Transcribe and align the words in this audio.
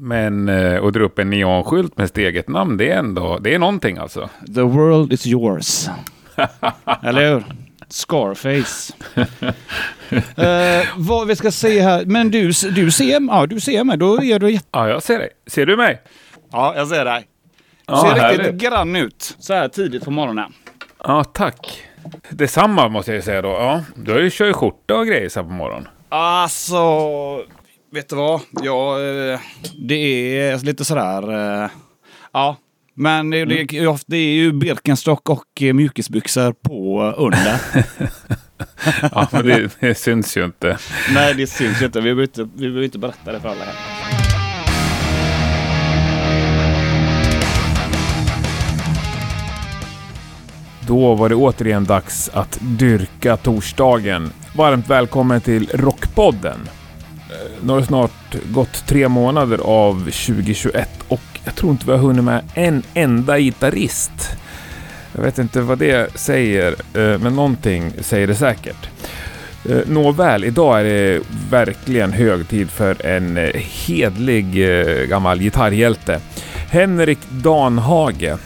Men 0.00 0.48
eh, 0.48 0.84
att 0.84 0.92
dra 0.92 1.04
upp 1.04 1.18
en 1.18 1.30
neonskylt 1.30 1.96
med 1.96 2.08
sitt 2.08 2.18
eget 2.18 2.48
namn, 2.48 2.76
det 2.76 2.90
är 2.90 2.98
ändå, 2.98 3.38
det 3.38 3.54
är 3.54 3.58
någonting 3.58 3.98
alltså. 3.98 4.28
The 4.54 4.60
world 4.62 5.12
is 5.12 5.26
yours. 5.26 5.88
Eller 7.02 7.30
hur? 7.32 7.44
Scarface. 7.88 8.92
Eh, 10.36 10.86
vad 10.96 11.26
vi 11.26 11.36
ska 11.36 11.50
se 11.50 11.80
här. 11.80 12.04
Men 12.04 12.30
du, 12.30 12.46
du 12.74 12.90
ser, 12.90 13.26
ja, 13.28 13.46
du 13.46 13.60
ser 13.60 13.84
mig. 13.84 13.98
Då 13.98 14.22
är 14.22 14.38
du 14.38 14.50
jätte... 14.52 14.66
Ja, 14.70 14.88
jag 14.88 15.02
ser 15.02 15.18
dig. 15.18 15.28
Ser 15.46 15.66
du 15.66 15.76
mig? 15.76 16.02
Ja, 16.52 16.74
jag 16.76 16.88
ser 16.88 17.04
dig. 17.04 17.26
Du 17.86 17.92
Ja, 17.94 18.00
ser 18.00 18.08
riktigt 18.30 18.46
härligt. 18.46 18.62
grann 18.62 18.96
ut. 18.96 19.36
Så 19.38 19.54
här 19.54 19.68
tidigt 19.68 20.04
på 20.04 20.10
morgonen. 20.10 20.52
Ja, 21.04 21.24
tack. 21.24 21.82
Detsamma 22.28 22.88
måste 22.88 23.12
jag 23.12 23.24
säga 23.24 23.42
då. 23.42 23.48
Ja, 23.48 23.80
du 23.94 24.12
har 24.12 24.18
ju 24.20 24.30
kört 24.32 24.56
skjorta 24.56 24.94
och 24.96 25.06
grejer 25.06 25.28
så 25.28 25.40
här 25.40 25.46
på 25.46 25.52
morgonen. 25.52 25.88
Alltså, 26.08 26.78
vet 27.90 28.08
du 28.08 28.16
vad? 28.16 28.40
Ja, 28.62 29.00
eh, 29.00 29.40
det 29.88 29.94
är 30.40 30.58
lite 30.64 30.84
sådär... 30.84 31.62
eh, 31.64 31.70
Ja, 32.32 32.56
men 32.94 33.30
det, 33.30 33.44
det, 33.44 33.66
det 34.06 34.16
är 34.16 34.32
ju 34.34 34.52
Birkenstock 34.52 35.28
och 35.30 35.62
eh, 35.62 35.72
mjukisbyxor 35.74 36.52
på 36.52 37.02
under. 37.16 37.60
Ja, 39.12 39.28
men 39.32 39.46
det, 39.46 39.70
det 39.80 39.94
syns 39.94 40.36
ju 40.36 40.44
inte. 40.44 40.78
Nej, 41.14 41.34
det 41.34 41.46
syns 41.46 41.82
ju 41.82 41.86
inte. 41.86 41.98
Vi 42.00 42.02
behöver 42.02 42.22
inte, 42.22 42.42
vi 42.42 42.60
behöver 42.60 42.82
inte 42.82 42.98
berätta 42.98 43.32
det 43.32 43.40
för 43.40 43.48
alla 43.48 43.64
här. 43.64 43.74
Då 50.86 51.14
var 51.14 51.28
det 51.28 51.34
återigen 51.34 51.84
dags 51.84 52.28
att 52.34 52.58
dyrka 52.60 53.36
torsdagen. 53.36 54.30
Varmt 54.56 54.88
välkommen 54.90 55.40
till 55.40 55.68
Rockpodden. 55.74 56.58
Nu 57.62 57.72
har 57.72 57.80
det 57.80 57.86
snart 57.86 58.34
gått 58.50 58.86
tre 58.86 59.08
månader 59.08 59.58
av 59.58 59.94
2021 59.98 60.88
och 61.08 61.20
jag 61.44 61.54
tror 61.54 61.72
inte 61.72 61.86
vi 61.86 61.92
har 61.92 61.98
hunnit 61.98 62.24
med 62.24 62.42
en 62.54 62.82
enda 62.94 63.38
gitarrist. 63.38 64.36
Jag 65.14 65.22
vet 65.22 65.38
inte 65.38 65.60
vad 65.60 65.78
det 65.78 66.18
säger, 66.18 66.72
eh, 66.72 67.18
men 67.18 67.36
någonting 67.36 67.92
säger 68.00 68.26
det 68.26 68.34
säkert. 68.34 68.88
Eh, 69.68 69.78
nåväl, 69.86 70.44
idag 70.44 70.80
är 70.80 70.84
det 70.84 71.20
verkligen 71.50 72.12
hög 72.12 72.48
tid 72.48 72.70
för 72.70 73.06
en 73.06 73.36
eh, 73.36 73.50
hedlig 73.54 74.54
gammal 75.08 75.38
gitarrhjälte. 75.38 76.20
Henrik 76.70 77.18
Danhage. 77.30 78.36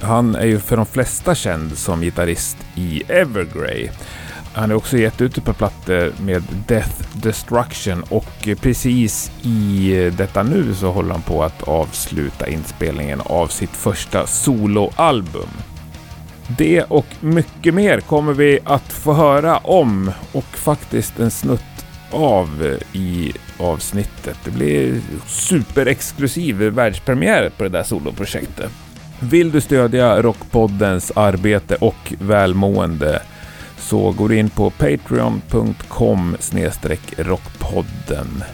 Han 0.00 0.34
är 0.34 0.46
ju 0.46 0.58
för 0.60 0.76
de 0.76 0.86
flesta 0.86 1.34
känd 1.34 1.78
som 1.78 2.00
gitarrist 2.00 2.56
i 2.74 3.02
Evergrey. 3.08 3.88
Han 4.56 4.70
har 4.70 4.76
också 4.76 4.98
gett 4.98 5.20
ut 5.20 5.38
ett 5.38 5.44
par 5.44 5.52
plattor 5.52 6.12
med 6.22 6.42
Death 6.68 7.02
Destruction 7.12 8.02
och 8.08 8.48
precis 8.60 9.32
i 9.42 9.90
detta 10.16 10.42
nu 10.42 10.74
så 10.74 10.90
håller 10.90 11.12
han 11.12 11.22
på 11.22 11.44
att 11.44 11.62
avsluta 11.62 12.48
inspelningen 12.48 13.20
av 13.24 13.46
sitt 13.46 13.70
första 13.70 14.26
soloalbum. 14.26 15.48
Det 16.58 16.82
och 16.82 17.06
mycket 17.20 17.74
mer 17.74 18.00
kommer 18.00 18.32
vi 18.32 18.58
att 18.64 18.92
få 18.92 19.12
höra 19.12 19.56
om 19.58 20.12
och 20.32 20.44
faktiskt 20.44 21.18
en 21.18 21.30
snutt 21.30 21.86
av 22.10 22.78
i 22.92 23.32
avsnittet. 23.58 24.36
Det 24.44 24.50
blir 24.50 25.00
superexklusiv 25.26 26.56
världspremiär 26.56 27.50
på 27.56 27.62
det 27.62 27.70
där 27.70 27.82
soloprojektet. 27.82 28.70
Vill 29.20 29.50
du 29.50 29.60
stödja 29.60 30.22
Rockpoddens 30.22 31.12
arbete 31.16 31.74
och 31.74 32.14
välmående 32.18 33.22
så 33.86 34.10
går 34.12 34.28
du 34.28 34.38
in 34.38 34.50
på 34.50 34.70
patreon.com 34.70 36.36
rockpodden. 37.16 38.44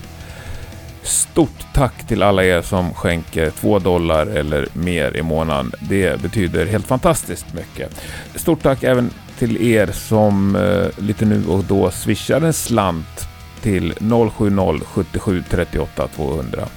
Stort 1.03 1.67
tack 1.75 2.07
till 2.09 2.23
alla 2.23 2.45
er 2.45 2.63
som 2.63 2.95
skänker 2.95 3.51
2 3.51 3.79
dollar 3.79 4.27
eller 4.27 4.69
mer 4.73 5.17
i 5.17 5.23
månaden. 5.23 5.73
Det 5.81 6.23
betyder 6.23 6.67
helt 6.67 6.87
fantastiskt 6.87 7.55
mycket. 7.55 8.01
Stort 8.35 8.63
tack 8.63 8.83
även 8.83 9.11
till 9.39 9.63
er 9.63 9.87
som 9.87 10.57
eh, 10.57 11.05
lite 11.05 11.25
nu 11.25 11.47
och 11.47 11.65
då 11.65 11.91
swishar 11.91 12.41
en 12.41 12.53
slant 12.53 13.29
till 13.63 13.93
070 13.93 14.81
77 14.85 15.45
38 15.51 16.09
200. 16.09 16.69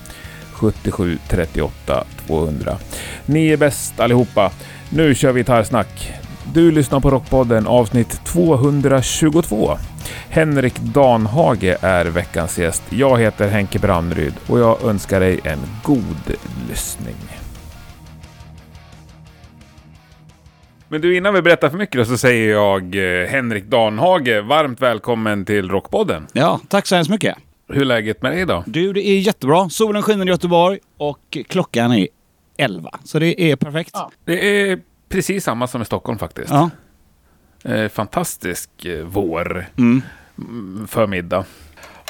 77 0.51 1.17
38 1.27 2.03
200. 2.27 2.77
Ni 3.25 3.47
är 3.47 3.57
bäst 3.57 3.99
allihopa. 3.99 4.51
Nu 4.89 5.15
kör 5.15 5.31
vi 5.31 5.39
gitarrsnack. 5.39 6.13
Du 6.53 6.71
lyssnar 6.71 6.99
på 6.99 7.09
Rockpodden 7.09 7.67
avsnitt 7.67 8.25
222. 8.25 9.77
Henrik 10.29 10.79
Danhage 10.79 11.77
är 11.81 12.05
veckans 12.05 12.59
gäst. 12.59 12.83
Jag 12.89 13.19
heter 13.19 13.47
Henke 13.47 13.79
Brandryd 13.79 14.33
och 14.47 14.59
jag 14.59 14.83
önskar 14.83 15.19
dig 15.19 15.39
en 15.43 15.59
god 15.83 16.35
lyssning. 16.69 17.15
Men 20.89 21.01
du, 21.01 21.17
innan 21.17 21.33
vi 21.33 21.41
berättar 21.41 21.69
för 21.69 21.77
mycket 21.77 21.97
då, 21.97 22.05
så 22.05 22.17
säger 22.17 22.51
jag 22.51 22.95
eh, 22.95 23.27
Henrik 23.27 23.65
Danhage, 23.65 24.41
varmt 24.43 24.81
välkommen 24.81 25.45
till 25.45 25.69
Rockpodden. 25.69 26.27
Ja, 26.33 26.59
tack 26.67 26.87
så 26.87 26.95
hemskt 26.95 27.11
mycket. 27.11 27.35
Hur 27.67 27.81
är 27.81 27.85
läget 27.85 28.21
med 28.21 28.31
dig 28.31 28.45
då? 28.45 28.63
Du, 28.67 28.93
det 28.93 29.07
är 29.07 29.19
jättebra. 29.19 29.69
Solen 29.69 30.01
skiner 30.01 30.25
i 30.25 30.29
Göteborg 30.29 30.79
och 30.97 31.37
klockan 31.47 31.91
är 31.91 32.07
11. 32.57 32.89
Så 33.03 33.19
det 33.19 33.41
är 33.51 33.55
perfekt. 33.55 33.95
Det 34.25 34.69
är 34.71 34.79
precis 35.09 35.43
samma 35.43 35.67
som 35.67 35.81
i 35.81 35.85
Stockholm 35.85 36.19
faktiskt. 36.19 36.49
Ja. 36.49 36.69
Eh, 37.63 37.89
fantastisk 37.89 38.85
eh, 38.85 39.05
vår 39.05 39.65
Mm. 39.77 40.01
mm, 40.37 40.87
förmiddag. 40.87 41.45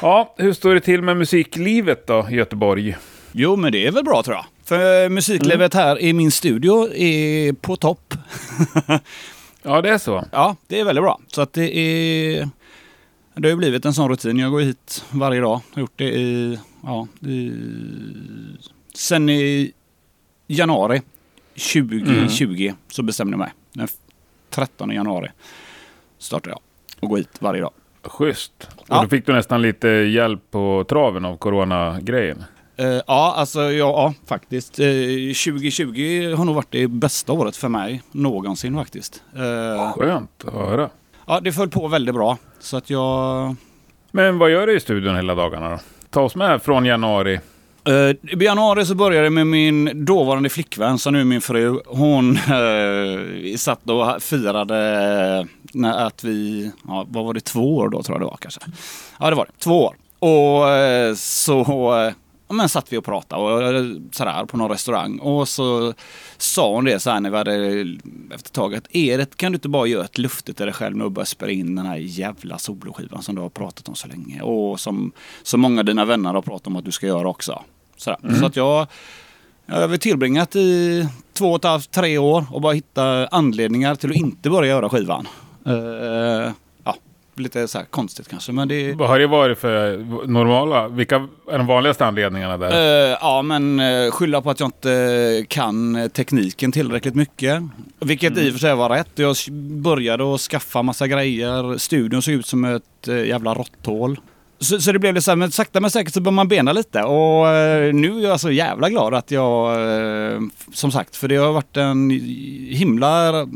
Ja, 0.02 0.34
hur 0.38 0.52
står 0.52 0.74
det 0.74 0.80
till 0.80 1.02
med 1.02 1.16
musiklivet 1.16 2.06
då 2.06 2.26
i 2.30 2.34
Göteborg? 2.34 2.96
Jo, 3.32 3.56
men 3.56 3.72
det 3.72 3.86
är 3.86 3.92
väl 3.92 4.04
bra 4.04 4.22
tror 4.22 4.36
jag. 4.36 4.44
För 4.64 5.04
eh, 5.04 5.08
musiklivet 5.08 5.74
här 5.74 6.00
i 6.00 6.12
min 6.12 6.30
studio 6.30 6.94
är 6.94 7.52
på 7.52 7.76
topp. 7.76 8.14
Ja, 9.62 9.82
det 9.82 9.88
är 9.90 9.98
så. 9.98 10.24
ja, 10.32 10.56
det 10.66 10.80
är 10.80 10.84
väldigt 10.84 11.02
bra. 11.04 11.20
Så 11.26 11.40
att 11.42 11.52
det 11.52 11.76
är... 11.76 12.48
Det 13.34 13.48
har 13.48 13.50
ju 13.50 13.56
blivit 13.56 13.84
en 13.84 13.94
sån 13.94 14.08
rutin. 14.08 14.38
Jag 14.38 14.50
går 14.50 14.60
hit 14.60 15.04
varje 15.10 15.40
dag. 15.40 15.60
Jag 15.70 15.74
har 15.76 15.80
gjort 15.80 15.92
det 15.96 16.04
i... 16.18 16.58
Ja, 16.82 17.06
i, 17.28 17.52
sen 18.94 19.28
i 19.28 19.72
januari 20.46 21.02
2020 21.56 22.72
så 22.88 23.02
bestämde 23.02 23.32
jag 23.32 23.38
mig. 23.38 23.50
Den 23.72 23.88
13 24.50 24.90
januari 24.90 25.28
startade 26.18 26.50
jag 26.50 26.60
och 27.00 27.08
går 27.08 27.16
hit 27.16 27.36
varje 27.38 27.60
dag. 27.62 27.70
Schysst. 28.04 28.68
Och 28.76 28.86
Ja. 28.88 29.02
då 29.02 29.08
fick 29.08 29.26
du 29.26 29.32
nästan 29.32 29.62
lite 29.62 29.88
hjälp 29.88 30.50
på 30.50 30.84
traven 30.88 31.24
av 31.24 31.36
coronagrejen. 31.36 32.44
Eh, 32.76 32.86
ja, 32.86 33.34
alltså 33.36 33.60
ja, 33.62 33.72
ja 33.72 34.14
faktiskt. 34.26 34.78
Eh, 34.78 34.86
2020 34.86 36.34
har 36.36 36.44
nog 36.44 36.54
varit 36.54 36.70
det 36.70 36.86
bästa 36.88 37.32
året 37.32 37.56
för 37.56 37.68
mig 37.68 38.02
någonsin 38.12 38.74
faktiskt. 38.76 39.22
Eh, 39.36 39.92
Skönt 39.92 40.44
att 40.44 40.52
höra. 40.54 40.90
ja, 41.26 41.40
det 41.40 41.52
föll 41.52 41.68
på 41.70 41.88
väldigt 41.88 42.14
bra. 42.14 42.38
Så 42.58 42.76
att 42.76 42.90
jag... 42.90 43.56
Men 44.10 44.38
vad 44.38 44.50
gör 44.50 44.66
du 44.66 44.76
i 44.76 44.80
studion 44.80 45.16
hela 45.16 45.34
dagarna 45.34 45.70
då? 45.70 45.78
Ta 46.10 46.20
oss 46.20 46.36
med 46.36 46.62
från 46.62 46.84
januari. 46.84 47.40
Eh, 47.86 48.16
I 48.40 48.44
januari 48.44 48.86
så 48.86 48.94
började 48.94 49.26
det 49.26 49.30
med 49.30 49.46
min 49.46 50.04
dåvarande 50.04 50.48
flickvän, 50.48 50.98
som 50.98 51.12
nu 51.12 51.20
är 51.20 51.24
min 51.24 51.40
fru. 51.40 51.80
Hon 51.86 52.36
eh, 52.36 53.56
satt 53.56 53.90
och 53.90 54.22
firade 54.22 54.76
eh, 55.38 55.46
när 55.72 56.06
att 56.06 56.24
vi, 56.24 56.70
ja, 56.88 57.06
vad 57.08 57.24
var 57.24 57.34
det, 57.34 57.40
två 57.40 57.76
år 57.76 57.88
då 57.88 58.02
tror 58.02 58.14
jag 58.14 58.20
det 58.20 58.30
var 58.30 58.38
kanske. 58.40 58.60
Ja 59.20 59.30
det 59.30 59.36
var 59.36 59.46
det, 59.46 59.52
två 59.58 59.84
år. 59.84 59.96
Och 60.18 60.70
eh, 60.70 61.14
så 61.14 62.12
men 62.48 62.68
satt 62.68 62.92
vi 62.92 62.96
och 62.96 63.04
pratade 63.04 63.42
och 63.42 63.84
sådär 64.12 64.44
på 64.44 64.56
någon 64.56 64.70
restaurang. 64.70 65.18
Och 65.18 65.48
så 65.48 65.94
sa 66.36 66.74
hon 66.74 66.84
det 66.84 67.00
så 67.00 67.10
här 67.10 67.20
när 67.20 67.30
vi 67.30 67.36
hade 67.36 67.80
efter 68.34 68.48
ett 68.48 68.52
tag 68.52 68.74
att 68.74 68.86
Eret 68.90 69.36
kan 69.36 69.52
du 69.52 69.56
inte 69.56 69.68
bara 69.68 69.86
göra 69.86 70.04
ett 70.04 70.18
lufte 70.18 70.52
till 70.52 70.66
dig 70.66 70.74
själv 70.74 70.96
nu 70.96 71.04
och 71.04 71.12
börja 71.12 71.26
spela 71.26 71.52
in 71.52 71.74
den 71.76 71.86
här 71.86 71.96
jävla 71.96 72.58
soloskivan 72.58 73.22
som 73.22 73.34
du 73.34 73.40
har 73.40 73.48
pratat 73.48 73.88
om 73.88 73.94
så 73.94 74.08
länge. 74.08 74.42
Och 74.42 74.80
som 74.80 75.12
så 75.42 75.58
många 75.58 75.80
av 75.80 75.84
dina 75.84 76.04
vänner 76.04 76.32
har 76.32 76.42
pratat 76.42 76.66
om 76.66 76.76
att 76.76 76.84
du 76.84 76.92
ska 76.92 77.06
göra 77.06 77.28
också. 77.28 77.62
Sådär. 77.96 78.38
Så 78.40 78.46
att 78.46 78.56
jag, 78.56 78.86
jag 79.66 79.88
har 79.88 79.96
tillbringat 79.96 80.56
i 80.56 81.08
två 81.32 81.50
och 81.50 81.56
ett 81.56 81.64
halvt, 81.64 81.90
tre 81.90 82.18
år 82.18 82.44
och 82.50 82.60
bara 82.60 82.72
hitta 82.72 83.26
anledningar 83.26 83.94
till 83.94 84.10
att 84.10 84.16
inte 84.16 84.50
börja 84.50 84.68
göra 84.68 84.88
skivan. 84.88 85.28
Eh, 85.66 86.52
ja, 86.84 86.96
lite 87.34 87.68
så 87.68 87.78
här 87.78 87.84
konstigt 87.84 88.28
kanske 88.28 88.52
men 88.52 88.68
det... 88.68 88.92
Vad 88.92 89.08
har 89.08 89.18
det 89.18 89.26
varit 89.26 89.58
för 89.58 89.98
normala? 90.26 90.88
Vilka 90.88 91.28
är 91.50 91.58
de 91.58 91.66
vanligaste 91.66 92.06
anledningarna 92.06 92.58
där? 92.58 92.70
Eh, 93.10 93.18
ja, 93.20 93.42
men 93.42 93.80
uh, 93.80 94.10
skylla 94.10 94.42
på 94.42 94.50
att 94.50 94.60
jag 94.60 94.66
inte 94.66 95.44
kan 95.48 96.10
tekniken 96.10 96.72
tillräckligt 96.72 97.14
mycket. 97.14 97.62
Vilket 98.00 98.38
i 98.38 98.48
och 98.48 98.52
för 98.52 98.60
sig 98.60 98.74
var 98.74 98.88
rätt. 98.88 99.10
Jag 99.14 99.36
började 99.82 100.34
att 100.34 100.40
skaffa 100.40 100.82
massa 100.82 101.06
grejer. 101.06 101.78
Studion 101.78 102.22
såg 102.22 102.34
ut 102.34 102.46
som 102.46 102.64
ett 102.64 103.08
uh, 103.08 103.26
jävla 103.26 103.54
råtthål. 103.54 104.20
Så, 104.58 104.80
så 104.80 104.92
det 104.92 104.98
blev 104.98 105.14
lite 105.14 105.24
så 105.24 105.30
här, 105.30 105.36
men 105.36 105.50
sakta 105.50 105.80
men 105.80 105.90
säkert 105.90 106.14
så 106.14 106.20
började 106.20 106.36
man 106.36 106.48
bena 106.48 106.72
lite. 106.72 107.02
Och 107.02 107.48
eh, 107.48 107.94
nu 107.94 108.18
är 108.18 108.28
jag 108.28 108.40
så 108.40 108.50
jävla 108.50 108.90
glad 108.90 109.14
att 109.14 109.30
jag, 109.30 109.72
eh, 109.72 110.40
som 110.72 110.92
sagt, 110.92 111.16
för 111.16 111.28
det 111.28 111.36
har 111.36 111.52
varit 111.52 111.76
en 111.76 112.10
himla 112.70 113.46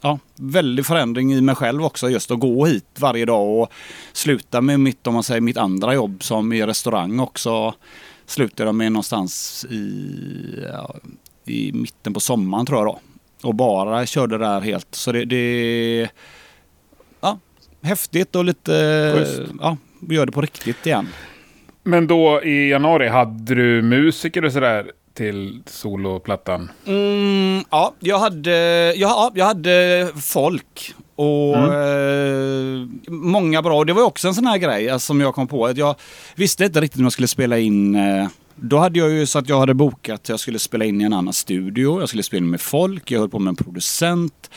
ja, 0.00 0.18
väldig 0.36 0.86
förändring 0.86 1.32
i 1.32 1.40
mig 1.40 1.54
själv 1.54 1.84
också. 1.84 2.10
Just 2.10 2.30
att 2.30 2.40
gå 2.40 2.66
hit 2.66 2.86
varje 2.98 3.24
dag 3.24 3.60
och 3.60 3.72
sluta 4.12 4.60
med 4.60 4.80
mitt, 4.80 5.06
om 5.06 5.14
man 5.14 5.22
säger, 5.22 5.40
mitt 5.40 5.56
andra 5.56 5.94
jobb 5.94 6.24
som 6.24 6.52
i 6.52 6.66
restaurang 6.66 7.20
också. 7.20 7.74
slutade 8.26 8.68
jag 8.68 8.74
med 8.74 8.92
någonstans 8.92 9.64
i, 9.70 10.04
ja, 10.72 10.94
i 11.44 11.72
mitten 11.72 12.14
på 12.14 12.20
sommaren 12.20 12.66
tror 12.66 12.78
jag 12.78 12.86
då. 12.86 13.00
Och 13.48 13.54
bara 13.54 14.06
körde 14.06 14.38
där 14.38 14.60
helt. 14.60 14.88
Så 14.90 15.12
det, 15.12 15.24
det 15.24 16.08
häftigt 17.84 18.36
och 18.36 18.44
lite, 18.44 19.12
Schysst. 19.16 19.52
ja, 19.60 19.76
gör 20.08 20.26
det 20.26 20.32
på 20.32 20.40
riktigt 20.40 20.86
igen. 20.86 21.08
Men 21.82 22.06
då 22.06 22.42
i 22.42 22.68
januari, 22.70 23.08
hade 23.08 23.54
du 23.54 23.82
musiker 23.82 24.44
och 24.44 24.52
sådär 24.52 24.90
till 25.14 25.62
soloplattan? 25.66 26.70
Mm, 26.86 27.64
ja, 27.70 27.94
jag 28.00 28.18
hade, 28.18 28.94
ja, 28.96 29.32
jag 29.34 29.44
hade 29.44 30.08
folk. 30.22 30.94
Och 31.16 31.56
eh, 31.56 32.86
många 33.08 33.62
bra. 33.62 33.78
Och 33.78 33.86
det 33.86 33.92
var 33.92 34.02
också 34.02 34.28
en 34.28 34.34
sån 34.34 34.46
här 34.46 34.58
grej 34.58 34.90
alltså, 34.90 35.06
som 35.06 35.20
jag 35.20 35.34
kom 35.34 35.46
på. 35.46 35.66
Att 35.66 35.76
jag 35.76 35.94
visste 36.34 36.64
inte 36.64 36.80
riktigt 36.80 36.98
om 36.98 37.04
jag 37.04 37.12
skulle 37.12 37.28
spela 37.28 37.58
in. 37.58 37.94
Eh, 37.94 38.28
då 38.56 38.78
hade 38.78 38.98
jag 38.98 39.10
ju 39.10 39.26
så 39.26 39.38
att 39.38 39.48
jag 39.48 39.60
hade 39.60 39.74
bokat 39.74 40.20
att 40.20 40.28
jag 40.28 40.40
skulle 40.40 40.58
spela 40.58 40.84
in 40.84 41.00
i 41.00 41.04
en 41.04 41.12
annan 41.12 41.32
studio. 41.32 42.00
Jag 42.00 42.08
skulle 42.08 42.22
spela 42.22 42.38
in 42.38 42.50
med 42.50 42.60
folk. 42.60 43.10
Jag 43.10 43.20
höll 43.20 43.28
på 43.28 43.38
med 43.38 43.48
en 43.50 43.56
producent. 43.56 44.50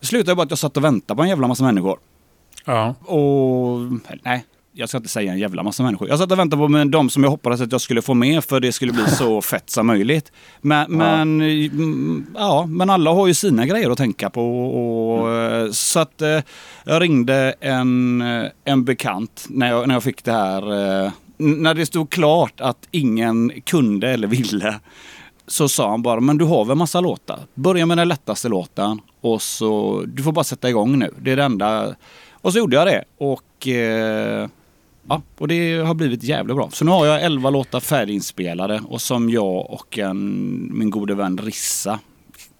Det 0.00 0.06
slutade 0.06 0.34
bara 0.34 0.42
att 0.42 0.50
jag 0.50 0.58
satt 0.58 0.76
och 0.76 0.84
väntade 0.84 1.16
på 1.16 1.22
en 1.22 1.28
jävla 1.28 1.48
massa 1.48 1.64
människor. 1.64 1.98
Ja. 2.64 2.94
Och 3.00 3.78
nej, 4.24 4.44
jag 4.72 4.88
ska 4.88 4.98
inte 4.98 5.08
säga 5.08 5.32
en 5.32 5.38
jävla 5.38 5.62
massa 5.62 5.82
människor. 5.82 6.08
Jag 6.08 6.18
satt 6.18 6.32
och 6.32 6.38
väntade 6.38 6.68
på 6.68 6.84
de 6.84 7.10
som 7.10 7.22
jag 7.24 7.30
hoppades 7.30 7.60
att 7.60 7.72
jag 7.72 7.80
skulle 7.80 8.02
få 8.02 8.14
med 8.14 8.44
för 8.44 8.60
det 8.60 8.72
skulle 8.72 8.92
bli 8.92 9.06
så 9.06 9.40
fett 9.42 9.70
som 9.70 9.86
möjligt. 9.86 10.32
Men, 10.60 10.92
men, 10.92 11.40
mm, 11.40 12.26
ja, 12.34 12.66
men 12.68 12.90
alla 12.90 13.10
har 13.12 13.26
ju 13.26 13.34
sina 13.34 13.66
grejer 13.66 13.90
att 13.90 13.98
tänka 13.98 14.30
på. 14.30 14.66
Och, 14.66 15.32
eh, 15.32 15.70
Så 15.70 16.00
att 16.00 16.22
eh, 16.22 16.40
jag 16.84 17.02
ringde 17.02 17.54
en, 17.60 18.20
en 18.64 18.84
bekant 18.84 19.46
när 19.50 19.68
jag, 19.68 19.88
när 19.88 19.94
jag 19.94 20.02
fick 20.02 20.24
det 20.24 20.32
här. 20.32 20.62
eh, 21.04 21.10
När 21.36 21.74
det 21.74 21.86
stod 21.86 22.10
klart 22.10 22.60
att 22.60 22.88
ingen 22.90 23.52
kunde 23.66 24.10
eller 24.10 24.28
ville 24.28 24.74
så 25.46 25.68
sa 25.68 25.90
han 25.90 26.02
bara, 26.02 26.20
men 26.20 26.38
du 26.38 26.44
har 26.44 26.64
väl 26.64 26.76
massa 26.76 27.00
låtar? 27.00 27.38
Börja 27.54 27.86
med 27.86 27.98
den 27.98 28.08
lättaste 28.08 28.48
låten 28.48 29.00
och 29.20 29.42
så, 29.42 30.02
du 30.06 30.22
får 30.22 30.32
bara 30.32 30.44
sätta 30.44 30.68
igång 30.68 30.98
nu. 30.98 31.14
Det 31.20 31.32
är 31.32 31.36
det 31.36 31.44
enda. 31.44 31.94
Och 32.42 32.52
så 32.52 32.58
gjorde 32.58 32.76
jag 32.76 32.86
det 32.86 33.04
och 33.18 33.68
eh, 33.68 34.48
Ja, 35.08 35.22
och 35.38 35.48
det 35.48 35.76
har 35.76 35.94
blivit 35.94 36.22
jävligt 36.22 36.56
bra. 36.56 36.70
Så 36.72 36.84
nu 36.84 36.90
har 36.90 37.06
jag 37.06 37.22
11 37.22 37.50
låtar 37.50 37.80
färdiginspelade 37.80 38.82
och 38.88 39.00
som 39.00 39.30
jag 39.30 39.70
och 39.70 39.98
en, 39.98 40.70
min 40.72 40.90
gode 40.90 41.14
vän 41.14 41.38
Rissa 41.38 41.98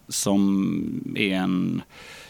som 0.09 1.15
är 1.17 1.35
en 1.35 1.83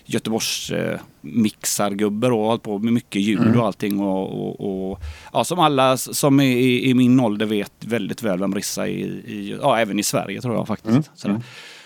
Göteborgs 0.04 0.70
eh, 0.70 1.00
mixargubbe 1.20 2.26
och 2.26 2.38
har 2.38 2.46
hållit 2.46 2.62
på 2.62 2.78
med 2.78 2.93
mycket 2.93 3.22
ljud 3.22 3.56
och 3.56 3.66
allting. 3.66 4.00
Och, 4.00 4.60
och, 4.60 4.90
och, 4.90 5.00
ja, 5.32 5.44
som 5.44 5.58
alla 5.58 5.96
som 5.96 6.40
är 6.40 6.56
i, 6.56 6.90
i 6.90 6.94
min 6.94 7.20
ålder 7.20 7.46
vet 7.46 7.72
väldigt 7.81 8.22
väl 8.22 8.38
vem 8.38 8.54
Rissa 8.54 8.88
är 8.88 8.90
i, 8.90 9.02
i, 9.26 9.56
ja, 9.60 9.78
även 9.78 9.99
i 9.99 10.02
Sverige 10.02 10.40
tror 10.40 10.54
jag 10.54 10.66
faktiskt. 10.66 11.10
Sådär. 11.14 11.43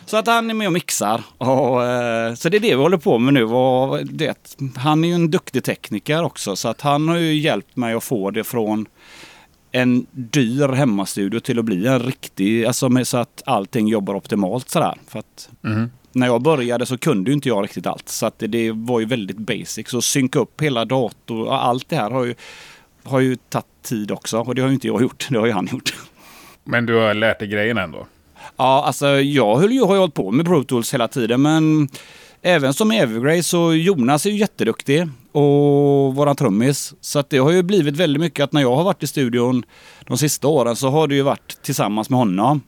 Så 0.07 0.17
att 0.17 0.27
han 0.27 0.51
är 0.51 0.55
med 0.55 0.67
och 0.67 0.73
mixar. 0.73 1.23
Och, 1.39 1.85
eh, 1.85 2.35
så 2.35 2.49
det 2.49 2.57
är 2.57 2.61
det 2.61 2.69
vi 2.69 2.83
håller 2.83 2.97
på 2.97 3.19
med 3.19 3.35
nu. 3.35 3.45
Och 3.45 4.07
det, 4.07 4.57
han 4.77 5.05
är 5.05 5.09
ju 5.09 5.15
en 5.15 5.31
duktig 5.31 5.65
tekniker 5.65 6.23
också 6.25 6.57
så 6.57 6.69
att 6.69 6.81
han 6.81 7.09
har 7.09 7.17
ju 7.17 7.35
hjälpt 7.35 7.77
mig 7.77 7.95
att 7.95 8.05
få 8.05 8.31
det 8.31 8.45
från 8.45 8.87
en 9.73 10.07
dyr 10.11 10.69
hemmastudio 10.69 11.41
till 11.41 11.59
att 11.59 11.65
bli 11.65 11.87
en 11.87 11.99
riktig, 11.99 12.65
alltså 12.65 12.89
med, 12.89 13.07
så 13.09 13.17
att 13.17 13.43
allting 13.47 13.89
jobbar 13.89 14.15
optimalt 14.15 14.69
sådär. 14.69 14.95
För 15.09 15.19
att 15.19 15.49
Mhm. 15.61 15.91
när 16.13 16.27
jag 16.27 16.43
började 16.43 16.87
så 16.87 16.99
kunde 16.99 17.31
ju 17.31 17.35
inte 17.35 17.49
jag 17.49 17.65
riktigt 17.65 17.87
allt. 17.87 18.09
Så 18.09 18.27
att 18.27 18.39
det, 18.39 18.47
det 18.47 18.73
var 18.73 19.01
ju 19.01 19.07
väldigt 19.07 19.37
basic. 19.39 19.89
Så 19.89 20.03
synka 20.03 20.39
upp 20.39 20.61
hela 20.63 20.85
dator, 20.85 21.47
och 21.47 21.65
allt 21.65 21.89
det 21.89 21.97
här 21.97 22.11
har 22.11 22.25
ju, 22.25 22.35
har 23.05 23.21
ju 23.21 23.37
tagit 23.37 23.67
tid 23.83 24.11
också. 24.11 24.39
Och 24.41 24.55
det 24.55 24.63
har 24.63 24.69
ju 24.69 24.75
inte 24.75 24.87
jag 24.87 25.03
gjort, 25.03 25.27
det 25.31 25.39
har 25.39 25.47
ju 25.47 25.53
han 25.53 25.69
gjort. 25.73 25.95
Men 26.65 26.87
du 26.87 26.95
har 26.95 27.15
lärt 27.15 27.39
dig 27.39 27.49
grejerna 27.49 27.83
ändå? 27.83 28.07
Ja, 28.57 28.85
alltså 28.87 29.07
jag 29.09 29.57
höll 29.57 29.73
ju, 29.73 29.85
har 29.85 29.95
ju 29.95 30.01
hållit 30.01 30.15
på 30.15 30.31
med 30.31 30.47
Pro 30.47 30.65
Tools 30.65 30.95
hela 30.95 31.09
tiden 31.09 31.43
men 31.43 31.89
även 32.43 32.75
som 32.75 32.91
Evergrey 32.91 33.43
så 33.43 33.75
Jonas 33.75 34.27
är 34.27 34.31
ju 34.31 34.37
jätteduktig 34.37 35.09
och 35.33 36.15
våran 36.15 36.37
trummis. 36.37 36.95
Så 37.01 37.19
att 37.19 37.31
det 37.31 37.39
har 37.39 37.51
ju 37.51 37.63
blivit 37.63 37.97
väldigt 37.97 38.21
mycket 38.21 38.45
att 38.45 38.53
när 38.53 38.61
jag 38.61 38.77
har 38.77 38.85
varit 38.85 39.03
i 39.03 39.07
studion 39.07 39.65
de 40.07 40.19
sista 40.19 40.49
åren 40.49 40.77
så 40.77 40.89
har 40.89 41.09
det 41.09 41.15
ju 41.15 41.23
varit 41.23 41.63
tillsammans 41.63 42.11
med 42.11 42.19
honom. 42.19 42.61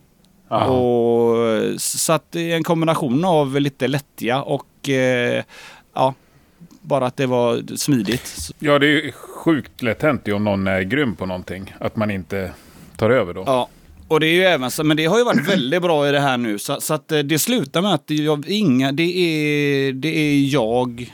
Aha. 0.50 0.67
Och, 0.67 1.81
så 1.81 2.12
att 2.12 2.32
det 2.32 2.52
är 2.52 2.56
en 2.56 2.64
kombination 2.64 3.25
av 3.25 3.61
lite 3.61 3.88
lättja 3.88 4.43
och 4.43 4.88
eh, 4.88 5.44
ja, 5.94 6.14
bara 6.81 7.06
att 7.06 7.17
det 7.17 7.26
var 7.26 7.76
smidigt. 7.76 8.50
Ja, 8.58 8.79
det 8.79 8.87
är 8.87 8.91
ju 8.91 9.12
sjukt 9.12 9.82
lätt 9.82 10.02
hänt 10.02 10.29
om 10.29 10.44
någon 10.44 10.67
är 10.67 10.82
grym 10.82 11.17
på 11.17 11.26
någonting. 11.26 11.75
Att 11.81 11.96
man 11.96 12.11
inte 12.11 12.52
tar 12.96 13.11
över 13.11 13.34
då. 13.34 13.43
Ja, 13.46 13.69
och 14.08 14.20
det 14.20 14.26
är 14.26 14.32
ju 14.34 14.43
även 14.44 14.70
så, 14.70 14.84
men 14.84 14.96
det 14.96 15.06
har 15.06 15.19
ju 15.19 15.25
varit 15.25 15.49
väldigt 15.49 15.82
bra 15.82 16.08
i 16.08 16.12
det 16.12 16.20
här 16.20 16.37
nu. 16.37 16.58
Så, 16.58 16.81
så 16.81 16.94
att 16.94 17.12
eh, 17.12 17.19
det 17.19 17.38
slutar 17.38 17.82
med 17.82 17.94
att 17.94 18.10
jag, 18.10 18.49
inga, 18.49 18.93
det, 18.93 19.02
är, 19.19 19.93
det 19.93 20.08
är 20.19 20.52
jag 20.52 21.12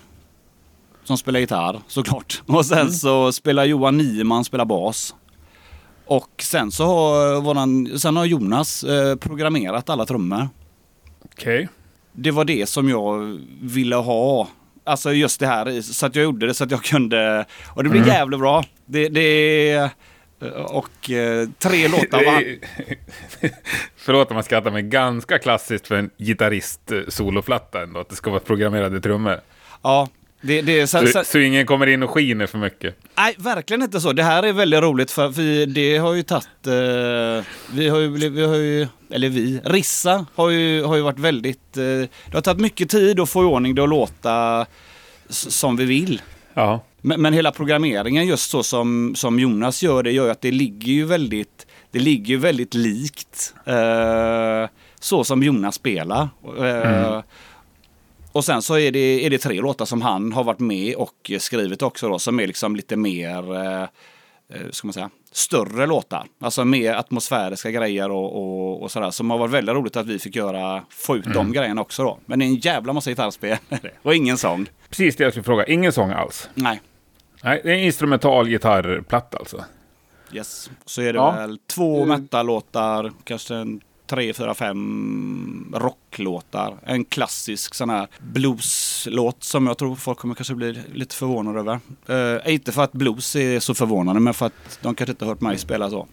som 1.04 1.18
spelar 1.18 1.40
gitarr 1.40 1.80
såklart. 1.88 2.42
Och 2.46 2.66
sen 2.66 2.92
så 2.92 3.32
spelar 3.32 3.64
Johan 3.64 3.96
Nieman 3.98 4.44
spelar 4.44 4.64
bas. 4.64 5.14
Och 6.06 6.30
sen 6.42 6.70
så 6.70 6.84
har, 6.86 7.40
våran, 7.40 7.98
sen 7.98 8.16
har 8.16 8.24
Jonas 8.24 8.84
eh, 8.84 9.16
programmerat 9.16 9.90
alla 9.90 10.06
trummor. 10.06 10.48
Okej. 11.24 11.68
Det 12.12 12.30
var 12.30 12.44
det 12.44 12.68
som 12.68 12.88
jag 12.88 13.40
ville 13.60 13.96
ha. 13.96 14.48
Alltså 14.84 15.12
just 15.12 15.40
det 15.40 15.46
här, 15.46 15.82
så 15.82 16.06
att 16.06 16.14
jag 16.16 16.22
gjorde 16.24 16.46
det 16.46 16.54
så 16.54 16.64
att 16.64 16.70
jag 16.70 16.82
kunde. 16.82 17.44
Och 17.66 17.84
det 17.84 17.90
blev 17.90 18.02
Mm. 18.02 18.14
jävligt 18.14 18.40
bra. 18.40 18.64
Det, 18.86 19.08
det 19.08 19.90
och 20.68 21.10
eh, 21.10 21.48
tre 21.58 21.88
låtar 21.94 22.24
var 22.24 22.44
Förlåt 23.96 24.30
om 24.30 24.34
man 24.34 24.44
skrattar, 24.44 24.70
men 24.70 24.90
ganska 24.90 25.38
klassiskt 25.38 25.86
för 25.86 25.94
en 25.94 26.10
gitarrist-soloplatta 26.18 27.82
ändå. 27.82 28.00
Att 28.00 28.08
det 28.08 28.16
ska 28.16 28.30
vara 28.30 28.40
programmerade 28.40 29.00
trummor. 29.00 29.40
Ja, 29.82 30.08
det, 30.46 30.62
det 30.62 30.86
så, 30.86 31.06
Så, 31.06 31.24
så, 31.24 31.38
ingen 31.38 31.66
kommer 31.66 31.86
in 31.86 32.02
och 32.02 32.10
skiner 32.10 32.46
för 32.46 32.58
mycket. 32.58 32.96
Nej, 33.16 33.34
verkligen 33.38 33.82
inte 33.82 34.00
så. 34.00 34.12
Det 34.12 34.22
här 34.22 34.42
är 34.42 34.52
väldigt 34.52 34.80
roligt 34.80 35.10
för 35.10 35.28
vi, 35.28 35.66
det 35.66 35.96
har 35.96 36.14
ju 36.14 36.22
tagit... 36.22 36.66
Eh, 36.66 37.44
vi 37.72 37.88
har 37.88 37.98
ju, 37.98 38.28
vi 38.28 38.44
har 38.44 38.54
ju, 38.54 38.86
eller 39.10 39.28
vi, 39.28 39.60
Rissa 39.64 40.26
har 40.34 40.50
ju, 40.50 40.82
har 40.84 40.96
ju 40.96 41.02
varit 41.02 41.18
väldigt... 41.18 41.76
Eh, 41.76 41.82
det 41.82 42.32
har 42.32 42.40
tagit 42.40 42.60
mycket 42.60 42.90
tid 42.90 43.20
att 43.20 43.30
få 43.30 43.42
i 43.42 43.46
ordning 43.46 43.74
det 43.74 43.82
och 43.82 43.88
låta 43.88 44.66
som 45.28 45.76
vi 45.76 45.84
vill. 45.84 46.22
Ja. 46.54 46.84
Men, 47.06 47.22
men 47.22 47.32
hela 47.32 47.52
programmeringen 47.52 48.26
just 48.26 48.50
så 48.50 48.62
som, 48.62 49.14
som 49.16 49.38
Jonas 49.38 49.82
gör 49.82 50.02
det 50.02 50.12
gör 50.12 50.24
ju 50.24 50.30
att 50.30 50.40
det 50.40 50.50
ligger 50.50 50.92
ju 50.92 51.04
väldigt, 51.04 51.66
det 51.90 51.98
ligger 51.98 52.26
ju 52.28 52.36
väldigt 52.36 52.74
likt 52.74 53.54
eh, 53.64 54.68
så 55.00 55.24
som 55.24 55.42
Jonas 55.42 55.74
spelar. 55.74 56.28
Eh, 56.58 57.22
Och 58.32 58.44
sen 58.44 58.62
så 58.62 58.78
är 58.78 58.90
det, 58.92 59.26
är 59.26 59.30
det 59.30 59.38
tre 59.38 59.60
låtar 59.60 59.84
som 59.84 60.02
han 60.02 60.32
har 60.32 60.44
varit 60.44 60.60
med 60.60 60.94
och 60.94 61.30
skrivit 61.38 61.82
också 61.82 62.08
då 62.08 62.18
som 62.18 62.40
är 62.40 62.46
liksom 62.46 62.76
lite 62.76 62.96
mer, 62.96 63.54
eh, 63.56 63.82
eh, 63.82 64.70
ska 64.70 64.86
man 64.86 64.92
säga, 64.92 65.10
större 65.32 65.86
låtar. 65.86 66.24
Alltså 66.40 66.64
mer 66.64 66.94
atmosfäriska 66.94 67.70
grejer 67.70 68.10
och, 68.10 68.36
och, 68.36 68.82
och 68.82 68.90
sådär. 68.90 69.10
Som 69.10 69.30
har 69.30 69.38
varit 69.38 69.52
väldigt 69.52 69.74
roligt 69.74 69.96
att 69.96 70.06
vi 70.06 70.18
fick 70.18 70.36
göra, 70.36 70.82
få 70.90 71.16
ut 71.16 71.24
de 71.34 71.52
grejerna 71.52 71.80
också 71.80 72.02
då. 72.04 72.18
Men 72.26 72.38
det 72.38 72.44
är 72.44 72.46
en 72.46 72.54
jävla 72.56 72.92
massa 72.92 73.10
gitarrspel 73.10 73.56
och 74.02 74.14
ingen 74.14 74.38
sång. 74.38 74.66
Precis 74.88 75.16
det 75.16 75.24
jag 75.24 75.32
skulle 75.32 75.44
fråga. 75.44 75.66
Ingen 75.66 75.92
sång 75.92 76.10
alls. 76.10 76.48
Nej. 76.54 76.80
Nej, 77.44 77.60
det 77.64 77.70
är 77.70 77.74
en 77.74 77.80
instrumental 77.84 78.48
gitarrplatta 78.48 79.38
alltså. 79.38 79.64
Yes. 80.32 80.70
Så 80.84 81.02
är 81.02 81.12
det 81.12 81.18
Ja. 81.18 81.30
väl 81.30 81.58
två 81.66 82.04
metal-låtar, 82.04 83.12
kanske 83.24 83.54
en 83.54 83.80
tre, 84.06 84.32
fyra, 84.32 84.54
fem 84.54 85.74
rocklåtar. 85.76 86.74
En 86.84 87.04
klassisk 87.04 87.74
sån 87.74 87.90
här 87.90 88.06
blueslåt 88.18 89.44
som 89.44 89.66
jag 89.66 89.78
tror 89.78 89.96
folk 89.96 90.18
kommer 90.18 90.34
kanske 90.34 90.54
bli 90.54 90.82
lite 90.94 91.16
förvånade 91.16 91.58
över. 91.60 91.80
Eh, 92.44 92.52
inte 92.54 92.72
för 92.72 92.82
att 92.84 92.92
blues 92.92 93.36
är 93.36 93.60
så 93.60 93.74
förvånande, 93.74 94.20
men 94.20 94.34
för 94.34 94.46
att 94.46 94.78
de 94.82 94.94
kanske 94.94 95.12
inte 95.12 95.24
hört 95.24 95.40
mig 95.40 95.58
spela 95.58 95.90
så. 95.90 96.06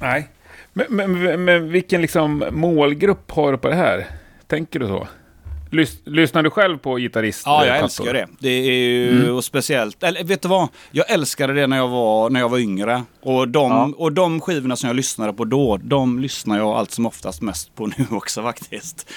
Nej. 0.00 0.28
Men, 0.72 0.86
men, 0.88 1.44
men 1.44 1.68
vilken 1.68 2.02
liksom 2.02 2.44
målgrupp 2.52 3.30
har 3.30 3.52
du 3.52 3.58
på 3.58 3.68
det 3.68 3.74
här? 3.74 4.06
Tänker 4.46 4.78
du 4.80 4.86
så? 4.86 5.08
Lys, 5.72 5.98
lyssnar 6.04 6.42
du 6.42 6.50
själv 6.50 6.78
på 6.78 6.96
gitarrist? 6.96 7.42
Ja, 7.46 7.62
eh, 7.62 7.68
jag 7.68 7.78
plattor? 7.78 7.84
älskar 7.84 8.14
det. 8.14 8.28
Det 8.38 8.48
är 8.48 8.72
ju 8.72 9.30
och 9.30 9.44
speciellt, 9.44 10.02
eller 10.02 10.24
vet 10.24 10.42
du 10.42 10.48
vad? 10.48 10.68
Jag 10.90 11.10
älskade 11.10 11.52
det 11.52 11.66
när 11.66 11.76
jag 11.76 11.88
var, 11.88 12.30
när 12.30 12.40
jag 12.40 12.48
var 12.48 12.58
yngre. 12.58 13.02
Och 13.20 13.48
de, 13.48 13.94
och 13.94 14.12
de 14.12 14.40
skivorna 14.40 14.76
som 14.76 14.86
jag 14.86 14.96
lyssnade 14.96 15.32
på 15.32 15.44
då, 15.44 15.76
de 15.76 16.18
lyssnar 16.18 16.58
jag 16.58 16.68
allt 16.68 16.90
som 16.90 17.06
oftast 17.06 17.42
mest 17.42 17.74
på 17.74 17.86
nu 17.96 18.06
också 18.10 18.42
faktiskt. 18.42 19.10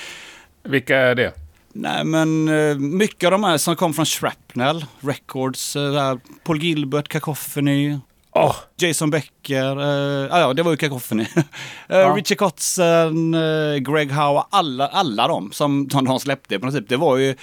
Vilka 0.64 0.98
är 0.98 1.16
det? 1.16 1.34
Nej 1.74 2.04
men 2.04 2.48
eh, 2.48 2.76
mycket 2.78 3.28
av 3.28 3.32
de 3.32 3.44
här 3.44 3.58
som 3.58 3.76
kom 3.76 3.94
från 3.94 4.06
Shrapnel 4.06 4.86
Records, 5.00 5.76
eh, 5.76 6.18
Paul 6.44 6.64
Gilbert, 6.64 7.08
Cacophony, 7.08 7.98
Åh, 8.38 8.56
Jason 8.78 9.10
Becker, 9.10 9.80
eh, 9.80 10.36
ah, 10.36 10.40
ja 10.40 10.54
det 10.54 10.64
var 10.64 10.72
ju 10.72 10.78
Cacophony. 10.78 11.24
eh, 11.36 11.44
Ja. 11.88 12.16
Richie 12.16 12.38
Kotzen, 12.38 13.34
eh, 13.34 13.78
Greg 13.78 14.12
Howe, 14.12 14.44
alla, 14.50 14.88
alla 14.88 15.28
de 15.28 15.52
som, 15.52 15.90
som 15.90 16.06
de 16.06 16.20
släppte 16.20 16.58
något 16.58 16.74
typ. 16.74 16.90
Det 16.90 16.98
var 16.98 17.18
ju 17.18 17.36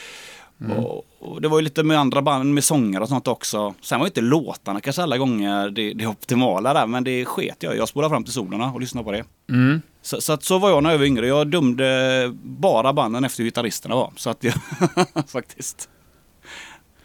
Mm. 0.65 0.79
Och, 0.79 1.05
och, 1.21 1.43
det 1.43 1.49
var 1.49 1.59
ju 1.59 1.65
lite 1.65 1.83
med 1.83 1.99
andra 1.99 2.23
band 2.23 2.55
med 2.55 2.65
sånger 2.65 3.01
och 3.01 3.09
sånt 3.09 3.29
också. 3.29 3.75
Sen 3.81 3.99
var 3.99 4.07
ju 4.07 4.09
inte 4.09 4.21
låtarna 4.21 4.81
kanske 4.81 5.03
alla 5.03 5.19
gånger 5.19 5.71
det, 5.71 5.93
det 5.93 6.07
optimala 6.07 6.75
där, 6.75 6.87
men 6.87 7.05
det 7.05 7.25
sket 7.25 7.57
jag 7.59 7.77
Jag 7.77 7.89
spolade 7.89 8.13
fram 8.13 8.25
till 8.25 8.33
solarna 8.33 8.73
och 8.73 8.81
lyssnade 8.81 9.05
på 9.05 9.13
det. 9.13 9.25
Mm. 9.51 9.83
Så, 10.03 10.21
så, 10.21 10.33
att 10.33 10.45
så 10.45 10.59
var 10.59 10.71
jag 10.71 10.83
när 10.83 10.91
jag 10.91 10.99
var 10.99 11.05
yngre. 11.05 11.27
Jag 11.27 11.47
dömde 11.47 12.31
bara 12.43 12.93
banden 12.93 13.25
efter 13.25 13.39
hur 13.39 13.45
gitarristerna 13.45 13.95
var. 13.95 14.13
Så 14.17 14.31
att 14.31 14.45
jag, 14.45 14.55
faktiskt. 15.29 15.89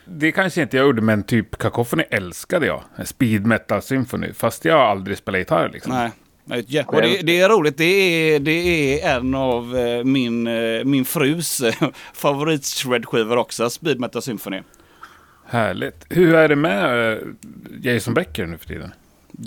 Det 0.10 0.32
kanske 0.32 0.62
inte 0.62 0.78
jag 0.78 0.86
gjorde, 0.86 1.02
men 1.02 1.24
typ 1.24 1.58
Cacophony 1.58 2.04
älskade 2.10 2.66
jag. 2.66 2.84
Speed 3.06 3.46
Metal 3.46 3.82
Symphony. 3.82 4.34
Fast 4.34 4.66
jag 4.66 4.74
har 4.74 4.86
aldrig 4.86 5.18
spelat 5.18 5.40
gitarr 5.40 5.70
liksom. 5.74 5.94
Nej. 5.94 6.12
Ja, 6.68 6.84
och 6.88 7.02
det, 7.02 7.22
det, 7.22 7.40
är 7.40 7.50
roligt. 7.50 7.78
Det 7.78 7.84
är, 7.84 8.40
det 8.40 8.52
är 8.52 9.18
en 9.18 9.36
av 9.36 9.78
eh, 9.78 10.04
min, 10.04 10.48
eh, 10.48 10.84
min 10.84 11.06
frus 11.06 11.62
eh, 11.62 11.74
favorit-shred-skivor 12.14 13.38
också. 13.38 13.70
Speed 13.70 14.00
Metal 14.00 14.22
Symphony. 14.22 14.62
Härligt. 15.46 16.06
Hur 16.10 16.36
är 16.36 16.50
det 16.50 16.56
med 16.56 17.20
Jason 17.82 18.14
Becker 18.14 18.46
nu 18.46 18.58
för 18.58 18.66
tiden? 18.66 18.94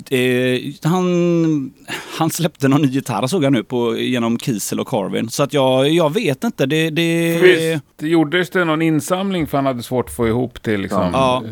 Eh, 0.09 0.73
han, 0.83 1.73
han 2.17 2.29
släppte 2.29 2.67
någon 2.67 2.81
ny 2.81 2.87
gitarr 2.87 3.27
såg 3.27 3.43
jag 3.43 3.53
nu 3.53 3.63
på, 3.63 3.97
genom 3.97 4.39
Kiesel 4.39 4.79
och 4.79 4.87
Carvin. 4.87 5.29
Så 5.29 5.43
att 5.43 5.53
jag, 5.53 5.89
jag 5.89 6.13
vet 6.13 6.43
inte. 6.43 6.65
Det, 6.65 6.89
det... 6.89 7.39
Visst, 7.41 7.85
det 7.97 8.07
gjordes 8.07 8.49
det 8.49 8.65
någon 8.65 8.81
insamling 8.81 9.47
för 9.47 9.57
han 9.57 9.65
hade 9.65 9.83
svårt 9.83 10.05
att 10.05 10.15
få 10.15 10.27
ihop 10.27 10.61
till 10.61 10.81
liksom, 10.81 11.09
ja. 11.13 11.43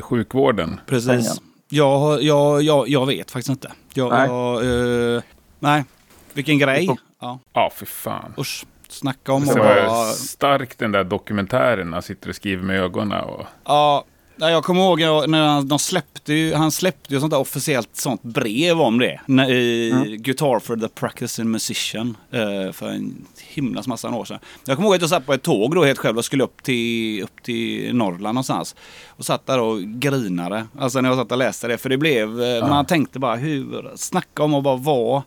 sjukvården? 0.00 0.80
Precis. 0.86 1.40
Jag, 1.68 2.22
jag, 2.22 2.62
jag, 2.62 2.88
jag 2.88 3.06
vet 3.06 3.30
faktiskt 3.30 3.50
inte. 3.50 3.72
Jag, 3.94 4.10
nej. 4.10 4.28
Jag, 4.28 4.64
uh, 4.64 5.22
nej. 5.58 5.84
Vilken 6.32 6.58
grej. 6.58 6.88
Ja, 7.20 7.38
ja 7.52 7.70
för 7.74 7.86
fan. 7.86 8.34
Usch. 8.38 8.64
Snacka 8.88 9.32
om 9.32 9.42
att 9.42 9.56
vara... 9.56 10.04
Stark 10.04 10.78
den 10.78 10.92
där 10.92 11.04
dokumentären. 11.04 11.92
Han 11.92 12.02
sitter 12.02 12.28
och 12.28 12.34
skriver 12.34 12.62
med 12.62 12.80
ögonen. 12.80 13.24
Och... 13.24 13.46
Ja, 13.64 14.04
jag 14.38 14.64
kommer 14.64 14.82
ihåg 14.82 15.00
när 15.28 15.46
han, 15.46 15.68
de 15.68 15.78
släppte 15.78 16.34
ju, 16.34 16.54
han 16.54 16.70
släppte 16.70 17.14
ju 17.14 17.20
sånt 17.20 17.30
där 17.30 17.38
officiellt 17.38 17.88
sånt 17.92 18.22
brev 18.22 18.80
om 18.80 18.98
det. 18.98 19.20
I 19.48 19.90
mm. 19.90 20.22
Guitar 20.22 20.60
for 20.60 20.76
the 20.76 20.88
Practicing 20.88 21.50
Musician. 21.50 22.16
Eh, 22.30 22.72
för 22.72 22.88
en 22.88 23.26
himla 23.38 23.82
massa 23.86 24.10
år 24.10 24.24
sedan. 24.24 24.38
Jag 24.64 24.76
kommer 24.76 24.88
ihåg 24.88 24.94
att 24.94 25.00
jag 25.00 25.10
satt 25.10 25.26
på 25.26 25.34
ett 25.34 25.42
tåg 25.42 25.74
då 25.74 25.84
helt 25.84 25.98
själv 25.98 26.18
och 26.18 26.24
skulle 26.24 26.44
upp 26.44 26.62
till, 26.62 27.22
upp 27.22 27.42
till 27.42 27.94
Norrland 27.94 28.34
någonstans. 28.34 28.74
Och 29.06 29.24
satt 29.24 29.46
där 29.46 29.60
och 29.60 29.80
grinade. 29.82 30.66
Alltså 30.78 31.00
när 31.00 31.08
jag 31.08 31.18
satt 31.18 31.32
och 31.32 31.38
läste 31.38 31.68
det. 31.68 31.78
För 31.78 31.88
det 31.88 31.96
blev, 31.96 32.42
mm. 32.42 32.70
man 32.70 32.84
tänkte 32.84 33.18
bara 33.18 33.36
hur, 33.36 33.92
snacka 33.96 34.42
om 34.42 34.54
att 34.54 34.64
bara 34.64 34.76
vara 34.76 35.22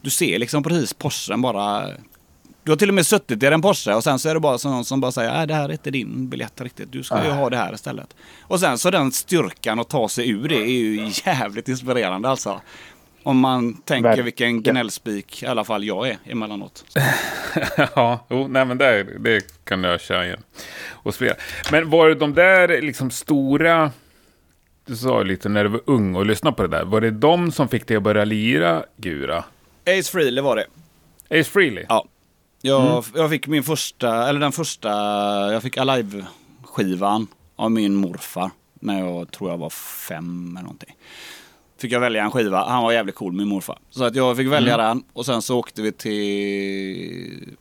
du 0.00 0.10
ser 0.10 0.38
liksom 0.38 0.62
precis 0.62 0.94
Porschen 0.94 1.42
bara 1.42 1.86
du 2.70 2.72
har 2.72 2.78
till 2.78 2.88
och 2.88 2.94
med 2.94 3.06
suttit 3.06 3.42
i 3.42 3.46
en 3.46 3.62
Porsche 3.62 3.94
och 3.94 4.04
sen 4.04 4.18
så 4.18 4.28
är 4.28 4.34
det 4.34 4.40
bara 4.40 4.58
någon 4.64 4.84
som 4.84 5.00
bara 5.00 5.12
säger 5.12 5.30
att 5.30 5.48
det 5.48 5.54
här 5.54 5.68
är 5.68 5.72
inte 5.72 5.90
din 5.90 6.28
biljett 6.28 6.60
riktigt. 6.60 6.92
Du 6.92 7.02
ska 7.02 7.24
ju 7.24 7.30
ha 7.30 7.50
det 7.50 7.56
här 7.56 7.74
istället. 7.74 8.16
Och 8.42 8.60
sen 8.60 8.78
så 8.78 8.90
den 8.90 9.12
styrkan 9.12 9.80
att 9.80 9.88
ta 9.88 10.08
sig 10.08 10.30
ur 10.30 10.48
det 10.48 10.56
är 10.56 10.66
ju 10.66 11.10
jävligt 11.24 11.68
inspirerande 11.68 12.28
alltså. 12.28 12.60
Om 13.22 13.38
man 13.38 13.74
tänker 13.74 14.08
Verkligen. 14.08 14.24
vilken 14.24 14.62
gnällspik 14.62 15.42
i 15.42 15.46
alla 15.46 15.64
fall 15.64 15.84
jag 15.84 16.08
är 16.08 16.18
emellanåt. 16.24 16.84
ja, 17.94 18.26
oh, 18.28 18.48
nej 18.48 18.64
men 18.64 18.78
det, 18.78 19.02
det 19.18 19.64
kan 19.64 19.84
jag 19.84 20.00
köra 20.00 20.26
igen. 20.26 20.42
Och 20.88 21.14
spela. 21.14 21.34
Men 21.72 21.90
var 21.90 22.08
det 22.08 22.14
de 22.14 22.34
där 22.34 22.82
liksom 22.82 23.10
stora, 23.10 23.90
du 24.86 24.96
sa 24.96 25.22
lite 25.22 25.48
när 25.48 25.64
du 25.64 25.70
var 25.70 25.80
ung 25.86 26.14
och 26.14 26.26
lyssnade 26.26 26.56
på 26.56 26.62
det 26.62 26.68
där. 26.68 26.84
Var 26.84 27.00
det 27.00 27.10
de 27.10 27.52
som 27.52 27.68
fick 27.68 27.86
dig 27.86 27.96
att 27.96 28.02
börja 28.02 28.24
lira 28.24 28.84
Gura? 28.96 29.44
Ace 29.86 30.12
Frehley 30.12 30.44
var 30.44 30.56
det. 30.56 30.66
Ace 31.40 31.50
Frehley? 31.50 31.84
Ja. 31.88 32.06
Jag, 32.62 32.90
mm. 32.90 33.02
jag 33.14 33.30
fick 33.30 33.46
min 33.46 33.62
första, 33.62 34.28
eller 34.28 34.40
den 34.40 34.52
första, 34.52 34.88
jag 35.52 35.62
fick 35.62 35.76
Alive-skivan 35.76 37.26
av 37.56 37.70
min 37.70 37.94
morfar. 37.94 38.50
När 38.80 38.98
jag 38.98 39.32
tror 39.32 39.50
jag 39.50 39.58
var 39.58 39.70
fem 39.70 40.56
eller 40.56 40.62
någonting. 40.62 40.96
Fick 41.78 41.92
jag 41.92 42.00
välja 42.00 42.24
en 42.24 42.30
skiva. 42.30 42.68
Han 42.68 42.82
var 42.82 42.92
jävligt 42.92 43.14
cool 43.14 43.32
min 43.32 43.48
morfar. 43.48 43.78
Så 43.90 44.04
att 44.04 44.14
jag 44.14 44.36
fick 44.36 44.48
välja 44.48 44.74
mm. 44.74 44.86
den 44.86 45.04
och 45.12 45.26
sen 45.26 45.42
så 45.42 45.58
åkte 45.58 45.82
vi 45.82 45.92
till 45.92 47.56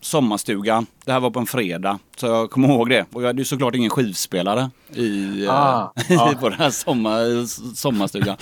sommarstugan. 0.00 0.86
Det 1.04 1.12
här 1.12 1.20
var 1.20 1.30
på 1.30 1.38
en 1.38 1.46
fredag. 1.46 1.98
Så 2.16 2.26
jag 2.26 2.50
kommer 2.50 2.68
ihåg 2.68 2.90
det. 2.90 3.06
Och 3.12 3.22
jag 3.22 3.26
hade 3.26 3.40
ju 3.40 3.44
såklart 3.44 3.74
ingen 3.74 3.90
skivspelare 3.90 4.70
i, 4.94 5.46
ah, 5.48 5.92
ah. 6.18 6.32
på 6.40 6.48
den 6.48 6.58
här 6.58 6.70
sommar, 6.70 7.46
sommarstugan. 7.74 8.36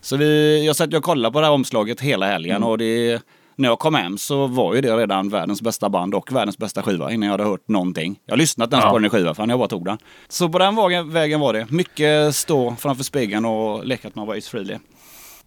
Så 0.00 0.16
vi, 0.16 0.66
jag 0.66 0.76
satt 0.76 0.94
och 0.94 1.02
kollade 1.02 1.32
på 1.32 1.40
det 1.40 1.46
här 1.46 1.52
omslaget 1.52 2.00
hela 2.00 2.26
helgen 2.26 2.56
mm. 2.56 2.68
och 2.68 2.78
det 2.78 3.22
när 3.56 3.68
jag 3.68 3.78
kom 3.78 3.94
hem 3.94 4.18
så 4.18 4.46
var 4.46 4.74
ju 4.74 4.80
det 4.80 4.96
redan 4.96 5.28
världens 5.28 5.62
bästa 5.62 5.88
band 5.88 6.14
och 6.14 6.32
världens 6.32 6.58
bästa 6.58 6.82
skiva 6.82 7.12
innan 7.12 7.26
jag 7.26 7.32
hade 7.32 7.44
hört 7.44 7.68
någonting. 7.68 8.18
Jag 8.26 8.38
lyssnade 8.38 8.66
inte 8.66 8.76
ens 8.76 8.84
ja. 8.84 8.90
på 8.90 8.98
den 8.98 9.10
skiva 9.10 9.34
förrän 9.34 9.48
jag 9.50 9.58
bara 9.58 9.68
tog 9.68 9.84
den. 9.84 9.98
Så 10.28 10.48
på 10.48 10.58
den 10.58 11.12
vägen 11.12 11.40
var 11.40 11.52
det. 11.52 11.66
Mycket 11.70 12.34
stå 12.34 12.76
framför 12.78 13.04
spegeln 13.04 13.44
och 13.44 13.86
leka 13.86 14.08
att 14.08 14.14
man 14.14 14.26
var 14.26 14.36
Ace 14.36 14.50
Frehley. 14.50 14.78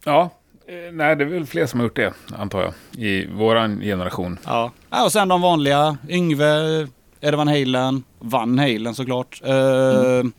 Ja, 0.05 0.29
eh, 0.67 0.93
nej 0.93 1.15
det 1.15 1.23
är 1.23 1.25
väl 1.25 1.45
fler 1.45 1.65
som 1.65 1.79
har 1.79 1.85
gjort 1.85 1.95
det 1.95 2.13
antar 2.37 2.61
jag. 2.61 2.73
I 3.03 3.27
våran 3.27 3.79
generation. 3.79 4.39
Ja, 4.45 4.71
ja 4.89 5.05
och 5.05 5.11
sen 5.11 5.27
de 5.27 5.41
vanliga. 5.41 5.97
Yngve, 6.09 6.87
Eddie 7.21 7.37
Van 7.37 7.47
Halen, 7.47 8.03
Van 8.19 8.59
Halen 8.59 8.95
såklart. 8.95 9.41
Mm. 9.43 10.25
Uh, 10.25 10.31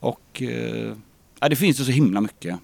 och 0.00 0.42
uh, 0.42 0.92
ja, 1.40 1.48
det 1.48 1.56
finns 1.56 1.80
ju 1.80 1.84
så 1.84 1.90
himla 1.90 2.20
mycket. 2.20 2.58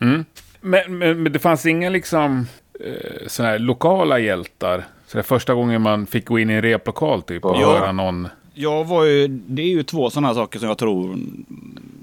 Mm. 0.00 0.24
Men, 0.60 0.98
men, 0.98 1.22
men, 1.22 1.32
det 1.32 1.38
fanns 1.38 1.66
inga 1.66 1.90
liksom 1.90 2.46
eh, 2.80 3.26
såna 3.26 3.48
här 3.48 3.58
lokala 3.58 4.18
hjältar. 4.18 4.84
Så 5.06 5.16
det 5.16 5.22
första 5.22 5.54
gången 5.54 5.82
man 5.82 6.06
fick 6.06 6.26
gå 6.26 6.38
in 6.38 6.50
i 6.50 6.54
en 6.54 6.62
replokal 6.62 7.22
typ 7.22 7.44
och 7.44 7.56
ja. 7.56 7.78
höra 7.78 7.92
någon. 7.92 8.28
Jag 8.54 8.84
var 8.84 9.04
ju, 9.04 9.28
det 9.28 9.62
är 9.62 9.68
ju 9.68 9.82
två 9.82 10.10
sådana 10.10 10.26
här 10.26 10.34
saker 10.34 10.58
som 10.58 10.68
jag 10.68 10.78
tror 10.78 11.18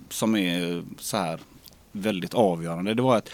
som 0.10 0.36
är 0.36 0.84
så 0.98 1.18
här 1.18 1.40
väldigt 1.92 2.34
avgörande. 2.34 2.94
Det 2.94 3.02
var 3.02 3.18
att 3.18 3.30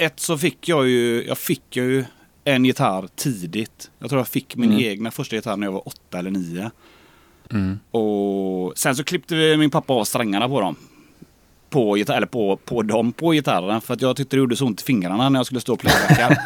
ett 0.00 0.20
så 0.20 0.38
fick 0.38 0.68
jag 0.68 0.88
ju, 0.88 1.24
jag 1.26 1.38
fick 1.38 1.76
ju 1.76 2.04
en 2.44 2.64
gitarr 2.64 3.08
tidigt. 3.16 3.90
Jag 3.98 4.10
tror 4.10 4.20
jag 4.20 4.28
fick 4.28 4.56
min 4.56 4.70
mm. 4.70 4.84
egna 4.84 5.10
första 5.10 5.36
gitarr 5.36 5.56
när 5.56 5.66
jag 5.66 5.72
var 5.72 5.88
åtta 5.88 6.18
eller 6.18 6.30
nio. 6.30 6.70
Mm. 7.50 7.80
Och 7.90 8.78
sen 8.78 8.96
så 8.96 9.04
klippte 9.04 9.34
vi 9.34 9.56
min 9.56 9.70
pappa 9.70 9.92
av 9.92 10.04
strängarna 10.04 10.48
på 10.48 10.60
dem 10.60 10.76
på, 11.72 11.96
eller 11.96 12.26
på, 12.26 12.56
på 12.56 12.82
dem 12.82 13.12
på 13.12 13.30
gitarren 13.30 13.80
för 13.80 13.94
att 13.94 14.02
jag 14.02 14.16
tyckte 14.16 14.36
det 14.36 14.38
gjorde 14.38 14.56
så 14.56 14.66
ont 14.66 14.80
i 14.80 14.84
fingrarna 14.84 15.28
när 15.28 15.38
jag 15.38 15.46
skulle 15.46 15.60
stå 15.60 15.72
och 15.72 15.78
playbacka. 15.78 16.36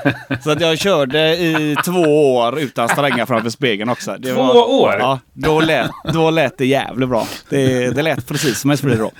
så 0.44 0.50
att 0.50 0.60
jag 0.60 0.78
körde 0.78 1.36
i 1.36 1.76
två 1.84 2.34
år 2.34 2.58
utan 2.58 2.88
strängar 2.88 3.26
framför 3.26 3.50
spegeln 3.50 3.90
också. 3.90 4.16
Det 4.18 4.34
två 4.34 4.42
var, 4.42 4.70
år? 4.70 4.96
Ja, 4.98 5.18
då 5.32 5.60
lät, 5.60 5.90
då 6.12 6.30
lät 6.30 6.58
det 6.58 6.66
jävligt 6.66 7.08
bra. 7.08 7.26
Det, 7.48 7.90
det 7.90 8.02
lät 8.02 8.26
precis 8.26 8.60
som 8.60 8.70
ett 8.70 8.82
då. 8.82 9.12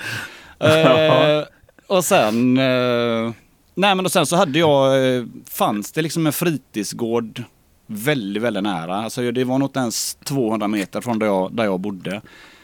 Uh, 0.67 1.45
och 1.97 2.05
sen... 2.05 2.59
Uh, 2.59 3.33
nej 3.75 3.95
men 3.95 4.05
och 4.05 4.13
sen 4.13 4.27
så 4.27 4.37
hade 4.37 4.59
jag... 4.59 5.05
Uh, 5.05 5.27
fanns 5.51 5.93
det 5.93 6.03
liksom 6.03 6.27
en 6.27 6.33
fritidsgård 6.33 7.43
väldigt, 7.87 8.43
väldigt 8.43 8.63
nära. 8.63 8.97
Alltså 8.97 9.31
det 9.33 9.45
var 9.45 9.59
nog 9.59 9.77
ens 9.77 10.15
200 10.15 10.69
meter 10.69 11.01
från 11.01 11.19
där 11.19 11.27
jag, 11.27 11.53
där 11.53 11.65
jag 11.65 11.81
bodde 11.81 12.21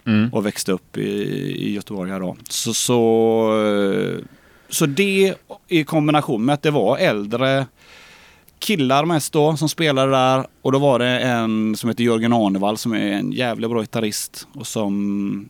mm. 0.06 0.32
och 0.32 0.47
växte 0.47 0.73
upp 0.73 0.97
i, 0.97 1.11
i 1.68 1.75
Göteborg. 1.75 2.11
Här 2.11 2.21
då. 2.21 2.37
Så, 2.49 2.75
så, 2.75 3.50
så 4.68 4.87
det 4.87 5.35
i 5.68 5.85
kombination 5.85 6.44
med 6.44 6.52
att 6.52 6.62
det 6.62 6.71
var 6.71 6.99
äldre 6.99 7.66
killar 8.59 9.04
mest 9.04 9.32
då 9.32 9.56
som 9.56 9.68
spelade 9.68 10.11
där. 10.11 10.47
Och 10.62 10.73
då 10.73 10.78
var 10.78 10.99
det 10.99 11.18
en 11.21 11.76
som 11.76 11.88
heter 11.88 12.04
Jörgen 12.04 12.32
Arnevall 12.32 12.78
som 12.78 12.92
är 12.92 13.12
en 13.12 13.32
jävligt 13.32 13.71
bra 13.71 13.80
gitarrist. 13.80 14.49
Och 14.54 14.66
som 14.66 15.49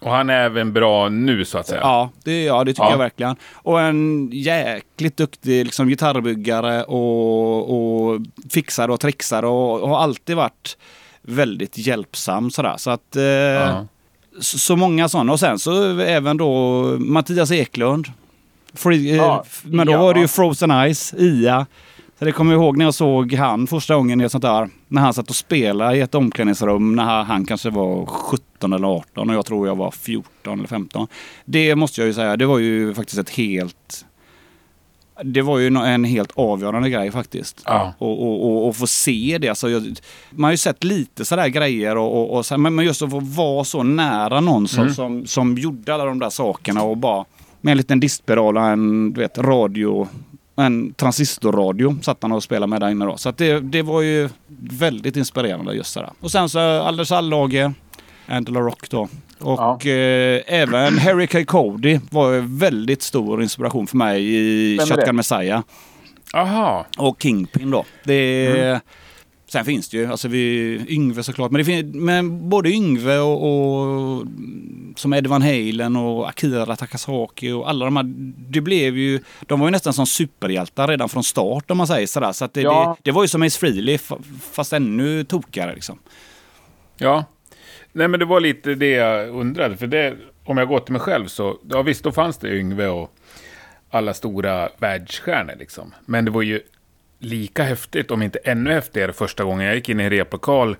och 0.00 0.10
han 0.10 0.30
är 0.30 0.44
även 0.44 0.72
bra 0.72 1.08
nu 1.08 1.44
så 1.44 1.58
att 1.58 1.66
säga. 1.66 1.80
Ja, 1.80 2.10
det, 2.24 2.44
ja, 2.44 2.64
det 2.64 2.72
tycker 2.72 2.84
ja. 2.84 2.90
jag 2.90 2.98
verkligen. 2.98 3.36
Och 3.52 3.80
en 3.80 4.30
jäkligt 4.32 5.16
duktig 5.16 5.64
liksom, 5.64 5.88
gitarrbyggare 5.88 6.84
och, 6.84 8.10
och 8.10 8.20
fixare 8.50 8.92
och 8.92 9.00
trixare 9.00 9.46
och, 9.46 9.80
och 9.80 9.88
har 9.88 9.98
alltid 9.98 10.36
varit 10.36 10.76
väldigt 11.28 11.78
hjälpsam 11.78 12.50
sådär. 12.50 12.74
Så 12.76 12.90
att 12.90 13.16
eh, 13.16 13.22
ja. 13.22 13.86
så, 14.40 14.58
så, 14.58 14.76
många 14.76 15.08
sådana. 15.08 15.32
Och 15.32 15.40
sen 15.40 15.58
så 15.58 15.98
även 15.98 16.36
då 16.36 16.82
Mattias 16.98 17.50
Eklund. 17.50 18.06
Free, 18.74 19.10
eh, 19.10 19.16
ja. 19.16 19.44
Men 19.62 19.86
då 19.86 19.92
ja. 19.92 19.98
var 19.98 20.14
det 20.14 20.20
ju 20.20 20.28
Frozen 20.28 20.94
Ice, 20.94 21.14
IA. 21.18 21.66
Så 22.18 22.24
det 22.24 22.32
kommer 22.32 22.52
jag 22.52 22.62
ihåg 22.62 22.76
när 22.76 22.84
jag 22.84 22.94
såg 22.94 23.32
han 23.32 23.66
första 23.66 23.94
gången 23.94 24.20
i 24.20 24.24
ett 24.24 24.32
sånt 24.32 24.42
där. 24.42 24.68
När 24.88 25.02
han 25.02 25.14
satt 25.14 25.30
och 25.30 25.36
spelade 25.36 25.96
i 25.96 26.00
ett 26.00 26.14
omklädningsrum 26.14 26.96
när 26.96 27.22
han 27.22 27.46
kanske 27.46 27.70
var 27.70 28.06
17 28.06 28.72
eller 28.72 28.88
18 28.88 29.30
och 29.30 29.36
jag 29.36 29.46
tror 29.46 29.66
jag 29.66 29.76
var 29.76 29.90
14 29.90 30.58
eller 30.58 30.68
15. 30.68 31.06
Det 31.44 31.74
måste 31.76 32.00
jag 32.00 32.06
ju 32.06 32.14
säga, 32.14 32.36
det 32.36 32.46
var 32.46 32.58
ju 32.58 32.94
faktiskt 32.94 33.18
ett 33.18 33.30
helt 33.30 34.06
det 35.24 35.42
var 35.42 35.58
ju 35.58 35.66
en 35.66 36.04
helt 36.04 36.30
avgörande 36.34 36.90
grej 36.90 37.10
faktiskt. 37.10 37.62
Ja. 37.64 37.94
Och, 37.98 38.22
och, 38.22 38.44
och, 38.44 38.68
och, 38.68 38.76
få 38.76 38.86
se 38.86 39.38
det. 39.40 39.48
Alltså, 39.48 39.70
jag, 39.70 39.96
man 40.30 40.44
har 40.44 40.50
ju 40.50 40.56
sett 40.56 40.84
lite 40.84 41.24
sådär 41.24 41.48
grejer 41.48 41.96
och, 41.96 42.36
och, 42.36 42.52
och 42.52 42.60
men 42.60 42.78
just 42.78 43.02
att 43.02 43.10
få 43.10 43.20
vara 43.20 43.64
så 43.64 43.82
nära 43.82 44.40
någon 44.40 44.68
som, 44.68 44.82
mm. 44.82 44.94
som, 44.94 45.26
som 45.26 45.58
gjorde 45.58 45.94
alla 45.94 46.04
de 46.04 46.18
där 46.18 46.30
sakerna 46.30 46.82
och 46.82 46.96
bara 46.96 47.24
med 47.60 47.70
en 47.70 47.76
liten 47.76 48.00
diskspiral 48.00 48.56
och 48.56 48.66
en 48.66 49.12
du 49.12 49.20
vet, 49.20 49.38
radio 49.38 50.08
en 50.58 50.94
transistorradio 50.94 51.96
satt 52.02 52.18
han 52.22 52.32
och 52.32 52.42
spelade 52.42 52.70
med 52.70 52.80
där 52.80 52.88
inne 52.88 53.04
då. 53.04 53.16
Så 53.16 53.30
det, 53.30 53.60
det 53.60 53.82
var 53.82 54.02
ju 54.02 54.28
väldigt 54.58 55.16
inspirerande 55.16 55.74
just 55.74 55.94
det 55.94 56.00
där. 56.00 56.10
Och 56.20 56.30
sen 56.30 56.48
så 56.48 56.58
Anders 56.82 57.12
Allage, 57.12 57.70
Angela 58.26 58.60
Rock 58.60 58.90
då. 58.90 59.08
Och 59.40 59.84
Ja. 59.86 59.90
eh, 59.90 60.42
även 60.46 60.98
Harry 60.98 61.26
K. 61.26 61.44
Cody 61.46 62.00
var 62.10 62.32
ju 62.32 62.40
väldigt 62.46 63.02
stor 63.02 63.42
inspiration 63.42 63.86
för 63.86 63.96
mig 63.96 64.34
i? 64.34 64.78
Shotgun 64.78 65.16
Messiah. 65.16 65.60
Aha. 66.34 66.86
Och 66.98 67.22
Kingpin 67.22 67.70
då. 67.70 67.84
Det, 68.04 68.46
Mm. 68.60 68.80
Sen 69.52 69.64
finns 69.64 69.88
det 69.88 69.96
ju, 69.96 70.06
alltså 70.10 70.28
vi, 70.28 70.80
Yngve 70.88 71.22
såklart, 71.22 71.50
men, 71.50 71.58
det 71.58 71.64
fin, 71.64 72.04
men 72.04 72.48
både 72.48 72.70
Yngve 72.70 73.18
och, 73.18 73.42
och 73.42 74.24
som 74.96 75.12
Eddie 75.12 75.28
Van 75.28 75.42
Halen 75.42 75.96
och 75.96 76.28
Akira 76.28 76.76
Takasaki 76.76 77.50
och 77.52 77.68
alla 77.70 77.84
de 77.84 77.96
här, 77.96 78.04
det 78.50 78.60
blev 78.60 78.96
ju, 78.96 79.20
de 79.46 79.60
var 79.60 79.66
ju 79.66 79.70
nästan 79.70 79.92
som 79.92 80.06
superhjältar 80.06 80.88
redan 80.88 81.08
från 81.08 81.24
start 81.24 81.70
om 81.70 81.78
man 81.78 81.86
säger 81.86 82.06
sådär. 82.06 82.32
Så 82.32 82.44
att 82.44 82.54
det, 82.54 82.60
Ja. 82.60 82.96
det, 82.98 83.08
det 83.10 83.14
var 83.14 83.22
ju 83.22 83.28
som 83.28 83.42
Ace 83.42 83.58
Frehley 83.58 83.96
fa- 83.96 84.22
fast 84.52 84.72
ännu 84.72 85.24
tokigare 85.24 85.74
liksom. 85.74 85.98
Ja. 86.98 87.24
Nej, 87.92 88.08
men 88.08 88.20
det 88.20 88.26
var 88.26 88.40
lite 88.40 88.74
det 88.74 88.90
jag 88.90 89.28
undrade. 89.28 89.76
För 89.76 89.86
det, 89.86 90.16
om 90.44 90.58
jag 90.58 90.68
går 90.68 90.80
till 90.80 90.92
mig 90.92 91.00
själv 91.00 91.26
så, 91.26 91.58
ja 91.70 91.82
visst, 91.82 92.04
då 92.04 92.12
fanns 92.12 92.38
det 92.38 92.56
Yngve 92.56 92.88
och 92.88 93.14
alla 93.90 94.14
stora 94.14 94.68
världsstjärnor 94.78 95.54
liksom. 95.58 95.94
Men 96.06 96.24
det 96.24 96.30
var 96.30 96.42
ju 96.42 96.60
lika 97.18 97.62
häftigt, 97.62 98.10
om 98.10 98.22
inte 98.22 98.38
ännu 98.38 98.72
häftigare, 98.72 99.12
första 99.12 99.44
gången 99.44 99.66
jag 99.66 99.74
gick 99.74 99.88
in 99.88 100.00
i 100.00 100.04
en 100.04 100.10
replokal 100.10 100.76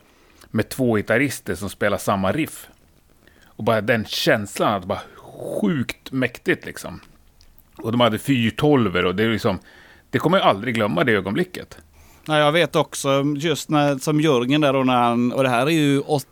med 0.51 0.69
två 0.69 0.97
gitarrister 0.97 1.55
som 1.55 1.71
spelar 1.71 1.99
samma 1.99 2.33
riff. 2.33 2.69
Och 3.45 3.65
bara 3.65 3.81
den 3.81 4.05
känslan, 4.05 4.75
att 4.75 4.85
bara 4.85 5.01
sjukt 5.61 6.13
mäktigt 6.13 6.67
liksom. 6.67 7.01
Och 7.77 7.93
de 7.93 8.01
hade 8.01 8.19
fyrtolver 8.19 9.05
och 9.05 9.15
det 9.15 9.25
är 9.25 9.29
liksom, 9.29 9.59
det 10.11 10.19
kommer 10.19 10.39
jag 10.39 10.47
aldrig 10.47 10.75
glömma 10.75 11.05
det 11.05 11.13
ögonblicket. 11.13 11.79
Nej, 12.29 12.41
jag 12.41 12.53
vet 12.53 12.77
också 12.77 13.25
just 13.37 13.71
när, 13.71 13.99
som 13.99 14.21
Jörgen 14.21 14.61
där 14.61 14.77
och 14.77 14.87
när 14.87 14.97
han, 14.97 15.33
och 15.33 15.43
det 15.43 15.49
här 15.49 15.67
är 15.67 15.71
ju 15.71 16.01
80, 16.01 16.29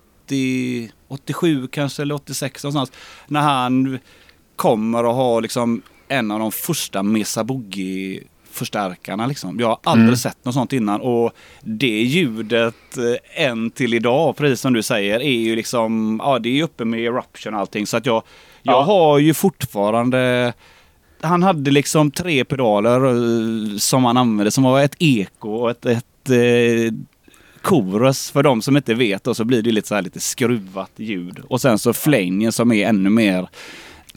87 1.08 1.66
kanske 1.68 2.02
eller 2.02 2.14
86 2.14 2.64
någonstans. 2.64 2.92
När 3.26 3.40
han 3.40 3.98
kommer 4.56 5.04
och 5.04 5.14
har 5.14 5.40
liksom 5.42 5.82
en 6.08 6.30
av 6.30 6.38
de 6.40 6.52
första 6.52 7.02
Mesa 7.02 7.44
Boogie 7.44 8.20
förstärkarna 8.50 9.26
liksom. 9.26 9.60
Jag 9.60 9.66
har 9.68 9.78
aldrig 9.84 10.04
Mm. 10.08 10.16
sett 10.16 10.44
något 10.44 10.54
sånt 10.54 10.72
innan 10.72 11.00
och 11.00 11.32
det 11.62 12.02
ljudet 12.02 12.74
eh, 12.96 13.44
än 13.46 13.70
till 13.70 13.94
idag, 13.94 14.36
precis 14.36 14.60
som 14.60 14.72
du 14.72 14.82
säger, 14.82 15.20
är 15.20 15.30
ju 15.38 15.56
liksom, 15.56 16.20
ja 16.24 16.38
det 16.38 16.58
är 16.58 16.62
uppe 16.62 16.84
med 16.84 17.00
eruption 17.00 17.54
och 17.54 17.60
allting 17.60 17.86
så 17.86 17.96
att 17.96 18.06
jag, 18.06 18.22
jag 18.62 18.74
Ja. 18.74 18.82
har 18.82 19.18
ju 19.18 19.34
fortfarande 19.34 20.52
han 21.20 21.42
hade 21.42 21.70
liksom 21.70 22.10
tre 22.10 22.44
pedaler 22.44 23.06
eh, 23.06 23.76
som 23.78 24.04
han 24.04 24.16
använde 24.16 24.50
som 24.50 24.64
var 24.64 24.80
ett 24.82 24.96
eko 24.98 25.50
och 25.54 25.70
ett, 25.70 25.86
ett 25.86 26.30
eh, 26.30 26.92
chorus 27.66 28.30
för 28.30 28.42
de 28.42 28.62
som 28.62 28.76
inte 28.76 28.94
vet 28.94 29.26
och 29.26 29.36
så 29.36 29.44
blir 29.44 29.62
det 29.62 29.72
lite 29.72 29.88
så 29.88 29.94
här 29.94 30.02
lite 30.02 30.20
skruvat 30.20 30.90
ljud. 30.96 31.38
Och 31.48 31.60
sen 31.60 31.78
så 31.78 31.92
flängen 31.92 32.52
som 32.52 32.72
är 32.72 32.88
ännu 32.88 33.10
mer 33.10 33.48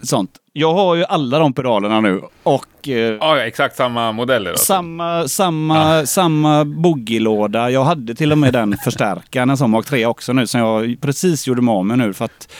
sånt. 0.07 0.31
Jag 0.53 0.73
har 0.73 0.95
ju 0.95 1.05
alla 1.05 1.39
de 1.39 1.53
pedalerna 1.53 2.01
nu 2.01 2.21
och 2.43 2.87
eh, 2.87 2.93
Ja, 2.93 3.17
ja, 3.19 3.39
exakt 3.39 3.75
samma 3.75 4.11
modeller. 4.11 4.51
Alltså. 4.51 4.65
samma, 4.65 5.27
samma, 5.27 6.05
samma 6.05 6.65
boogie-låda. 6.65 7.69
Jag 7.71 7.83
hade 7.83 8.15
till 8.15 8.31
och 8.31 8.37
med 8.37 8.53
den 8.53 8.77
förstärkaren, 8.77 9.49
en 9.49 9.57
sån 9.57 9.69
Mark 9.69 9.85
3 9.85 10.05
också 10.05 10.33
nu, 10.33 10.47
som 10.47 10.59
jag 10.59 11.01
precis 11.01 11.47
gjorde 11.47 11.61
mig 11.61 11.71
av 11.71 11.85
med 11.85 11.97
nu. 11.97 12.13
För 12.13 12.25
att 12.25 12.53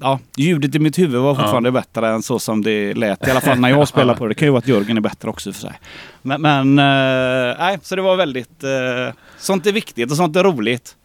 ja, 0.00 0.18
ljudet 0.36 0.74
i 0.74 0.78
mitt 0.78 0.98
huvud 0.98 1.20
var 1.20 1.34
fortfarande 1.34 1.70
bättre 1.72 2.08
än 2.08 2.22
så 2.22 2.38
som 2.38 2.62
det 2.62 2.94
lät. 2.94 3.28
I 3.28 3.30
alla 3.30 3.40
fall 3.40 3.58
när 3.58 3.68
jag 3.68 3.88
spelar 3.88 4.14
på 4.18 4.24
det. 4.24 4.30
Det 4.30 4.34
kan 4.34 4.48
ju 4.48 4.52
vara 4.52 4.58
att 4.58 4.68
Jörgen 4.68 4.96
är 4.96 5.00
bättre 5.00 5.30
också 5.30 5.48
i 5.48 5.52
och 5.52 5.54
för 5.54 5.62
sig. 5.62 5.80
Men, 6.22 6.42
men 6.42 6.78
eh, 6.78 7.58
nej, 7.58 7.78
så 7.82 7.96
det 7.96 8.02
var 8.02 8.16
väldigt... 8.16 8.64
Eh, 8.64 9.14
sånt 9.38 9.66
är 9.66 9.72
viktigt 9.72 10.10
och 10.10 10.16
sånt 10.16 10.36
är 10.36 10.44
roligt. 10.44 10.96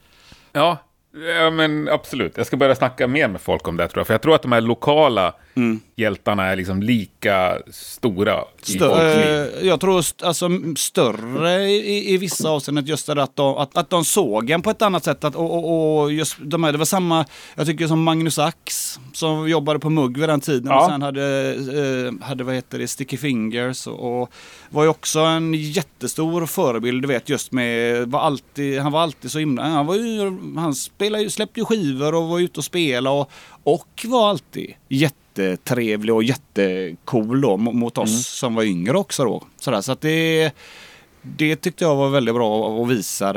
Ja, 0.51 0.77
ja, 1.13 1.49
men 1.49 1.89
absolut. 1.89 2.37
Jag 2.37 2.45
ska 2.45 2.57
börja 2.57 2.75
snacka 2.75 3.07
mer 3.07 3.27
med 3.27 3.41
folk 3.41 3.67
om 3.67 3.77
det 3.77 3.87
tror 3.87 3.99
jag. 3.99 4.07
För 4.07 4.13
jag 4.13 4.21
tror 4.21 4.35
att 4.35 4.41
de 4.41 4.51
här 4.51 4.61
lokala 4.61 5.33
Mm. 5.59 5.79
hjältarna 5.95 6.45
är 6.45 6.55
liksom 6.55 6.83
lika 6.83 7.57
stora 7.71 8.41
i 8.65 8.71
Stö- 8.71 8.79
folkliv. 8.89 9.61
eh, 9.63 9.67
jag 9.67 9.79
tror 9.79 9.99
st- 9.99 10.25
alltså, 10.25 10.49
större 10.77 11.61
i, 11.69 12.13
i 12.13 12.17
vissa 12.17 12.49
avseenden 12.49 12.85
just 12.85 13.07
det 13.07 13.23
att 13.23 13.35
de, 13.35 13.57
att, 13.57 13.77
att 13.77 13.89
de 13.89 14.05
såg 14.05 14.49
en 14.49 14.61
på 14.61 14.69
ett 14.69 14.81
annat 14.81 15.03
sätt. 15.03 15.23
Att, 15.23 15.35
och, 15.35 15.53
och, 15.57 15.99
och 16.03 16.13
just 16.13 16.37
de 16.41 16.63
här, 16.63 16.71
det 16.71 16.77
var 16.77 16.85
samma, 16.85 17.25
jag 17.55 17.65
tycker 17.65 17.87
som 17.87 18.03
Magnus 18.03 18.39
Ax 18.39 18.99
som 19.13 19.49
jobbade 19.49 19.79
på 19.79 19.89
Mugg 19.89 20.17
vid 20.17 20.29
den 20.29 20.41
tiden 20.41 20.67
Ja. 20.71 20.79
och 20.85 20.91
sen 20.91 21.01
hade, 21.01 21.53
eh, 22.21 22.27
hade 22.27 22.43
vad 22.43 22.55
heter 22.55 22.79
det, 22.79 22.87
Sticky 22.87 23.17
Fingers 23.17 23.87
och, 23.87 24.21
och 24.21 24.29
var 24.69 24.83
ju 24.83 24.89
också 24.89 25.19
en 25.19 25.53
jättestor 25.53 26.45
förebild 26.45 27.01
du 27.03 27.07
vet 27.07 27.29
just 27.29 27.51
med, 27.51 28.07
var 28.07 28.19
alltid, 28.19 28.79
han 28.79 28.91
var 28.91 29.01
alltid 29.01 29.31
så 29.31 29.39
himla, 29.39 29.63
han 29.63 29.85
var 29.85 29.95
ju, 29.95 30.37
han 30.57 30.75
spelade 30.75 31.23
ju, 31.23 31.29
släppte 31.29 31.59
ju 31.59 31.65
skivor 31.65 32.15
och 32.15 32.27
var 32.27 32.39
ute 32.39 32.59
och 32.59 32.63
spelade 32.65 33.15
och, 33.19 33.31
och 33.63 34.05
var 34.05 34.29
alltid 34.29 34.73
jättetrevlig 35.43 36.15
och 36.15 36.23
jättecool 36.23 37.41
då 37.41 37.57
mo- 37.57 37.73
mot 37.73 37.97
oss 37.97 38.27
som 38.27 38.55
var 38.55 38.63
yngre 38.63 38.97
också 38.97 39.23
då. 39.25 39.43
Sådär, 39.59 39.81
så 39.81 39.91
att 39.91 40.01
det, 40.01 40.51
det 41.21 41.55
tyckte 41.55 41.83
jag 41.83 41.95
var 41.95 42.09
väldigt 42.09 42.35
bra 42.35 42.81
att 42.83 42.89
visa. 42.89 43.33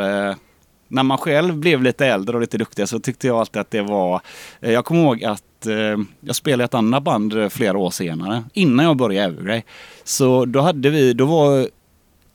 När 0.88 1.02
man 1.02 1.18
själv 1.18 1.54
blev 1.56 1.82
lite 1.82 2.06
äldre 2.06 2.36
och 2.36 2.40
lite 2.40 2.58
duktigare 2.58 2.86
så 2.86 2.98
tyckte 3.00 3.26
jag 3.26 3.36
alltid 3.36 3.60
att 3.60 3.70
det 3.70 3.82
var... 3.82 4.20
eh, 4.60 4.72
Jag 4.72 4.84
kommer 4.84 5.02
ihåg 5.02 5.24
att 5.24 5.66
eh, 5.66 5.98
jag 6.20 6.36
spelade 6.36 6.62
i 6.62 6.64
ett 6.64 6.74
annat 6.74 7.02
band 7.02 7.32
eh, 7.42 7.48
flera 7.48 7.78
år 7.78 7.90
senare. 7.90 8.44
Innan 8.52 8.86
jag 8.86 8.96
började 8.96 9.26
Evergrey. 9.34 9.62
Så 10.04 10.44
då 10.44 10.60
hade 10.60 10.90
vi, 10.90 11.12
då 11.12 11.26
var, 11.26 11.68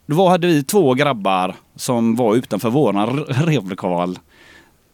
då 0.06 0.28
hade 0.28 0.48
vi 0.48 0.64
två 0.64 0.94
grabbar 0.94 1.56
som 1.76 2.16
var 2.16 2.36
utanför 2.36 2.70
våran 2.70 3.20
replokal. 3.24 4.20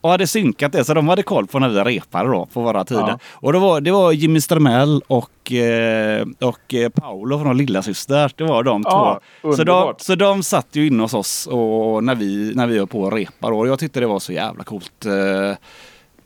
Och 0.04 0.10
hade 0.10 0.28
synkat 0.28 0.72
det, 0.72 0.84
så 0.86 0.94
de 0.94 1.08
hade 1.08 1.24
koll 1.24 1.48
på 1.48 1.60
när 1.60 1.70
vi 1.70 1.80
repade 1.80 2.30
då, 2.30 2.46
på 2.46 2.62
våra 2.62 2.86
tider. 2.86 3.02
Ja. 3.08 3.20
Och 3.32 3.54
det 3.54 3.60
var, 3.60 3.82
det 3.82 3.92
var 3.92 4.12
Jimmy 4.12 4.42
Stramell 4.42 5.02
och, 5.08 5.52
eh, 5.52 6.26
och 6.40 6.74
eh, 6.74 6.90
Paolo 6.90 7.40
från 7.40 7.58
Lilla 7.58 7.82
Syster. 7.84 8.32
Det 8.36 8.44
var 8.44 8.64
de 8.64 8.82
Ja, 8.86 9.22
två. 9.42 9.52
Så 9.56 9.64
de, 9.64 9.72
underbart. 9.72 10.02
så 10.02 10.16
de 10.16 10.44
satt 10.44 10.68
ju 10.72 10.88
inne 10.88 11.02
hos 11.04 11.14
oss 11.14 11.48
och 11.48 12.04
när 12.04 12.16
vi, 12.16 12.52
när 12.56 12.68
vi 12.68 12.86
på 12.86 13.02
och 13.02 13.12
repade. 13.12 13.56
Och 13.56 13.68
jag 13.68 13.80
tyckte 13.80 14.00
det 14.00 14.08
var 14.08 14.20
så 14.20 14.34
jävla 14.34 14.64
coolt. 14.64 15.06
Eh, 15.06 15.12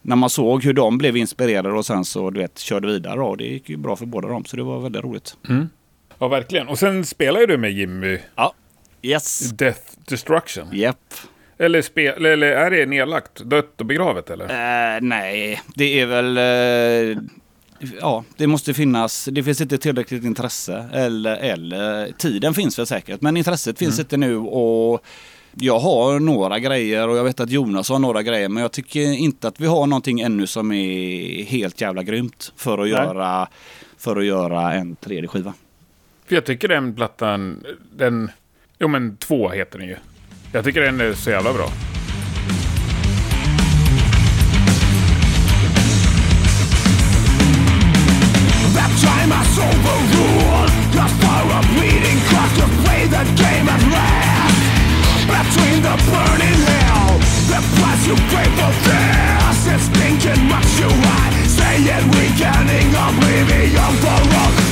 när 0.02 0.16
man 0.16 0.30
såg 0.30 0.64
hur 0.64 0.74
de 0.74 0.98
blev 0.98 1.18
inspirerade 1.18 1.74
och 1.74 1.86
sen 1.86 2.06
så 2.06 2.30
du 2.30 2.40
vet, 2.40 2.60
körde 2.60 2.88
vidare. 2.88 3.22
Och 3.22 3.38
det 3.38 3.44
gick 3.44 3.70
ju 3.70 3.78
bra 3.78 3.96
för 3.96 4.06
båda 4.06 4.28
dem, 4.28 4.46
så 4.46 4.58
det 4.58 4.64
var 4.64 4.80
väldigt 4.80 5.04
roligt. 5.04 5.38
Ja, 6.20 6.28
verkligen. 6.28 6.68
Och 6.68 6.80
sen 6.80 7.06
spelar 7.06 7.40
ju 7.40 7.46
du 7.46 7.58
med 7.58 7.72
Jimmy 7.72 8.20
Ja. 8.36 8.54
Yes. 9.02 9.40
Death 9.52 9.82
Destruction. 10.08 10.68
Japp. 10.72 11.14
Eller, 11.58 11.82
spe, 11.82 12.08
eller 12.08 12.48
är 12.48 12.72
det 12.72 12.86
nedlagt, 12.86 13.42
dött 13.44 13.82
och 13.82 13.86
begravet 13.86 14.30
eller? 14.30 14.46
Eh, 14.46 15.02
nej, 15.02 15.62
det 15.76 16.00
är 16.00 16.06
väl... 16.06 16.38
eh, 16.38 17.18
ja, 18.02 18.24
det 18.38 18.48
måste 18.48 18.74
finnas. 18.74 19.26
Det 19.32 19.44
finns 19.44 19.62
inte 19.62 19.78
tillräckligt 19.78 20.24
intresse. 20.24 20.86
Eller, 20.94 21.36
eller 21.38 22.12
tiden 22.18 22.54
finns 22.54 22.80
väl 22.80 22.86
säkert. 22.86 23.22
Men 23.22 23.38
intresset 23.38 23.80
finns 23.80 24.00
inte 24.00 24.18
nu. 24.18 24.36
och 24.38 25.06
jag 25.60 25.80
har 25.80 26.20
några 26.20 26.60
grejer 26.60 27.08
och 27.08 27.18
jag 27.18 27.24
vet 27.24 27.40
att 27.40 27.50
Jonas 27.50 27.90
har 27.90 28.00
några 28.00 28.24
grejer. 28.24 28.50
Men 28.50 28.62
jag 28.62 28.72
tycker 28.72 29.02
inte 29.02 29.48
att 29.48 29.60
vi 29.60 29.68
har 29.68 29.88
någonting 29.88 30.22
ännu 30.22 30.48
som 30.48 30.72
är 30.72 31.44
helt 31.44 31.82
jävla 31.82 32.04
grymt. 32.04 32.54
För 32.56 32.74
att, 32.74 32.80
Nej. 32.80 32.90
göra, 32.90 33.48
för 33.98 34.16
att 34.16 34.26
göra 34.26 34.74
en 34.74 34.96
tredje 34.96 35.28
skiva. 35.28 35.54
För 36.26 36.36
jag 36.36 36.46
tycker 36.46 36.68
den 36.68 36.96
plattan, 36.96 37.64
den... 37.98 38.32
Jo 38.80 38.88
men 38.88 39.18
två 39.18 39.50
heter 39.50 39.80
den 39.80 39.88
ju. 39.88 39.96
Jag 40.52 40.64
tycker 40.64 40.82
den 40.82 41.02
är 41.02 41.14
så 41.14 41.30
jävla 41.30 41.54
bra. 41.54 41.70
Between 55.28 55.82
the 55.82 55.96
burning 56.12 56.60
hell 56.66 57.20
The 57.48 57.62
you 58.08 58.16
for 58.58 58.72
this. 59.66 59.88
Thinking 59.90 60.48
much 60.48 60.80
you 60.80 60.90
hide 60.90 61.48
Saying 61.48 62.12
weakening 62.12 62.96
oblivion 62.96 63.94
for 64.02 64.38
all. 64.38 64.67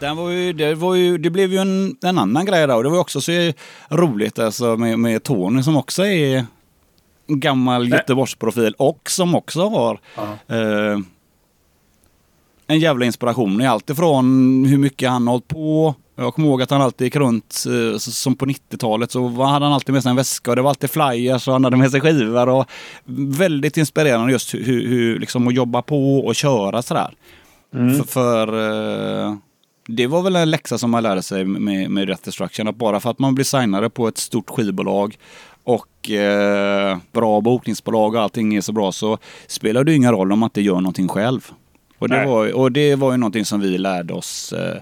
Den 0.00 0.16
var 0.16 0.30
ju, 0.30 0.52
det, 0.52 0.74
var 0.74 0.94
ju, 0.94 1.18
det 1.18 1.30
blev 1.30 1.52
ju 1.52 1.58
en, 1.58 1.96
en 2.02 2.18
annan 2.18 2.44
grej 2.44 2.66
där 2.66 2.76
och 2.76 2.82
det 2.82 2.88
var 2.88 2.96
ju 2.96 3.00
också 3.00 3.20
så 3.20 3.52
roligt 3.90 4.38
alltså 4.38 4.76
med, 4.76 4.98
med 4.98 5.22
Tony 5.22 5.62
som 5.62 5.76
också 5.76 6.06
är 6.06 6.44
en 7.26 7.40
gammal 7.40 7.88
Göteborgsprofil 7.88 8.74
och 8.78 9.10
som 9.10 9.34
också 9.34 9.68
har 9.68 10.00
eh, 10.48 10.98
en 12.66 12.78
jävla 12.78 13.06
inspiration 13.06 13.60
i 13.60 13.66
allt 13.66 13.90
ifrån 13.90 14.24
hur 14.64 14.78
mycket 14.78 15.10
han 15.10 15.26
har 15.26 15.32
hållit 15.32 15.48
på. 15.48 15.94
Jag 16.16 16.34
kommer 16.34 16.48
ihåg 16.48 16.62
att 16.62 16.70
han 16.70 16.82
alltid 16.82 17.04
gick 17.04 17.16
runt, 17.16 17.64
eh, 17.66 17.98
som 17.98 18.34
på 18.34 18.46
90-talet, 18.46 19.10
så 19.10 19.28
hade 19.28 19.64
han 19.64 19.72
alltid 19.72 19.92
med 19.92 20.02
sig 20.02 20.10
en 20.10 20.16
väska 20.16 20.50
och 20.50 20.56
det 20.56 20.62
var 20.62 20.70
alltid 20.70 20.90
flyers 20.90 21.48
och 21.48 21.52
han 21.52 21.64
hade 21.64 21.76
med 21.76 21.90
sig 21.90 22.00
skivor. 22.00 22.48
Och 22.48 22.66
väldigt 23.38 23.76
inspirerande 23.76 24.32
just 24.32 24.54
hur, 24.54 24.88
hur 24.88 25.18
liksom 25.18 25.48
att 25.48 25.54
jobba 25.54 25.82
på 25.82 26.18
och 26.18 26.34
köra 26.34 26.82
sådär. 26.82 27.14
För, 27.72 28.06
för 28.06 28.48
eh, 29.26 29.34
det 29.96 30.06
var 30.06 30.22
väl 30.22 30.36
en 30.36 30.50
läxa 30.50 30.78
som 30.78 30.90
man 30.90 31.02
lärde 31.02 31.22
sig 31.22 31.44
med, 31.44 31.90
med 31.90 32.06
Death 32.08 32.22
Destruction. 32.24 32.68
Att 32.68 32.76
bara 32.76 33.00
för 33.00 33.10
att 33.10 33.18
man 33.18 33.34
blir 33.34 33.44
signade 33.44 33.90
på 33.90 34.08
ett 34.08 34.18
stort 34.18 34.50
skivbolag 34.50 35.18
och 35.64 36.10
eh, 36.10 36.98
bra 37.12 37.40
bokningsbolag 37.40 38.14
och 38.14 38.20
allting 38.20 38.54
är 38.54 38.60
så 38.60 38.72
bra 38.72 38.92
så 38.92 39.18
spelar 39.46 39.84
det 39.84 39.90
ju 39.90 39.96
ingen 39.96 40.12
roll 40.12 40.32
om 40.32 40.38
man 40.38 40.46
inte 40.46 40.60
gör 40.60 40.74
någonting 40.74 41.08
själv. 41.08 41.50
Och 41.98 42.08
det, 42.08 42.16
Nej. 42.16 42.26
var, 42.26 42.52
och 42.52 42.72
det 42.72 42.94
var 42.94 43.10
ju 43.12 43.16
någonting 43.16 43.44
som 43.44 43.60
vi 43.60 43.78
lärde 43.78 44.14
oss 44.14 44.52
eh, 44.52 44.76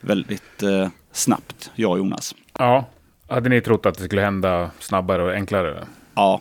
väldigt 0.00 0.62
eh, 0.62 0.88
snabbt, 1.12 1.70
jag 1.74 1.90
och 1.92 1.98
Jonas. 1.98 2.34
Ja. 2.58 2.88
Hade 3.28 3.48
ni 3.48 3.60
trott 3.60 3.86
att 3.86 3.98
det 3.98 4.04
skulle 4.04 4.22
hända 4.22 4.70
snabbare 4.78 5.22
och 5.22 5.32
enklare? 5.32 5.86
Ja, 6.14 6.40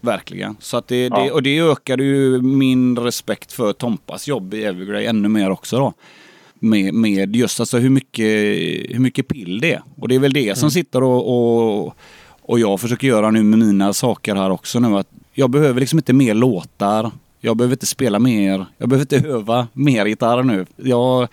verkligen. 0.00 0.56
Så 0.60 0.76
att 0.76 0.88
det, 0.88 1.06
Ja. 1.06 1.22
det, 1.22 1.30
och 1.30 1.42
det 1.42 1.60
ökade 1.60 2.04
ju 2.04 2.42
min 2.42 2.98
respekt 2.98 3.52
för 3.52 3.72
Tompas 3.72 4.28
jobb 4.28 4.54
i 4.54 4.64
Evergrey 4.64 5.06
ännu 5.06 5.28
mer 5.28 5.50
också 5.50 5.78
då. 5.78 5.92
Med, 6.60 6.94
med 6.94 7.36
just 7.36 7.60
alltså 7.60 7.78
hur 7.78 7.90
mycket, 7.90 8.24
hur 8.94 8.98
mycket 8.98 9.28
pill 9.28 9.60
det 9.60 9.72
är. 9.72 9.82
Och 9.96 10.08
det 10.08 10.14
är 10.14 10.18
väl 10.18 10.32
det 10.32 10.58
som 10.58 10.70
sitter 10.70 11.02
och, 11.02 11.28
och, 11.86 11.94
och 12.42 12.60
jag 12.60 12.80
försöker 12.80 13.08
göra 13.08 13.30
nu 13.30 13.42
med 13.42 13.58
mina 13.58 13.92
saker 13.92 14.34
här 14.34 14.50
också 14.50 14.80
nu. 14.80 14.96
Att 14.98 15.08
jag 15.34 15.50
behöver 15.50 15.80
liksom 15.80 15.98
inte 15.98 16.12
mer 16.12 16.34
låtar. 16.34 17.10
Jag 17.40 17.56
behöver 17.56 17.74
inte 17.74 17.86
spela 17.86 18.18
mer. 18.18 18.66
Jag 18.78 18.88
behöver 18.88 19.16
inte 19.16 19.28
öva 19.34 19.68
mer 19.72 20.06
gitarr 20.06 20.42
nu. 20.42 20.66
Jag, 20.76 21.28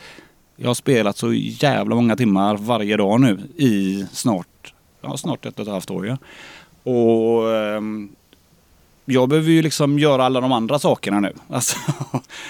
jag 0.56 0.70
har 0.70 0.74
spelat 0.74 1.18
så 1.18 1.34
jävla 1.34 1.96
många 1.96 2.16
timmar 2.16 2.58
varje 2.58 2.98
dag 2.98 3.22
nu 3.22 3.40
i 3.56 4.06
snart, 4.12 4.74
ja, 5.02 5.18
snart 5.18 5.46
ett 5.46 5.60
och 5.60 5.66
ett 5.66 5.72
halvt 5.72 5.92
år. 5.92 6.08
Ja. 6.08 6.18
Och 6.92 7.56
ehm, 7.56 8.10
jag 9.06 9.30
behöver 9.30 9.52
ju 9.52 9.62
liksom 9.62 10.00
göra 10.00 10.26
alla 10.26 10.42
de 10.42 10.52
andra 10.52 10.80
sakerna 10.80 11.20
nu. 11.20 11.34
Alltså, 11.50 11.78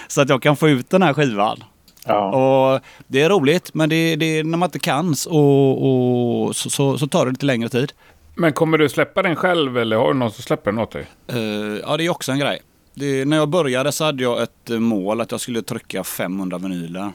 så 0.08 0.22
att 0.22 0.30
jag 0.30 0.42
kan 0.42 0.58
få 0.58 0.70
ut 0.70 0.90
den 0.90 1.02
här 1.02 1.14
skivan. 1.14 1.64
Ja. 2.06 2.30
Och 2.30 2.82
det 3.08 3.22
är 3.22 3.30
roligt, 3.30 3.74
men 3.74 3.90
det, 3.90 4.16
det, 4.16 4.44
när 4.44 4.58
man 4.58 4.68
inte 4.68 4.80
kan 4.80 5.16
så, 5.16 5.32
och, 5.72 6.56
så, 6.56 6.70
så, 6.70 6.98
så 6.98 7.08
tar 7.08 7.26
det 7.26 7.32
lite 7.32 7.46
längre 7.46 7.70
tid. 7.70 7.94
Men 8.36 8.54
kommer 8.54 8.78
du 8.78 8.90
släppa 8.90 9.22
den 9.22 9.36
själv 9.36 9.78
eller 9.78 9.96
har 9.96 10.08
du 10.08 10.20
någon 10.20 10.32
som 10.32 10.44
släpper 10.44 10.72
den 10.72 10.80
åt 10.80 10.92
dig? 10.92 11.08
Eh, 11.28 11.38
ja, 11.84 11.98
det 11.98 12.06
är 12.06 12.10
också 12.10 12.32
en 12.32 12.40
grej. 12.40 12.62
Det, 12.94 13.26
när 13.26 13.38
jag 13.38 13.50
började 13.50 13.92
så 13.92 14.04
hade 14.04 14.24
jag 14.24 14.42
ett 14.42 14.70
mål 14.70 15.22
att 15.22 15.32
jag 15.32 15.42
skulle 15.42 15.62
trycka 15.62 16.04
500 16.04 16.58
vinyler. 16.58 17.12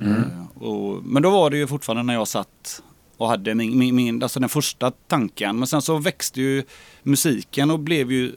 Eh, 0.00 0.62
och, 0.62 1.04
men 1.04 1.22
då 1.22 1.30
var 1.30 1.50
det 1.50 1.56
ju 1.56 1.66
fortfarande 1.66 2.02
när 2.02 2.14
jag 2.14 2.28
satt 2.28 2.82
och 3.16 3.28
hade 3.28 3.54
min, 3.54 3.78
min, 3.78 3.94
min, 3.96 4.22
alltså 4.22 4.40
den 4.40 4.48
första 4.48 4.90
tanken. 4.90 5.58
Men 5.58 5.66
sen 5.66 5.82
så 5.82 5.96
växte 5.96 6.40
ju 6.40 6.64
musiken 7.02 7.70
och 7.70 7.78
blev 7.78 8.12
ju 8.12 8.32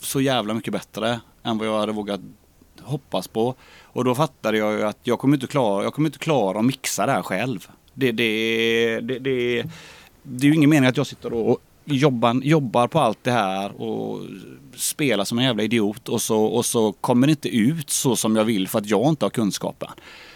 så 0.00 0.20
jävla 0.20 0.54
mycket 0.54 0.72
bättre 0.72 1.20
än 1.42 1.58
vad 1.58 1.68
jag 1.68 1.80
hade 1.80 1.92
vågat 1.92 2.20
hoppas 2.84 3.28
på. 3.28 3.54
Och 3.82 4.04
då 4.04 4.14
fattade 4.14 4.58
jag 4.58 4.72
ju 4.72 4.82
att 4.82 4.98
jag 5.02 5.18
kommer 5.18 5.36
inte 5.36 5.46
klara, 5.46 5.84
jag 5.84 5.94
kommer 5.94 6.08
inte 6.08 6.18
klara 6.18 6.58
att 6.58 6.64
mixa 6.64 7.06
det 7.06 7.12
här 7.12 7.22
själv. 7.22 7.68
Det, 7.94 8.12
det, 8.12 9.00
det, 9.00 9.18
det, 9.18 9.64
det 10.22 10.46
är 10.46 10.48
ju 10.48 10.54
ingen 10.54 10.70
mening 10.70 10.88
att 10.88 10.96
jag 10.96 11.06
sitter 11.06 11.32
och 11.32 11.58
jobbar, 11.84 12.34
jobbar 12.34 12.88
på 12.88 13.00
allt 13.00 13.18
det 13.22 13.30
här 13.30 13.82
och 13.82 14.20
spelar 14.76 15.24
som 15.24 15.38
en 15.38 15.44
jävla 15.44 15.62
idiot 15.62 16.08
och 16.08 16.22
så, 16.22 16.44
och 16.44 16.66
så 16.66 16.92
kommer 16.92 17.26
det 17.26 17.30
inte 17.30 17.48
ut 17.48 17.90
så 17.90 18.16
som 18.16 18.36
jag 18.36 18.44
vill 18.44 18.68
för 18.68 18.78
att 18.78 18.86
jag 18.86 19.08
inte 19.08 19.24
har 19.24 19.30
kunskapen. 19.30 19.90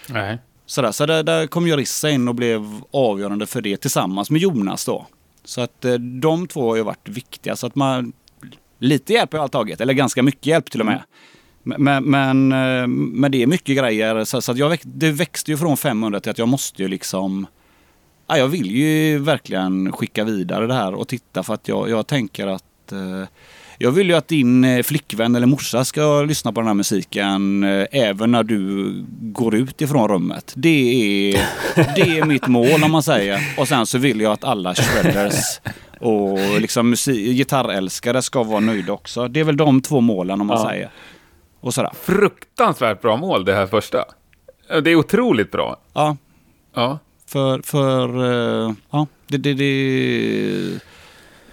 Nej. 0.08 0.38
Sådär, 0.66 0.92
så 0.92 1.06
där, 1.06 1.22
där 1.22 1.46
kom 1.46 1.68
Jorissa 1.68 2.10
in 2.10 2.28
och 2.28 2.34
blev 2.34 2.80
avgörande 2.90 3.46
för 3.46 3.62
det 3.62 3.76
tillsammans 3.76 4.30
med 4.30 4.40
Jonas 4.40 4.84
då. 4.84 5.06
Så 5.44 5.60
att 5.60 5.84
eh, 5.84 5.94
de 5.94 6.46
två 6.46 6.68
har 6.68 6.76
ju 6.76 6.82
varit 6.82 7.08
viktiga. 7.08 7.56
Så 7.56 7.66
att 7.66 7.74
man, 7.74 8.12
lite 8.78 9.12
hjälp 9.12 9.32
har 9.32 9.40
jag 9.40 9.52
tagit, 9.52 9.80
eller 9.80 9.92
ganska 9.92 10.22
mycket 10.22 10.46
hjälp 10.46 10.70
till 10.70 10.80
och 10.80 10.86
med. 10.86 11.02
Men, 11.66 12.04
men, 12.04 12.52
eh, 12.52 12.86
men 12.86 13.32
det 13.32 13.42
är 13.42 13.46
mycket 13.46 13.76
grejer. 13.76 14.24
Så, 14.24 14.40
så 14.42 14.52
att 14.52 14.58
jag 14.58 14.78
det 14.82 15.10
växte 15.10 15.50
ju 15.50 15.56
från 15.56 15.76
500 15.76 16.20
till 16.20 16.30
att 16.30 16.38
jag 16.38 16.48
måste 16.48 16.82
ju 16.82 16.88
liksom... 16.88 17.46
Ja, 18.28 18.38
jag 18.38 18.48
vill 18.48 18.70
ju 18.70 19.18
verkligen 19.18 19.92
skicka 19.92 20.24
vidare 20.24 20.66
det 20.66 20.74
här 20.74 20.94
och 20.94 21.08
titta 21.08 21.42
för 21.42 21.54
att 21.54 21.68
jag, 21.68 21.90
jag 21.90 22.06
tänker 22.06 22.46
att 22.46 22.92
eh, 22.92 23.28
jag 23.78 23.90
vill 23.90 24.08
ju 24.08 24.14
att 24.16 24.28
din 24.28 24.64
eh, 24.64 24.82
flickvän 24.82 25.34
eller 25.36 25.46
morsa 25.46 25.84
ska 25.84 26.22
lyssna 26.22 26.52
på 26.52 26.60
den 26.60 26.66
här 26.66 26.74
musiken 26.74 27.64
även 27.92 28.30
när 28.32 28.42
du 28.42 28.92
går 29.20 29.54
ut 29.54 29.80
ifrån 29.82 30.08
rummet. 30.08 30.52
Det 30.56 30.68
är, 31.32 31.40
det 31.94 32.18
är 32.18 32.24
mitt 32.24 32.46
mål 32.48 32.84
om 32.84 32.92
man 32.92 33.02
säger. 33.02 33.54
Och 33.58 33.68
sen 33.68 33.86
så 33.86 33.98
vill 33.98 34.20
jag 34.20 34.32
att 34.32 34.44
alla 34.44 34.74
shredders 34.74 35.60
och 36.00 36.60
liksom 36.60 36.90
musik, 36.90 37.36
gitarrälskare 37.36 38.22
ska 38.22 38.42
vara 38.42 38.60
nöjda 38.60 38.92
också. 38.92 39.28
Det 39.28 39.40
är 39.40 39.44
väl 39.44 39.56
de 39.56 39.82
två 39.82 40.00
målen 40.00 40.40
om 40.40 40.46
man 40.46 40.58
Ja. 40.60 40.68
säger. 40.70 40.90
Och 41.60 41.74
sådär. 41.74 41.90
Fruktansvärt 41.94 43.02
bra 43.02 43.16
mål 43.16 43.44
det 43.44 43.54
här 43.54 43.66
första. 43.66 44.04
Det 44.82 44.90
är 44.90 44.96
otroligt 44.96 45.50
bra. 45.50 45.76
Ja, 45.92 46.16
Ja. 46.74 46.98
för, 47.26 47.60
för 47.62 48.08
eh, 48.66 48.72
ja, 48.90 49.06
det, 49.26 49.36
det, 49.38 49.54
det, 49.54 50.80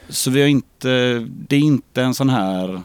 så 0.09 0.31
vi 0.31 0.41
har 0.41 0.47
inte, 0.47 1.19
det 1.27 1.55
är 1.55 1.59
inte 1.59 2.01
en 2.01 2.13
sån 2.13 2.29
här 2.29 2.81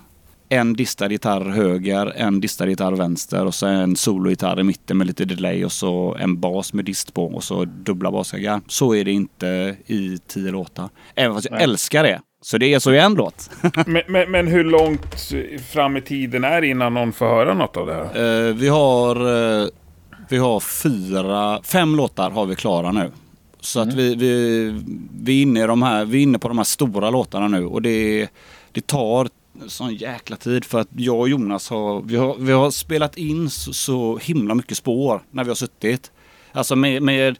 en 0.48 0.72
distad 0.72 1.08
gitarr 1.10 1.40
höger, 1.50 2.12
en 2.16 2.40
distad 2.40 2.66
gitarr 2.68 2.92
vänster 2.92 3.46
och 3.46 3.54
så 3.54 3.66
en 3.66 3.96
sologitarr 3.96 4.60
i 4.60 4.62
mitten 4.62 4.98
med 4.98 5.06
lite 5.06 5.24
delay 5.24 5.64
och 5.64 5.72
så 5.72 6.16
en 6.20 6.40
bas 6.40 6.72
med 6.72 6.84
dist 6.84 7.14
på 7.14 7.26
och 7.26 7.44
så 7.44 7.64
dubbla 7.64 8.10
basgaggar. 8.10 8.60
Så 8.68 8.94
är 8.94 9.04
det 9.04 9.12
inte 9.12 9.76
i 9.86 10.18
tio 10.26 10.50
låtar. 10.50 10.88
Även 11.14 11.34
fast 11.34 11.46
jag 11.50 11.54
Nej. 11.54 11.64
älskar 11.64 12.02
det. 12.02 12.20
Så 12.48 12.58
det 12.58 12.74
är 12.74 12.78
så 12.78 12.92
i 12.92 12.98
en 12.98 13.14
låt. 13.14 13.50
Men, 13.86 14.02
men, 14.08 14.30
men 14.30 14.46
hur 14.46 14.64
långt 14.64 15.32
fram 15.72 15.96
i 15.96 16.00
tiden 16.00 16.44
är 16.44 16.60
det 16.60 16.66
innan 16.66 16.94
någon 16.94 17.12
får 17.12 17.26
höra 17.26 17.54
något 17.54 17.76
av 17.76 17.86
det 17.86 17.94
här? 17.94 18.48
Eh, 18.48 18.54
vi 18.54 18.68
har, 18.68 19.16
eh, 19.62 19.68
vi 20.28 20.36
har 20.36 20.60
fyra, 20.60 21.62
fem 21.62 21.96
låtar 21.96 22.30
har 22.30 22.46
vi 22.46 22.56
klara 22.56 22.92
nu. 22.92 23.10
Så 23.60 23.80
att 23.80 23.94
vi, 23.94 24.14
vi, 24.14 24.82
vi, 25.22 25.38
är 25.38 25.42
inne 25.42 25.64
i 25.64 25.66
de 25.66 25.82
här, 25.82 26.04
vi 26.04 26.22
inne 26.22 26.38
på 26.38 26.48
de 26.48 26.58
här 26.58 26.64
stora 26.64 27.10
låtarna 27.10 27.48
nu 27.48 27.66
och 27.66 27.82
det, 27.82 28.28
det 28.72 28.86
tar 28.86 29.28
sån 29.66 29.94
jäkla 29.94 30.36
tid 30.36 30.64
för 30.64 30.80
att 30.80 30.88
jag 30.96 31.18
och 31.18 31.28
Jonas 31.28 31.70
har, 31.70 32.00
vi 32.00 32.16
har, 32.16 32.36
vi 32.38 32.52
har 32.52 32.70
spelat 32.70 33.16
in 33.16 33.50
så, 33.50 33.72
så 33.72 34.18
himla 34.22 34.54
mycket 34.54 34.76
spår 34.76 35.22
när 35.30 35.44
vi 35.44 35.50
har 35.50 35.54
suttit. 35.54 36.10
Alltså 36.52 36.76
med, 36.76 37.02
med 37.02 37.38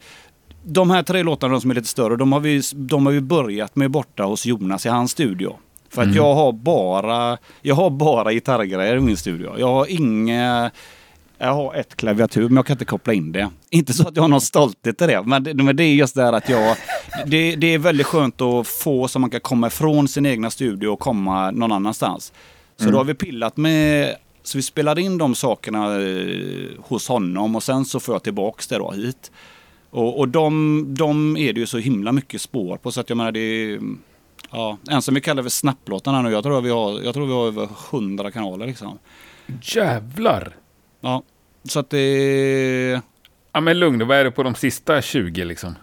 de 0.68 0.90
här 0.90 1.02
tre 1.02 1.22
låtarna 1.22 1.60
som 1.60 1.70
är 1.70 1.74
lite 1.74 1.88
större, 1.88 2.16
de 2.16 2.32
har 2.32 2.40
vi, 2.40 2.62
de 2.74 3.06
har 3.06 3.12
vi 3.12 3.20
börjat 3.20 3.76
med 3.76 3.90
borta 3.90 4.22
hos 4.22 4.46
Jonas 4.46 4.86
i 4.86 4.88
hans 4.88 5.10
studio. 5.10 5.56
För 5.90 6.02
att 6.02 6.14
jag 6.14 6.34
har 6.34 6.52
bara, 6.52 7.38
jag 7.62 7.74
har 7.74 7.90
bara 7.90 8.32
gitarrgrejer 8.32 8.96
i 8.96 9.00
min 9.00 9.16
studio. 9.16 9.58
Jag 9.58 9.66
har 9.66 9.86
inga, 9.90 10.70
jag 11.38 11.54
har 11.54 11.74
ett 11.74 11.96
klaviatur 11.96 12.48
men 12.48 12.56
jag 12.56 12.66
kan 12.66 12.74
inte 12.74 12.84
koppla 12.84 13.12
in 13.12 13.32
det. 13.32 13.50
Inte 13.70 13.92
så 13.92 14.08
att 14.08 14.16
jag 14.16 14.22
har 14.22 14.28
någon 14.28 14.40
stolthet 14.40 15.02
i 15.02 15.06
det, 15.06 15.22
men 15.22 15.44
det, 15.44 15.54
men 15.54 15.76
det 15.76 15.84
är 15.84 15.94
just 15.94 16.14
det 16.14 16.22
här 16.22 16.32
att 16.32 16.48
jag, 16.48 16.76
det, 17.26 17.56
det 17.56 17.74
är 17.74 17.78
väldigt 17.78 18.06
skönt 18.06 18.40
att 18.40 18.66
få 18.66 19.08
så 19.08 19.18
man 19.18 19.30
kan 19.30 19.40
komma 19.40 19.66
ifrån 19.66 20.08
sin 20.08 20.26
egna 20.26 20.50
studio 20.50 20.88
och 20.88 21.00
komma 21.00 21.50
någon 21.50 21.72
annanstans. 21.72 22.32
Så 22.76 22.90
då 22.90 22.96
har 22.96 23.04
vi 23.04 23.14
pillat 23.14 23.56
med, 23.56 24.16
så 24.42 24.58
vi 24.58 24.62
spelade 24.62 25.02
in 25.02 25.18
de 25.18 25.34
sakerna 25.34 26.00
eh, 26.00 26.68
hos 26.78 27.08
honom 27.08 27.56
och 27.56 27.62
sen 27.62 27.84
så 27.84 28.00
får 28.00 28.14
jag 28.14 28.22
tillbaks 28.22 28.66
det 28.66 28.78
då 28.78 28.90
hit. 28.90 29.30
Och, 29.90 30.18
och 30.18 30.28
de, 30.28 30.84
de 30.98 31.36
är 31.36 31.52
det 31.52 31.60
ju 31.60 31.66
så 31.66 31.78
himla 31.78 32.12
mycket 32.12 32.40
spår 32.40 32.76
på 32.76 32.90
så 32.90 33.00
att 33.00 33.08
jag 33.08 33.16
menar 33.16 33.32
det 33.32 33.40
är, 33.40 33.80
ja, 34.50 34.78
en 34.90 35.02
som 35.02 35.14
vi 35.14 35.20
kallar 35.20 35.42
för 35.42 35.50
snapplåtarna 35.50 36.22
nu, 36.22 36.30
jag 36.30 36.42
tror 36.42 36.60
vi 36.60 36.70
har, 36.70 37.00
jag 37.00 37.14
tror 37.14 37.26
vi 37.26 37.32
har 37.32 37.46
över 37.46 37.68
100 37.92 38.30
kanaler 38.30 38.66
liksom. 38.66 38.98
Jävlar! 39.62 40.56
Ja, 41.00 41.22
så 41.64 41.78
att 41.78 41.90
det... 41.90 43.00
Ja 43.52 43.60
men 43.60 43.78
lugn, 43.78 44.08
vad 44.08 44.16
är 44.16 44.24
det 44.24 44.30
på 44.30 44.42
de 44.42 44.54
sista 44.54 45.02
20 45.02 45.44
liksom? 45.44 45.74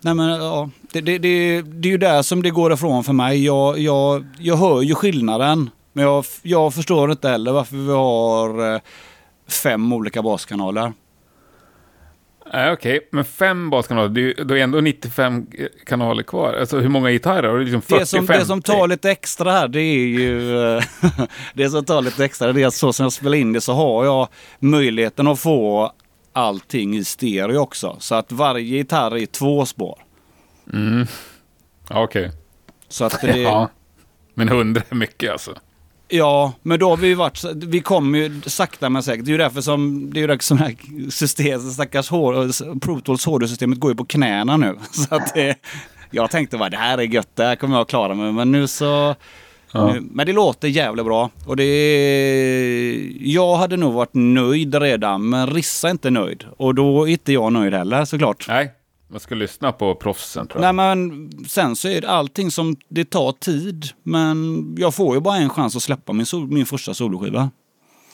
Nej 0.00 0.14
men 0.14 0.28
ja, 0.28 0.70
det, 0.92 1.00
det, 1.00 1.18
det, 1.18 1.62
det 1.62 1.88
är 1.88 1.92
ju 1.92 1.98
där 1.98 2.22
som 2.22 2.42
det 2.42 2.50
går 2.50 2.72
ifrån 2.72 3.04
för 3.04 3.12
mig. 3.12 3.44
Jag, 3.44 3.78
jag, 3.78 4.26
jag 4.38 4.56
hör 4.56 4.82
ju 4.82 4.94
skillnaden. 4.94 5.70
Men 5.92 6.04
jag, 6.04 6.24
jag 6.42 6.74
förstår 6.74 7.10
inte 7.10 7.28
heller 7.28 7.52
varför 7.52 7.76
vi 7.76 7.92
har 7.92 8.74
eh, 8.74 8.80
fem 9.48 9.92
olika 9.92 10.22
baskanaler. 10.22 10.92
Okej, 12.52 13.08
men 13.12 13.24
fem 13.24 13.70
baskanaler, 13.70 14.08
det 14.08 14.20
är, 14.20 14.52
är 14.52 14.56
ändå 14.56 14.80
95 14.80 15.46
kanaler 15.86 16.22
kvar. 16.22 16.54
Alltså 16.54 16.78
hur 16.78 16.88
många 16.88 17.10
gitarrer? 17.10 17.58
Du 17.58 17.64
liksom 17.64 17.82
40, 17.82 17.98
Det 18.00 18.06
som, 18.06 18.26
det 18.26 18.44
som 18.44 18.62
tar 18.62 18.88
lite 18.88 19.10
extra 19.10 19.52
här 19.52 19.68
det 19.68 19.80
är 19.80 20.06
ju... 20.06 20.60
eh, 20.76 20.82
det 21.54 21.70
som 21.70 21.84
tar 21.84 22.02
lite 22.02 22.24
extra 22.24 22.52
det 22.52 22.62
är 22.62 22.66
att 22.66 22.74
så 22.74 22.92
som 22.92 23.04
jag 23.04 23.12
spelar 23.12 23.36
in 23.36 23.52
det 23.52 23.60
så 23.60 23.72
har 23.72 24.04
jag 24.04 24.28
möjligheten 24.58 25.28
att 25.28 25.40
få 25.40 25.92
allting 26.32 26.96
i 26.96 27.04
stereo 27.04 27.58
också. 27.58 27.96
Så 28.00 28.14
att 28.14 28.32
varje 28.32 28.76
gitarr 28.76 29.16
är 29.16 29.26
två 29.26 29.66
spår. 29.66 29.98
Ja, 31.88 32.02
Okej. 32.04 32.30
Så 32.88 33.04
att 33.04 33.20
det, 33.20 33.38
Ja. 33.38 33.70
Men 34.34 34.48
hundra 34.48 34.82
är 34.88 34.94
mycket 34.94 35.32
alltså. 35.32 35.54
Ja, 36.08 36.52
men 36.62 36.78
då 36.78 36.88
har 36.88 36.96
vi 36.96 37.06
ju 37.08 37.14
varit, 37.14 37.44
vi 37.54 37.80
kommer 37.80 38.18
ju 38.18 38.40
sakta 38.46 38.88
men 38.88 39.02
säkert. 39.02 39.24
Det 39.24 39.28
är 39.30 39.32
ju 39.32 39.38
därför 39.38 39.60
som, 39.60 40.10
det 40.12 40.18
är 40.18 40.20
ju 40.20 40.26
därför 40.26 40.44
som 40.44 40.56
det 40.56 40.64
här 40.64 41.10
system, 41.10 41.60
stackars 41.60 42.08
hår, 42.10 42.78
Pro 42.80 43.00
Tools 43.00 43.26
HD-systemet 43.26 43.78
går 43.78 43.90
ju 43.90 43.96
på 43.96 44.04
knäna 44.04 44.56
nu. 44.56 44.74
Så 44.90 45.14
att 45.14 45.34
det, 45.34 45.56
jag 46.10 46.30
tänkte 46.30 46.56
bara 46.58 46.70
det 46.70 46.76
här 46.76 46.98
är 46.98 47.02
gött, 47.02 47.28
det 47.34 47.44
här 47.44 47.56
kommer 47.56 47.76
jag 47.76 47.88
klara 47.88 48.14
mig. 48.14 48.32
Men 48.32 48.52
nu 48.52 48.66
så, 48.66 49.14
Ja. 49.72 49.92
nu, 49.92 50.00
men 50.10 50.26
det 50.26 50.32
låter 50.32 50.68
jävligt 50.68 51.04
bra. 51.04 51.30
Och 51.46 51.56
det 51.56 51.64
jag 53.20 53.56
hade 53.56 53.76
nog 53.76 53.92
varit 53.92 54.14
nöjd 54.14 54.74
redan, 54.74 55.28
men 55.28 55.46
Rissa 55.46 55.88
är 55.88 55.90
inte 55.92 56.10
nöjd. 56.10 56.44
Och 56.56 56.74
då 56.74 57.08
är 57.08 57.12
inte 57.12 57.32
jag 57.32 57.52
nöjd 57.52 57.74
heller 57.74 58.04
såklart. 58.04 58.44
Nej, 58.48 58.70
man 59.08 59.20
ska 59.20 59.34
lyssna 59.34 59.72
på 59.72 59.94
proffsen 59.94 60.46
tror 60.46 60.64
jag. 60.64 60.74
Nej 60.74 60.96
men 60.96 61.30
sen 61.48 61.76
så 61.76 61.88
är 61.88 62.00
det 62.00 62.10
allting 62.10 62.50
som, 62.50 62.76
det 62.88 63.04
tar 63.04 63.32
tid. 63.32 63.86
Men 64.02 64.66
jag 64.78 64.94
får 64.94 65.14
ju 65.14 65.20
bara 65.20 65.36
en 65.36 65.50
chans 65.50 65.76
att 65.76 65.82
släppa 65.82 66.12
min, 66.12 66.26
sol, 66.26 66.46
min 66.46 66.66
första 66.66 66.94
soloskiva. 66.94 67.50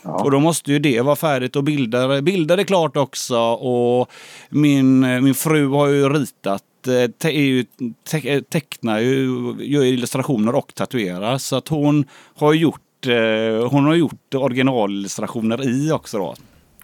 Och 0.04 0.30
då 0.30 0.40
måste 0.40 0.72
ju 0.72 0.78
det 0.78 1.00
vara 1.00 1.16
färdigt 1.16 1.56
och 1.56 1.64
bilder, 1.64 2.20
bilder 2.20 2.58
är 2.58 2.64
klart 2.64 2.96
också. 2.96 3.38
Och 3.40 4.10
min, 4.48 5.00
min 5.00 5.34
fru 5.34 5.68
har 5.68 5.86
ju 5.86 6.08
ritat, 6.08 6.62
eh, 6.86 7.10
te, 7.10 7.28
är 7.28 7.42
ju, 7.42 7.64
te, 8.08 8.34
eh, 8.34 8.40
tecknar 8.40 8.98
ju, 8.98 9.54
gör 9.60 9.84
illustrationer 9.84 10.54
och 10.54 10.74
tatuerar. 10.74 11.38
Så 11.38 11.56
att 11.56 11.68
hon 11.68 12.04
har 12.36 12.52
gjort, 12.52 13.06
eh, 13.06 13.68
hon 13.68 13.84
har 13.84 13.94
gjort 13.94 14.34
originalillustrationer 14.34 15.68
i 15.68 15.92
också 15.92 16.18
då. 16.18 16.34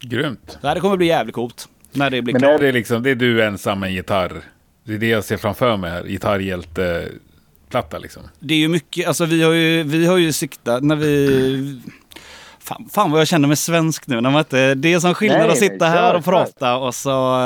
Grymt. 0.00 0.58
Det 0.62 0.80
kommer 0.80 0.96
bli 0.96 1.06
jävligt 1.06 1.34
coolt. 1.34 1.68
När 1.92 2.10
det 2.10 2.22
blir 2.22 2.34
Men 2.34 2.42
klart. 2.42 2.60
det 2.60 2.68
är 2.68 2.72
liksom, 2.72 3.02
det 3.02 3.10
är 3.10 3.14
du 3.14 3.44
ensam 3.44 3.80
med 3.80 3.86
en 3.86 3.94
gitarr. 3.94 4.42
Det 4.84 4.94
är 4.94 4.98
det 4.98 5.08
jag 5.08 5.24
ser 5.24 5.36
framför 5.36 5.76
mig 5.76 5.90
här. 5.90 6.04
Gitarrhjälte-platta 6.04 7.98
liksom. 7.98 8.22
Det 8.40 8.54
är 8.54 8.58
ju 8.58 8.68
mycket, 8.68 9.08
alltså 9.08 9.24
vi 9.24 9.42
har 9.42 9.52
ju, 9.52 9.82
vi 9.82 10.06
har 10.06 10.18
ju 10.18 10.32
siktat 10.32 10.82
när 10.82 10.96
vi... 10.96 11.80
Fan, 12.58 12.88
fan 12.92 13.10
vad 13.10 13.20
jag 13.20 13.28
känner 13.28 13.48
mig 13.48 13.56
svensk 13.56 14.06
nu. 14.06 14.20
När 14.20 14.30
man 14.30 14.38
inte, 14.38 14.74
det 14.74 14.92
är 14.92 15.00
som 15.00 15.14
skillnad 15.14 15.38
Nej, 15.40 15.50
att 15.50 15.58
sitta 15.58 15.88
nej, 15.90 15.98
här 15.98 16.14
och 16.16 16.24
prata 16.24 16.76
och 16.76 16.94
så... 16.94 17.36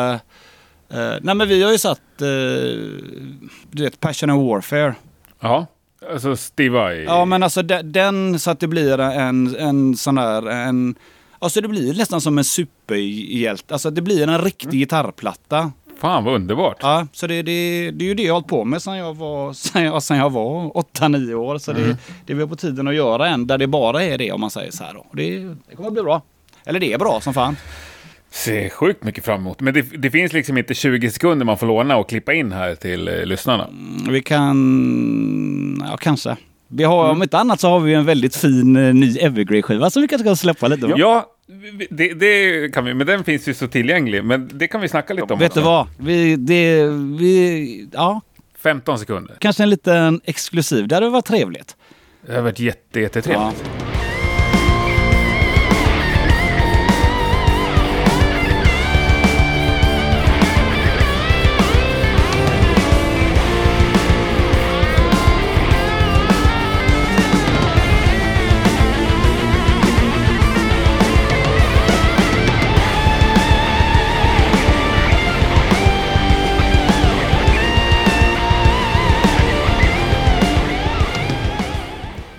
eh, 0.91 1.15
nej 1.21 1.35
men 1.35 1.49
vi 1.49 1.63
har 1.63 1.73
ju 1.73 1.79
satt, 1.79 2.01
uh, 2.23 2.27
du 3.71 3.83
vet, 3.83 4.01
Passion 4.01 4.31
and 4.31 4.47
Warfare. 4.47 4.95
Ja, 5.41 5.67
alltså 6.13 6.37
Steve 6.37 6.79
Vai. 6.79 7.05
Ja 7.05 7.25
men 7.25 7.43
alltså 7.43 7.63
de- 7.63 7.83
den 7.83 8.39
så 8.39 8.51
att 8.51 8.61
det 8.61 8.67
blir 8.67 9.01
en, 9.01 9.57
en 9.57 9.97
sån 9.97 10.15
där, 10.15 10.51
en... 10.51 10.95
Alltså 11.45 11.61
det 11.61 11.69
blir 11.69 11.95
nästan 11.95 12.21
som 12.21 12.39
en 12.39 12.45
superhjälte. 12.45 13.75
Alltså 13.75 13.91
det 13.91 14.03
blir 14.03 14.29
en 14.29 14.39
riktig 14.39 14.79
gitarrplatta. 14.79 15.73
Fan 16.01 16.25
vad 16.25 16.35
underbart. 16.35 16.77
Ja, 16.81 17.07
så 17.13 17.27
det, 17.27 17.43
det, 17.43 17.91
det 17.91 18.05
är 18.05 18.09
ju 18.09 18.15
det 18.15 18.23
jag 18.23 18.35
har 18.35 18.35
hållit 18.35 18.49
på 18.49 18.65
med 18.65 18.83
sedan 18.83 18.97
jag 18.97 19.15
var, 19.15 19.53
sedan 19.53 19.85
jag, 19.85 20.03
sedan 20.03 20.17
jag 20.17 20.31
var 20.31 20.71
8-9 20.71 21.35
år. 21.35 21.59
Så 21.59 21.73
det, 21.73 21.97
det 22.27 22.33
är 22.33 22.37
väl 22.37 22.49
på 22.49 22.57
tiden 22.57 22.89
att 22.89 22.95
göra 22.95 23.29
en 23.29 23.47
där 23.47 23.59
det 23.59 23.67
bara 23.67 24.03
är 24.03 24.19
det 24.19 24.33
om 24.33 24.41
man 24.41 24.51
säger 24.51 24.71
så 24.71 24.85
här. 24.85 24.95
Då. 24.95 25.07
Det, 25.13 25.39
det 25.39 25.77
kommer 25.77 25.87
att 25.89 25.93
bli 25.93 26.03
bra. 26.03 26.23
Eller 26.65 26.81
det 26.81 26.93
är 26.93 26.99
bra 26.99 27.21
som 27.21 27.35
fan. 27.35 27.57
Ser 28.31 28.69
sjukt 28.69 29.05
mycket 29.05 29.25
fram 29.25 29.41
emot. 29.41 29.61
Men 29.61 29.75
det, 29.75 29.83
det 29.83 30.11
finns 30.11 30.33
liksom 30.33 30.59
inte 30.59 30.75
20 30.75 31.11
sekunder 31.11 31.47
man 31.47 31.59
får 31.59 31.67
låna 31.67 31.97
och 31.97 32.09
klippa 32.09 32.33
in 32.35 32.53
här 32.53 32.75
till 32.75 33.09
eh, 33.09 33.25
lyssnarna. 33.25 33.69
Vi 34.09 34.23
kan, 34.23 35.85
ja 35.91 35.97
kanske. 35.97 36.37
Vi 36.69 36.85
har, 36.85 37.11
Om 37.11 37.23
inte 37.23 37.39
annat 37.39 37.61
så 37.61 37.69
har 37.69 37.81
vi 37.81 37.95
en 37.95 38.05
väldigt 38.05 38.37
fin 38.37 38.77
eh, 38.77 38.95
ny 38.95 39.19
Evergrey-skiva 39.19 39.91
som 39.91 40.03
vi 40.03 40.09
kanske 40.09 40.29
kan 40.29 40.37
släppa 40.37 40.69
lite. 40.69 40.93
Ja, 40.97 41.34
det, 41.91 42.15
det 42.15 42.75
kan 42.75 42.85
vi. 42.85 42.95
Men 42.95 43.07
den 43.07 43.25
finns 43.25 43.49
ju 43.49 43.55
så 43.55 43.69
tillgänglig. 43.69 44.25
Men 44.25 44.51
det 44.53 44.69
kan 44.69 44.81
vi 44.81 44.89
snacka 44.89 45.15
lite 45.15 45.33
om 45.33 45.39
Vet 45.39 45.55
du 45.55 45.61
också. 45.61 45.71
vad? 45.71 45.89
Vi, 45.99 46.37
det, 46.37 46.87
vi, 47.19 47.89
ja, 47.93 48.21
15 48.59 48.99
sekunder. 48.99 49.37
kanske 49.41 49.63
en 49.63 49.71
liten 49.71 50.21
exklusiv. 50.25 50.89
Det 50.89 50.95
hade 50.95 51.09
varit 51.09 51.25
trevligt. 51.27 51.77
Det 52.27 52.35
har 52.35 52.43
varit 52.43 52.59
jätte, 52.59 53.01
jättetrevligt. 53.01 53.65
Ja. 53.79 53.84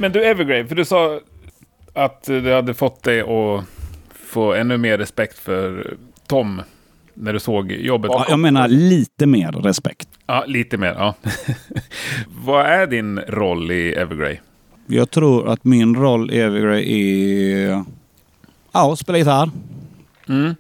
Men 0.06 0.12
du 0.12 0.24
Evergrey, 0.24 0.66
för 0.66 0.76
du 0.76 0.86
sa 0.86 1.20
att 1.94 2.24
du 2.24 2.54
hade 2.54 2.74
fått 2.74 3.04
dig 3.04 3.22
att 3.22 3.66
få 4.14 4.54
ännu 4.54 4.78
mer 4.78 4.98
respekt 4.98 5.40
för 5.40 5.98
Tom 6.28 6.62
när 7.14 7.34
du 7.34 7.40
såg 7.40 7.72
jobbet. 7.72 8.12
Ja, 8.14 8.26
jag 8.30 8.40
menar 8.40 8.68
lite 8.68 9.26
mer 9.26 9.52
respekt. 9.52 10.10
Ja, 10.26 10.44
lite 10.48 10.78
mer. 10.78 10.96
Ja. 10.98 11.14
Vad 12.28 12.66
är 12.66 12.88
din 12.88 13.20
roll 13.20 13.72
i 13.72 13.94
Evergrey? 13.94 14.40
Jag 14.88 15.12
tror 15.12 15.50
att 15.50 15.64
min 15.64 15.96
roll 15.96 16.32
i 16.32 16.40
Evergrey 16.40 17.02
är 17.64 17.84
ja, 18.72 18.96
spela 18.96 19.18
gitarr. 19.18 19.50
Mm. 20.30 20.56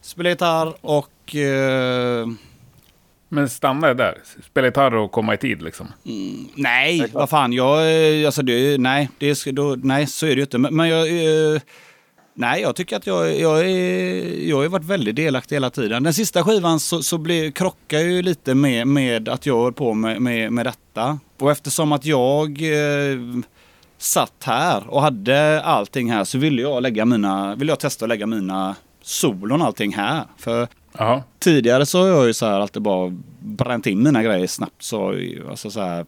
Spela 0.00 0.28
gitarr 0.28 0.74
och 0.80 1.36
eh, 1.36 2.26
Men 3.32 3.48
stanna 3.48 3.94
där. 3.94 4.18
Spela 4.44 4.66
gitarr 4.66 4.94
och 4.94 5.12
komma 5.12 5.34
i 5.34 5.36
tid 5.36 5.62
liksom. 5.62 5.86
nej, 6.54 7.06
vad 7.12 7.30
fan. 7.30 7.52
Jag, 7.52 7.78
eh, 8.20 8.26
alltså 8.26 8.42
det, 8.42 8.80
nej, 8.80 9.08
det 9.18 9.26
är, 9.46 9.52
då, 9.52 9.76
nej, 9.82 10.06
så 10.06 10.26
är 10.26 10.30
det 10.30 10.36
ju 10.36 10.42
inte. 10.42 10.58
Men, 10.58 10.76
men 10.76 10.88
jag, 10.88 11.08
eh, 11.08 11.60
nej, 12.34 12.62
jag 12.62 12.76
tycker 12.76 12.96
att 12.96 13.06
jag, 13.06 13.40
jag, 13.40 13.60
är, 13.60 14.48
jag 14.48 14.56
har 14.56 14.68
varit 14.68 14.84
väldigt 14.84 15.16
delaktig 15.16 15.56
hela 15.56 15.70
tiden. 15.70 16.02
Den 16.02 16.14
sista 16.14 16.44
skivan 16.44 16.80
så, 16.80 17.02
så 17.02 17.18
blev, 17.18 17.50
krockar 17.50 17.98
ju 17.98 18.22
lite 18.22 18.54
med, 18.54 18.86
med 18.86 19.28
att 19.28 19.46
jag 19.46 19.62
höll 19.62 19.72
på 19.72 19.94
med, 19.94 20.22
med, 20.22 20.52
med 20.52 20.66
detta. 20.66 21.18
Och 21.38 21.50
eftersom 21.50 21.92
att 21.92 22.04
jag 22.04 22.62
eh, 22.62 23.18
satt 23.98 24.44
här 24.44 24.90
och 24.90 25.02
hade 25.02 25.62
allting 25.62 26.10
här 26.10 26.24
så 26.24 26.38
ville 26.38 26.62
jag 26.62 26.82
lägga 26.82 27.04
mina, 27.04 27.54
ville 27.54 27.72
jag 27.72 27.80
testa 27.80 28.04
att 28.04 28.08
lägga 28.08 28.26
mina 28.26 28.76
solon 29.02 29.60
och 29.60 29.66
allting 29.66 29.94
här. 29.94 30.24
För 30.36 30.68
Jaha. 30.92 31.22
tidigare 31.38 31.86
så 31.86 32.00
har 32.00 32.08
jag 32.08 32.26
ju 32.26 32.34
så 32.34 32.46
här 32.46 32.60
alltid 32.60 32.82
bara 32.82 33.16
bränt 33.40 33.86
in 33.86 34.02
mina 34.02 34.22
grejer 34.22 34.46
snabbt. 34.46 34.82
Så, 34.82 35.14
alltså 35.50 35.70
så 35.70 35.80
här, 35.80 36.06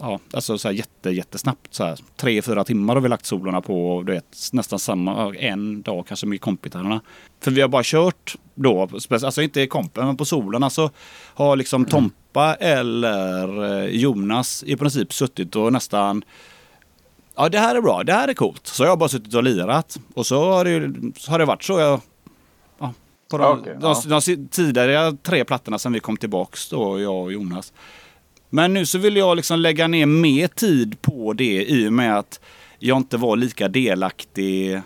ja, 0.00 0.18
alltså 0.32 0.58
så 0.58 0.68
här 0.68 0.74
jätte, 0.74 1.10
jättesnabbt. 1.10 1.74
Så 1.74 1.84
här, 1.84 1.98
tre, 2.16 2.42
fyra 2.42 2.64
timmar 2.64 2.94
har 2.94 3.00
vi 3.00 3.08
lagt 3.08 3.26
solorna 3.26 3.60
på 3.60 4.02
du 4.06 4.12
vet, 4.12 4.36
nästan 4.52 4.78
samma, 4.78 5.34
en 5.34 5.82
dag 5.82 6.06
kanske 6.06 6.26
med 6.26 6.40
kompgitarrerna. 6.40 7.00
För 7.40 7.50
vi 7.50 7.60
har 7.60 7.68
bara 7.68 7.82
kört 7.84 8.36
då, 8.54 8.88
alltså 9.10 9.42
inte 9.42 9.60
i 9.60 9.66
kompen 9.66 10.06
men 10.06 10.16
på 10.16 10.24
solorna 10.24 10.70
så 10.70 10.90
har 11.34 11.56
liksom 11.56 11.84
Tompa 11.84 12.54
eller 12.54 13.64
eh, 13.64 13.88
Jonas 13.88 14.64
i 14.66 14.76
princip 14.76 15.12
suttit 15.12 15.56
och 15.56 15.72
nästan 15.72 16.24
Ja 17.36 17.48
det 17.48 17.58
här 17.58 17.74
är 17.74 17.80
bra, 17.80 18.02
det 18.02 18.12
här 18.12 18.28
är 18.28 18.34
coolt. 18.34 18.66
Så 18.66 18.82
har 18.82 18.88
jag 18.88 18.98
bara 18.98 19.08
suttit 19.08 19.34
och 19.34 19.42
lirat. 19.42 20.00
Och 20.14 20.26
så 20.26 20.52
har 20.52 20.64
det, 20.64 20.92
så 21.20 21.30
har 21.30 21.38
det 21.38 21.44
varit 21.44 21.62
så 21.62 21.80
jag 21.80 21.92
ja, 21.92 22.00
på 23.38 23.42
de, 23.44 23.60
Okej, 23.60 23.76
de, 23.80 23.94
de, 24.08 24.20
de 24.36 24.48
tidigare 24.48 25.16
tre 25.22 25.44
plattorna 25.44 25.78
sen 25.78 25.92
vi 25.92 26.00
kom 26.00 26.16
tillbaks 26.16 26.68
då, 26.68 27.00
jag 27.00 27.22
och 27.22 27.32
Jonas. 27.32 27.72
Men 28.50 28.74
nu 28.74 28.86
så 28.86 28.98
vill 28.98 29.16
jag 29.16 29.36
liksom 29.36 29.60
lägga 29.60 29.88
ner 29.88 30.06
mer 30.06 30.46
tid 30.48 31.02
på 31.02 31.32
det 31.32 31.64
i 31.64 31.88
och 31.88 31.92
med 31.92 32.18
att 32.18 32.40
jag 32.78 32.96
inte 32.96 33.16
var 33.16 33.36
lika 33.36 33.68
delaktig 33.68 34.80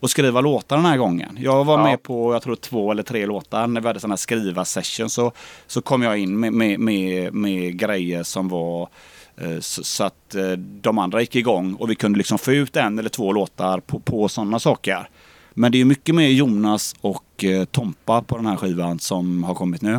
och 0.00 0.10
skriva 0.10 0.40
låtar 0.40 0.76
den 0.76 0.84
här 0.84 0.96
gången. 0.96 1.38
Jag 1.40 1.64
var 1.64 1.78
Ja. 1.78 1.84
med 1.84 2.02
på, 2.02 2.32
jag 2.34 2.42
tror 2.42 2.56
två 2.56 2.90
eller 2.90 3.02
tre 3.02 3.26
låtar. 3.26 3.66
När 3.66 3.80
vi 3.80 3.86
hade 3.86 4.00
sådana 4.00 4.12
här 4.12 4.16
skriva 4.16 4.64
session 4.64 5.10
så, 5.10 5.32
så 5.66 5.82
kom 5.82 6.02
jag 6.02 6.18
in 6.18 6.40
med, 6.40 6.52
med, 6.52 6.80
med, 6.80 7.34
med 7.34 7.78
grejer 7.78 8.22
som 8.22 8.48
var 8.48 8.88
eh, 9.36 9.58
så, 9.60 9.84
så 9.84 10.04
att 10.04 10.34
eh, 10.34 10.50
de 10.56 10.98
andra 10.98 11.20
gick 11.20 11.36
igång 11.36 11.74
och 11.74 11.90
vi 11.90 11.94
kunde 11.94 12.18
liksom 12.18 12.38
få 12.38 12.52
ut 12.52 12.76
en 12.76 12.98
eller 12.98 13.08
två 13.08 13.32
låtar 13.32 13.80
på, 13.80 14.00
på 14.00 14.28
sådana 14.28 14.58
saker. 14.58 15.08
Men 15.54 15.72
det 15.72 15.80
är 15.80 15.84
mycket 15.84 16.14
mer 16.14 16.28
Jonas 16.28 16.94
och 17.00 17.24
eh, 17.44 17.64
Tompa 17.64 18.22
på 18.22 18.36
den 18.36 18.46
här 18.46 18.56
skivan 18.56 18.98
som 18.98 19.44
har 19.44 19.54
kommit 19.54 19.82
nu. 19.82 19.92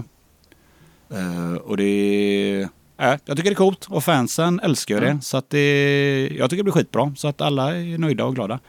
Eh, 1.10 1.54
och 1.64 1.78
det 1.78 1.84
är... 1.84 2.62
Äh, 2.62 3.20
jag 3.26 3.38
tycker 3.38 3.44
det 3.44 3.50
är 3.50 3.56
coolt 3.56 3.86
och 3.90 4.04
fansen 4.04 4.60
älskar 4.60 5.02
det. 5.02 5.20
Så 5.22 5.38
att 5.38 5.50
det, 5.50 6.30
jag 6.38 6.50
tycker 6.50 6.58
det 6.60 6.64
blir 6.64 6.74
skitbra. 6.74 7.14
Så 7.18 7.28
att 7.28 7.42
alla 7.42 7.76
är 7.76 7.98
nöjda 7.98 8.26
och 8.26 8.36
glada. 8.36 8.60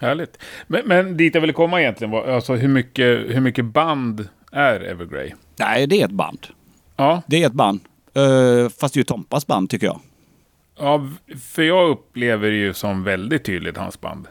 Härligt. 0.00 0.38
Men, 0.66 0.82
men 0.86 1.16
dit 1.16 1.34
jag 1.34 1.40
ville 1.40 1.52
komma 1.52 1.80
egentligen 1.80 2.10
var 2.10 2.28
alltså 2.28 2.54
hur 2.54 2.68
mycket, 2.68 3.18
hur 3.28 3.40
mycket 3.40 3.64
band 3.64 4.28
är 4.52 4.80
Evergrey? 4.80 5.32
Nej, 5.58 5.86
det 5.86 6.00
är 6.00 6.04
ett 6.04 6.10
band. 6.10 6.46
Ja, 6.96 7.22
Det 7.26 7.42
är 7.42 7.46
ett 7.46 7.52
band. 7.52 7.80
Eh, 8.14 8.68
fast 8.80 8.94
det 8.94 8.98
är 8.98 9.00
ju 9.00 9.04
Tompas 9.04 9.46
band 9.46 9.70
tycker 9.70 9.86
jag. 9.86 10.00
ja, 10.78 11.08
för 11.40 11.62
jag 11.62 11.90
upplever 11.90 12.50
det 12.50 12.56
ju 12.56 12.74
som 12.74 13.04
väldigt 13.04 13.44
tydligt 13.44 13.76
hans 13.76 14.00
band. 14.00 14.26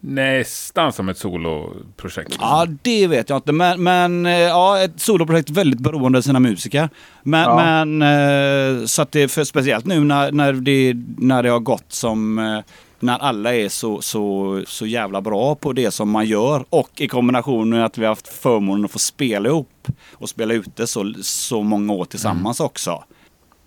Nästan 0.00 0.92
som 0.92 1.08
ett 1.08 1.18
soloprojekt. 1.18 2.36
Ja, 2.40 2.66
det 2.82 3.06
vet 3.06 3.28
jag 3.28 3.38
inte. 3.38 3.52
Men, 3.52 3.82
men 3.82 4.26
eh, 4.26 4.32
ja, 4.32 4.80
ett 4.80 5.00
soloprojekt 5.00 5.50
väldigt 5.50 5.80
beroende 5.80 6.18
av 6.18 6.22
sina 6.22 6.40
musiker. 6.40 6.88
Men, 7.22 7.40
Ja. 7.42 7.56
men 7.86 8.02
eh, 8.02 8.86
så 8.86 9.02
att 9.02 9.12
det 9.12 9.22
är 9.22 9.28
för 9.28 9.44
speciellt 9.44 9.84
nu 9.86 10.00
när, 10.00 10.32
när, 10.32 10.52
det, 10.52 10.94
när 11.18 11.42
det 11.42 11.48
har 11.48 11.60
gått 11.60 11.92
som 11.92 12.38
eh, 12.38 12.60
när 13.02 13.18
alla 13.18 13.54
är 13.54 13.68
så, 13.68 14.00
så, 14.02 14.62
så 14.66 14.86
jävla 14.86 15.20
bra 15.20 15.54
på 15.54 15.72
det 15.72 15.90
som 15.90 16.10
man 16.10 16.26
gör 16.26 16.64
och 16.70 16.90
i 17.00 17.08
kombination 17.08 17.70
med 17.70 17.84
att 17.84 17.98
vi 17.98 18.02
har 18.04 18.08
haft 18.08 18.28
förmånen 18.28 18.84
att 18.84 18.90
få 18.90 18.98
spela 18.98 19.48
ihop 19.48 19.88
och 20.12 20.28
spela 20.28 20.54
ute 20.54 20.86
så, 20.86 21.14
så 21.22 21.62
många 21.62 21.92
år 21.92 22.04
tillsammans 22.04 22.60
också. 22.60 23.04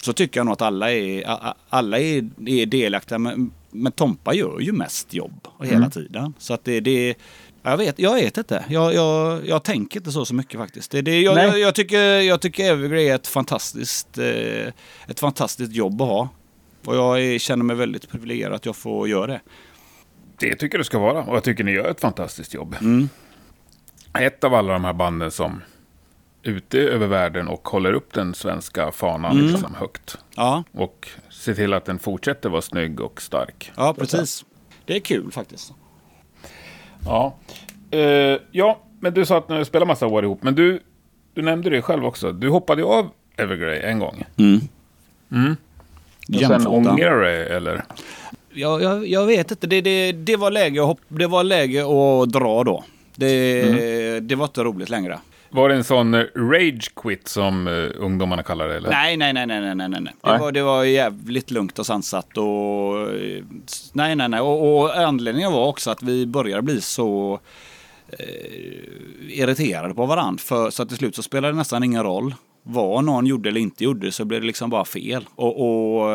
Så 0.04 0.14
tycker 0.14 0.40
jag 0.40 0.46
nog 0.46 0.54
att 0.54 0.62
alla 0.62 0.92
är, 0.92 1.24
alla 1.70 2.00
är, 2.00 2.30
är 2.48 2.66
delaktiga. 2.66 3.20
Men, 3.20 3.52
men 3.74 3.92
Tompa 3.92 4.34
gör 4.34 4.60
ju 4.60 4.72
mest 4.72 5.14
jobb 5.14 5.48
hela 5.62 5.90
tiden. 5.90 6.34
Så 6.38 6.54
att 6.54 6.64
det, 6.64 6.80
det 6.80 7.16
jag 7.64 7.78
vet, 7.78 8.00
jag 8.00 8.14
vet 8.16 8.38
inte. 8.38 8.66
Jag, 8.70 8.94
jag, 8.94 9.48
jag 9.48 9.64
tänker 9.64 10.00
inte 10.00 10.12
så 10.12 10.26
så 10.26 10.36
mycket 10.36 10.60
faktiskt. 10.60 10.92
Det, 10.92 11.02
det, 11.02 11.22
jag, 11.22 11.38
jag, 11.38 11.60
jag, 11.60 11.76
tycker, 11.76 12.00
jag 12.00 12.42
tycker 12.42 12.72
Evergrey 12.72 13.08
är 13.08 13.16
ett 13.16 13.28
fantastiskt, 13.28 14.18
eh, 14.18 14.68
ett 15.08 15.20
fantastiskt 15.20 15.74
jobb 15.74 16.02
att 16.02 16.08
ha. 16.08 16.30
Och 16.86 16.96
jag 16.96 17.42
känner 17.42 17.64
mig 17.64 17.76
väldigt 17.76 18.10
privilegierad 18.10 18.54
att 18.54 18.66
jag 18.66 18.76
får 18.76 19.08
göra 19.08 19.28
det. 19.28 19.42
Det 20.40 20.56
tycker 20.56 20.78
du 20.78 20.84
ska 20.84 21.00
vara. 21.00 21.24
Och 21.24 21.36
jag 21.36 21.44
tycker 21.44 21.64
ni 21.64 21.72
gör 21.72 21.90
ett 21.90 22.02
fantastiskt 22.02 22.54
jobb. 22.54 22.76
Mm. 22.82 23.10
Ett 24.20 24.44
av 24.44 24.54
alla 24.54 24.74
de 24.74 24.84
här 24.84 24.94
banden 24.94 25.32
som 25.32 25.62
ute 26.44 26.80
över 26.80 27.08
världen 27.08 27.48
och 27.48 27.68
håller 27.68 27.94
upp 27.94 28.14
den 28.14 28.34
svenska 28.34 28.92
fanan 28.92 29.32
Mm. 29.32 29.46
liksom 29.52 29.76
högt. 29.76 30.18
Ja, 30.36 30.64
Och 30.72 31.08
ser 31.30 31.54
till 31.54 31.74
att 31.74 31.86
den 31.86 32.00
fortsätter 32.00 32.50
vara 32.50 32.62
snygg 32.62 33.00
och 33.02 33.22
stark. 33.22 33.72
ja 33.78 33.94
precis. 33.94 34.46
Det 34.86 34.96
är 34.96 35.00
kul 35.00 35.32
faktiskt. 35.32 35.74
Ja. 37.06 37.36
Eh, 37.92 38.38
ja, 38.52 38.80
men 39.00 39.14
du 39.14 39.26
sa 39.26 39.38
att 39.38 39.50
ni 39.50 39.66
spelar 39.66 39.86
massa 39.86 40.08
år 40.08 40.24
ihop. 40.24 40.44
Men 40.44 40.56
du, 40.56 40.80
du 41.34 41.42
nämnde 41.42 41.70
det 41.70 41.82
själv 41.82 42.06
också. 42.06 42.32
Du 42.32 42.50
hoppade 42.50 42.82
ju 42.82 42.88
av 42.88 43.10
Evergrey 43.38 43.80
en 43.82 44.00
gång. 44.00 44.24
Mm. 44.38 45.56
Och 46.36 46.40
sen 46.40 46.68
ångrar 46.68 47.22
du 47.22 47.30
eller? 47.30 47.84
Jag, 48.54 48.82
jag, 48.82 49.08
jag 49.08 49.26
vet 49.26 49.52
inte. 49.52 49.68
Det, 49.68 49.82
det, 49.82 50.12
det, 50.12 50.36
var 50.36 50.52
läge 50.52 50.82
att 50.82 50.88
hopp, 50.88 51.00
det 51.08 51.28
var 51.28 51.44
läge 51.44 51.82
att 51.86 52.30
dra 52.32 52.64
då. 52.64 52.84
Det, 53.16 54.20
det 54.20 54.36
var 54.36 54.46
inte 54.46 54.64
roligt 54.64 54.90
längre. 54.90 55.20
Var 55.54 55.70
det 55.70 55.76
en 55.76 55.84
sån 55.84 56.14
eh, 56.14 56.24
rage 56.36 56.96
quit 56.96 57.28
som 57.28 57.68
eh, 57.68 57.90
ungdomarna 57.96 58.44
kallar 58.44 58.68
det? 58.68 58.76
Eller? 58.78 58.90
Nej, 58.90 59.18
nej, 59.18 59.34
nej, 59.34 59.48
nej, 59.48 59.62
nej, 59.76 59.76
nej, 59.90 60.02
nej. 60.02 60.14
Det, 60.24 60.38
var, 60.38 60.52
det 60.52 60.62
var 60.64 60.84
jävligt 60.84 61.52
lugnt 61.52 61.80
och 61.80 61.86
sansat 61.86 62.38
och... 62.38 62.44
eh, 63.12 63.44
Nej, 63.94 64.16
nej, 64.16 64.30
nej. 64.30 64.40
Och, 64.40 64.78
och 64.82 64.98
anledningen 64.98 65.52
var 65.52 65.66
också 65.68 65.92
att 65.92 66.04
vi 66.04 66.26
började 66.26 66.62
bli 66.62 66.82
så 66.82 67.40
eh, 68.08 69.40
irriterade 69.40 69.94
på 69.94 70.06
varandra. 70.06 70.42
För, 70.42 70.70
så 70.70 70.84
att 70.84 70.90
till 70.90 70.98
slut 70.98 71.16
så 71.16 71.24
spelade 71.24 71.54
det 71.54 71.58
nästan 71.58 71.84
ingen 71.84 72.04
roll 72.04 72.36
vad 72.64 73.04
någon 73.04 73.26
gjorde 73.26 73.50
eller 73.50 73.62
inte 73.62 73.84
gjorde 73.84 74.12
så 74.12 74.26
blev 74.26 74.42
det 74.42 74.48
liksom 74.48 74.70
bara 74.70 74.86
fel. 74.86 75.26
Och, 75.36 75.56
och 76.02 76.10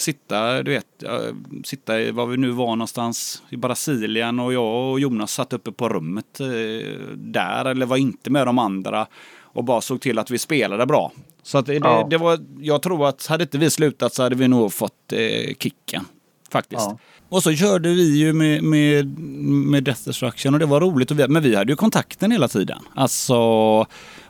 sitta, 0.00 0.62
du 0.62 0.70
vet, 0.70 1.04
sitta 1.64 2.00
i 2.00 2.10
var 2.10 2.26
vi 2.26 2.36
nu 2.36 2.50
var 2.50 2.66
någonstans 2.66 3.42
i 3.50 3.56
Brasilien 3.56 4.40
och 4.40 4.52
jag 4.52 4.90
och 4.92 5.00
Jonas 5.00 5.32
satt 5.32 5.52
uppe 5.52 5.72
på 5.72 5.88
rummet 5.88 6.40
eh, 6.40 6.46
där 7.16 7.64
eller 7.64 7.86
var 7.86 7.96
inte 7.96 8.30
med 8.30 8.46
de 8.46 8.58
andra 8.58 9.06
och 9.42 9.64
bara 9.64 9.80
såg 9.80 10.00
till 10.00 10.18
att 10.18 10.30
vi 10.30 10.38
spelade 10.38 10.86
bra. 10.86 11.12
Så 11.42 11.58
att 11.58 11.66
det, 11.66 11.74
Ja. 11.74 12.02
det, 12.02 12.10
det 12.10 12.18
var, 12.18 12.38
jag 12.60 12.82
tror 12.82 13.08
att 13.08 13.26
hade 13.26 13.42
inte 13.42 13.58
vi 13.58 13.70
slutat 13.70 14.14
så 14.14 14.22
hade 14.22 14.36
vi 14.36 14.48
nog 14.48 14.72
fått 14.72 15.12
eh, 15.12 15.54
kicken. 15.58 16.04
Faktiskt. 16.52 16.82
Ja. 16.82 16.98
Och 17.28 17.42
så 17.42 17.52
körde 17.54 17.88
vi 17.88 18.18
ju 18.18 18.32
med, 18.32 18.62
med, 18.62 19.18
med 19.70 19.84
Death 19.84 20.00
Destruction 20.04 20.54
och 20.54 20.60
det 20.60 20.66
var 20.66 20.80
roligt. 20.80 21.10
Och 21.10 21.18
vi, 21.18 21.28
men 21.28 21.42
vi 21.42 21.56
hade 21.56 21.72
ju 21.72 21.76
kontakten 21.76 22.30
hela 22.32 22.48
tiden. 22.48 22.78
Alltså, 22.94 23.36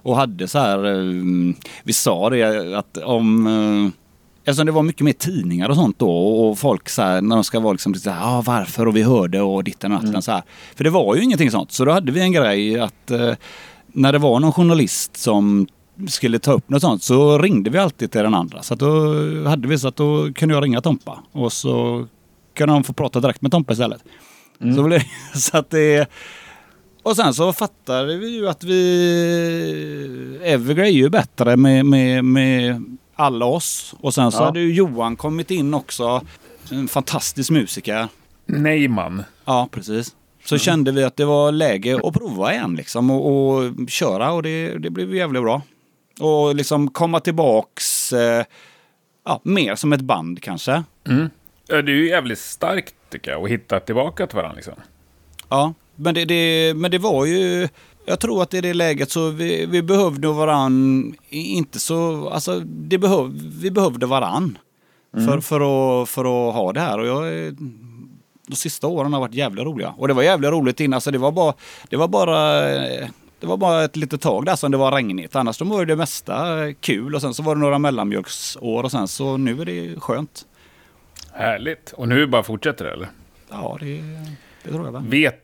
och 0.02 0.16
hade 0.16 0.48
så 0.48 0.59
här, 0.59 0.85
eh, 0.85 1.54
vi 1.83 1.92
sa 1.92 2.30
det 2.30 2.78
att 2.78 2.96
om 2.96 3.46
eh, 3.46 4.00
Eftersom 4.44 4.66
det 4.66 4.72
var 4.72 4.83
mycket 4.83 5.05
mer 5.05 5.12
tidningar 5.12 5.68
och 5.68 5.76
sånt 5.76 5.98
då 5.98 6.11
och 6.11 6.59
folk 6.59 6.88
så 6.88 7.03
här, 7.03 7.20
när 7.20 7.37
de 7.37 7.44
ska 7.44 7.61
vara 7.61 7.72
liksom 7.72 7.94
så 7.94 8.11
här, 8.11 8.38
ah, 8.38 8.42
varför 8.46 8.88
och 8.88 8.96
vi 8.96 9.03
hörde 9.03 9.40
och 9.40 9.64
ditten 9.64 9.92
och 9.92 10.05
datten 10.05 10.22
så 10.22 10.33
här. 10.33 10.42
För 10.76 10.85
det 10.85 10.90
var 10.90 11.16
ju 11.16 11.22
ingenting 11.22 11.50
sånt. 11.50 11.72
Så 11.72 11.85
då 11.85 11.92
hade 11.92 12.12
vi 12.12 12.20
en 12.20 12.33
grej 12.33 12.81
att 12.81 13.11
eh, 13.11 13.33
när 13.87 14.12
det 14.12 14.18
var 14.18 14.40
någon 14.40 14.53
journalist 14.53 15.16
som 15.16 15.66
skulle 16.09 16.38
ta 16.38 16.53
upp 16.53 16.68
något 16.68 16.83
sånt 16.83 17.03
så 17.03 17.38
ringde 17.38 17.70
vi 17.70 17.79
alltid 17.79 18.11
till 18.11 18.22
den 18.22 18.35
andra. 18.35 18.62
Så 18.62 18.74
att 18.74 18.81
då 18.81 19.14
hade 19.48 19.68
vi 19.68 19.79
så 19.79 19.88
att 19.88 19.96
då 19.96 20.33
kunde 20.33 20.55
jag 20.55 20.64
ringa 20.64 20.81
Tompa 20.81 21.22
och 21.33 21.53
så 21.53 22.07
kunde 22.55 22.74
de 22.74 22.85
få 22.85 22.92
prata 22.92 23.20
direkt 23.20 23.42
med 23.42 23.50
Tompa 23.50 23.72
istället. 23.72 24.05
Så, 24.76 24.83
blev, 24.83 25.03
så 25.35 25.57
att 25.57 25.70
det... 25.70 26.11
Och 27.03 27.16
sen 27.16 27.35
så 27.35 27.53
fattade 27.53 28.16
vi 28.16 28.29
ju 28.29 28.48
att 28.48 28.64
vi... 28.64 30.40
Evergrey 30.42 30.88
är 30.88 30.96
ju 30.96 31.09
bättre 31.09 31.57
med, 31.57 31.87
med, 31.87 32.24
med 32.24 32.83
alla 33.20 33.44
oss. 33.46 33.94
Och 34.00 34.14
sen 34.14 34.33
så 34.33 34.38
Ja. 34.38 34.44
hade 34.44 34.61
ju 34.61 34.72
Johan 34.74 35.16
kommit 35.16 35.50
in 35.50 35.74
också. 35.74 36.22
En 36.70 36.88
fantastisk 36.88 37.50
musiker. 37.50 38.09
Nej, 38.46 38.88
man. 38.88 39.22
Ja, 39.44 39.68
precis. 39.70 40.16
Så 40.44 40.59
kände 40.59 40.92
vi 40.92 41.04
att 41.04 41.16
det 41.16 41.24
var 41.24 41.52
läge 41.52 42.00
att 42.04 42.14
prova 42.14 42.52
igen 42.54 42.74
liksom 42.76 43.11
och, 43.11 43.26
och 43.54 43.72
köra 43.88 44.33
och 44.33 44.42
det, 44.42 44.78
det 44.78 44.90
blev 44.90 45.14
jävligt 45.14 45.42
bra. 45.42 45.62
Och 46.20 46.54
liksom 46.54 46.90
komma 46.90 47.20
tillbaks, 47.20 48.12
eh, 48.12 48.44
ja, 49.24 49.40
mer 49.44 49.74
som 49.74 49.92
ett 49.92 50.00
band 50.00 50.42
kanske. 50.42 50.83
Ja, 51.04 51.83
Det 51.83 51.92
är 51.92 51.96
ju 51.96 52.09
jävligt 52.09 52.38
starkt, 52.38 52.94
tycker 53.11 53.30
jag, 53.30 53.44
att 53.44 53.50
hitta 53.50 53.80
tillbaka 53.80 54.26
till 54.26 54.37
varandra. 54.37 54.56
Liksom. 54.56 54.74
Ja, 55.48 55.74
men 55.96 56.14
det, 56.14 56.24
det, 56.24 56.74
men 56.76 56.90
det 56.90 56.98
var 56.98 57.24
ju... 57.26 57.68
Jag 58.04 58.20
tror 58.20 58.42
att 58.42 58.54
i 58.54 58.60
det 58.60 58.74
läget 58.74 59.10
så 59.10 59.28
vi, 59.30 59.66
vi 59.66 59.82
behövde 59.82 60.28
varann, 60.28 61.14
inte 61.28 61.78
så... 61.78 62.28
Alltså, 62.28 62.60
det 62.60 62.98
behöv, 62.98 63.30
vi 63.60 63.70
behövde 63.70 64.06
varann. 64.06 64.58
För, 65.12 65.40
för, 65.40 66.02
att, 66.02 66.08
för 66.08 66.48
att 66.48 66.54
ha 66.54 66.72
det 66.72 66.80
här. 66.80 66.98
Och 66.98 67.06
jag, 67.06 67.28
är- 67.28 67.54
de 68.48 68.56
sista 68.56 68.86
åren 68.86 69.12
har 69.12 69.20
varit 69.20 69.34
jävligt 69.34 69.64
roliga. 69.64 69.94
Och 69.98 70.08
det 70.08 70.14
var 70.14 70.22
jävligt 70.22 70.50
roligt 70.50 70.80
innan. 70.80 71.00
Så 71.00 71.10
det 71.10 71.18
var 71.18 71.32
bara... 71.32 71.54
Det 71.88 71.96
var 71.96 72.08
bara 72.08 72.60
det 73.40 73.46
var 73.46 73.56
bara 73.56 73.84
ett 73.84 73.96
litet 73.96 74.20
tag 74.20 74.44
där 74.46 74.56
som 74.56 74.70
det 74.70 74.76
var 74.76 74.92
regnigt. 74.92 75.36
Annars 75.36 75.58
då 75.58 75.64
var 75.64 75.80
ju 75.80 75.86
det 75.86 75.96
mesta 75.96 76.56
kul. 76.80 77.14
Och 77.14 77.20
sen 77.20 77.34
så 77.34 77.42
var 77.42 77.54
det 77.54 77.60
några 77.60 77.78
mellanmjölksår 77.78 78.82
och 78.82 78.90
sen 78.90 79.08
så 79.08 79.36
nu 79.36 79.60
är 79.60 79.64
det 79.64 80.00
skönt. 80.00 80.46
Härligt. 81.32 81.92
Och 81.96 82.08
nu 82.08 82.26
bara 82.26 82.42
fortsätter 82.42 82.84
det, 82.84 82.90
eller? 82.92 83.08
Ja, 83.50 83.76
det, 83.80 84.02
det 84.64 84.70
tror 84.72 84.84
jag 84.84 84.92
väl. 84.92 85.02
Vet 85.08 85.34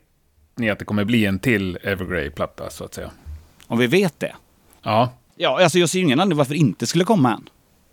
ni 0.56 0.70
att 0.70 0.78
det 0.78 0.84
kommer 0.84 1.04
bli 1.04 1.26
en 1.26 1.38
till 1.38 1.78
Evergrey-platta, 1.82 2.70
så 2.70 2.84
att 2.84 2.94
säga? 2.94 3.10
Om 3.66 3.78
vi 3.78 3.86
vet 3.86 4.20
det. 4.20 4.34
Ja. 4.82 5.12
Ja, 5.36 5.62
alltså 5.62 5.78
jag 5.78 5.88
ser 5.88 6.00
ingen 6.00 6.20
anledning 6.20 6.38
varför 6.38 6.52
det 6.52 6.58
inte 6.58 6.86
skulle 6.86 7.04
komma 7.04 7.32
än. 7.32 7.48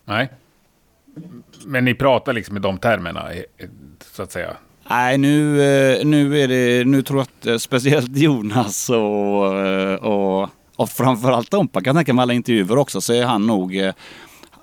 Nej. 0.05 0.29
Men 1.65 1.85
ni 1.85 1.95
pratar 1.95 2.33
liksom 2.33 2.57
i 2.57 2.59
de 2.59 2.77
termerna, 2.77 3.29
så 4.11 4.23
att 4.23 4.31
säga. 4.31 4.57
Nej, 4.89 5.17
nu, 5.17 5.61
eh, 5.61 6.05
nu 6.05 6.39
är 6.41 6.47
det, 6.47 6.85
nu 6.85 7.01
tror 7.01 7.19
jag 7.19 7.23
att 7.23 7.45
eh, 7.45 7.57
speciellt 7.57 8.17
Jonas 8.17 8.89
och, 8.89 9.59
eh, 9.59 9.95
och, 9.95 10.49
och 10.75 10.89
framförallt 10.89 11.49
Tompa 11.49 11.81
kan 11.81 11.95
jag 11.95 11.99
tänka 11.99 12.13
mig 12.13 12.23
alla 12.23 12.33
intervjuer 12.33 12.77
också, 12.77 13.01
så 13.01 13.13
är 13.13 13.25
han 13.25 13.47
nog 13.47 13.93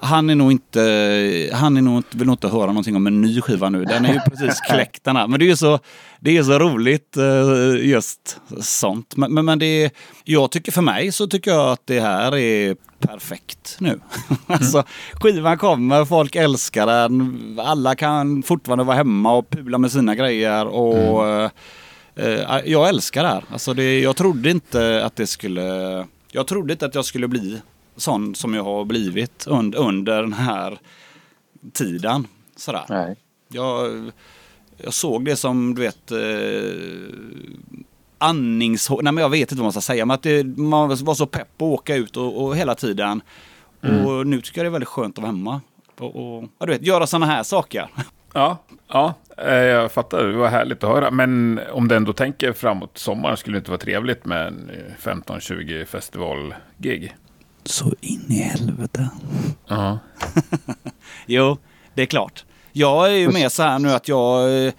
han 0.02 0.30
är 0.30 0.34
nog 0.34 0.52
inte, 0.52 1.50
han 1.52 1.76
är 1.76 1.82
nog 1.82 1.96
inte, 1.96 2.16
vill 2.16 2.26
nog 2.26 2.34
inte 2.34 2.48
höra 2.48 2.66
någonting 2.66 2.96
om 2.96 3.06
en 3.06 3.20
ny 3.20 3.40
skiva 3.40 3.68
nu. 3.68 3.84
Den 3.84 4.04
är 4.04 4.12
ju 4.12 4.20
precis 4.20 4.60
kläckt 4.68 5.04
den 5.04 5.16
här. 5.16 5.26
Men 5.26 5.40
det 5.40 5.46
är 5.46 5.48
ju 5.48 5.56
så, 5.56 5.78
det 6.20 6.36
är 6.36 6.42
så 6.42 6.58
roligt 6.58 7.16
eh, 7.16 7.88
just 7.88 8.40
sånt. 8.60 9.16
Men, 9.16 9.34
men, 9.34 9.44
men 9.44 9.58
det 9.58 9.66
är, 9.66 9.90
jag 10.24 10.50
tycker 10.50 10.72
för 10.72 10.82
mig 10.82 11.12
så 11.12 11.26
tycker 11.26 11.50
jag 11.50 11.72
att 11.72 11.86
det 11.86 12.00
här 12.00 12.36
är 12.36 12.76
perfekt 12.98 13.76
nu. 13.78 14.00
alltså 14.46 14.84
skivan 15.12 15.58
kommer, 15.58 16.04
folk 16.04 16.36
älskar 16.36 16.86
den, 16.86 17.58
alla 17.62 17.94
kan 17.94 18.42
fortfarande 18.42 18.84
vara 18.84 18.96
hemma 18.96 19.32
och 19.32 19.50
pula 19.50 19.78
med 19.78 19.92
sina 19.92 20.14
grejer 20.14 20.66
och 20.66 21.28
eh, 21.28 21.50
eh, 22.14 22.60
jag 22.64 22.88
älskar 22.88 23.22
det 23.22 23.28
här. 23.28 23.44
Alltså 23.52 23.74
det, 23.74 24.00
jag 24.00 24.16
trodde 24.16 24.50
inte 24.50 25.04
att 25.04 25.16
det 25.16 25.26
skulle, 25.26 26.06
jag 26.32 26.46
trodde 26.46 26.72
inte 26.72 26.86
att 26.86 26.94
jag 26.94 27.04
skulle 27.04 27.28
bli 27.28 27.60
sån 28.00 28.34
som 28.34 28.54
jag 28.54 28.64
har 28.64 28.84
blivit 28.84 29.46
und, 29.46 29.74
under 29.74 30.22
den 30.22 30.32
här 30.32 30.78
tiden. 31.72 32.26
Sådär. 32.56 32.84
Nej. 32.88 33.16
Jag, 33.48 34.10
jag 34.76 34.94
såg 34.94 35.24
det 35.24 35.36
som, 35.36 35.74
du 35.74 35.82
vet, 35.82 36.10
eh, 36.10 36.18
andningshål. 38.18 39.04
Nej 39.04 39.12
men 39.12 39.22
jag 39.22 39.30
vet 39.30 39.40
inte 39.40 39.54
vad 39.54 39.64
man 39.64 39.72
ska 39.72 39.80
säga. 39.80 40.06
Men 40.06 40.14
att 40.14 40.22
det, 40.22 40.44
man 40.44 40.88
var 40.88 41.14
så 41.14 41.26
pepp 41.26 41.48
att 41.56 41.62
åka 41.62 41.96
ut 41.96 42.16
och, 42.16 42.44
och 42.44 42.56
hela 42.56 42.74
tiden. 42.74 43.22
Och 44.06 44.26
nu 44.26 44.40
tycker 44.40 44.58
jag 44.58 44.64
det 44.64 44.68
är 44.68 44.72
väldigt 44.72 44.88
skönt 44.88 45.18
att 45.18 45.22
vara 45.22 45.32
hemma. 45.32 45.60
Och, 45.98 46.16
och 46.16 46.44
ja, 46.58 46.66
du 46.66 46.72
vet, 46.72 46.86
göra 46.86 47.06
sådana 47.06 47.26
här 47.26 47.42
saker. 47.42 47.90
Ja, 48.32 48.58
ja, 48.88 49.14
eh, 49.36 49.54
jag 49.54 49.92
fattar. 49.92 50.24
Det 50.24 50.36
var 50.36 50.48
härligt 50.48 50.84
att 50.84 50.90
höra. 50.90 51.10
Men 51.10 51.60
om 51.72 51.88
du 51.88 51.96
ändå 51.96 52.12
tänker 52.12 52.52
framåt 52.52 52.98
sommaren, 52.98 53.36
skulle 53.36 53.56
det 53.56 53.58
inte 53.58 53.70
vara 53.70 53.80
trevligt 53.80 54.24
med 54.24 54.46
en 54.46 54.70
eh, 54.70 55.02
15-20 55.02 55.84
festivalgig? 55.84 57.14
Så 57.64 57.92
in 58.00 58.24
i 58.28 58.34
helvete. 58.42 59.08
Ja. 59.66 59.98
Jo, 61.26 61.56
det 61.94 62.02
är 62.02 62.06
klart. 62.06 62.44
Jag 62.72 63.06
är 63.12 63.16
ju 63.16 63.30
med 63.30 63.52
så 63.52 63.62
här 63.62 63.78
nu 63.78 63.92
att 63.92 64.08
jag... 64.08 64.64
eh, 64.66 64.72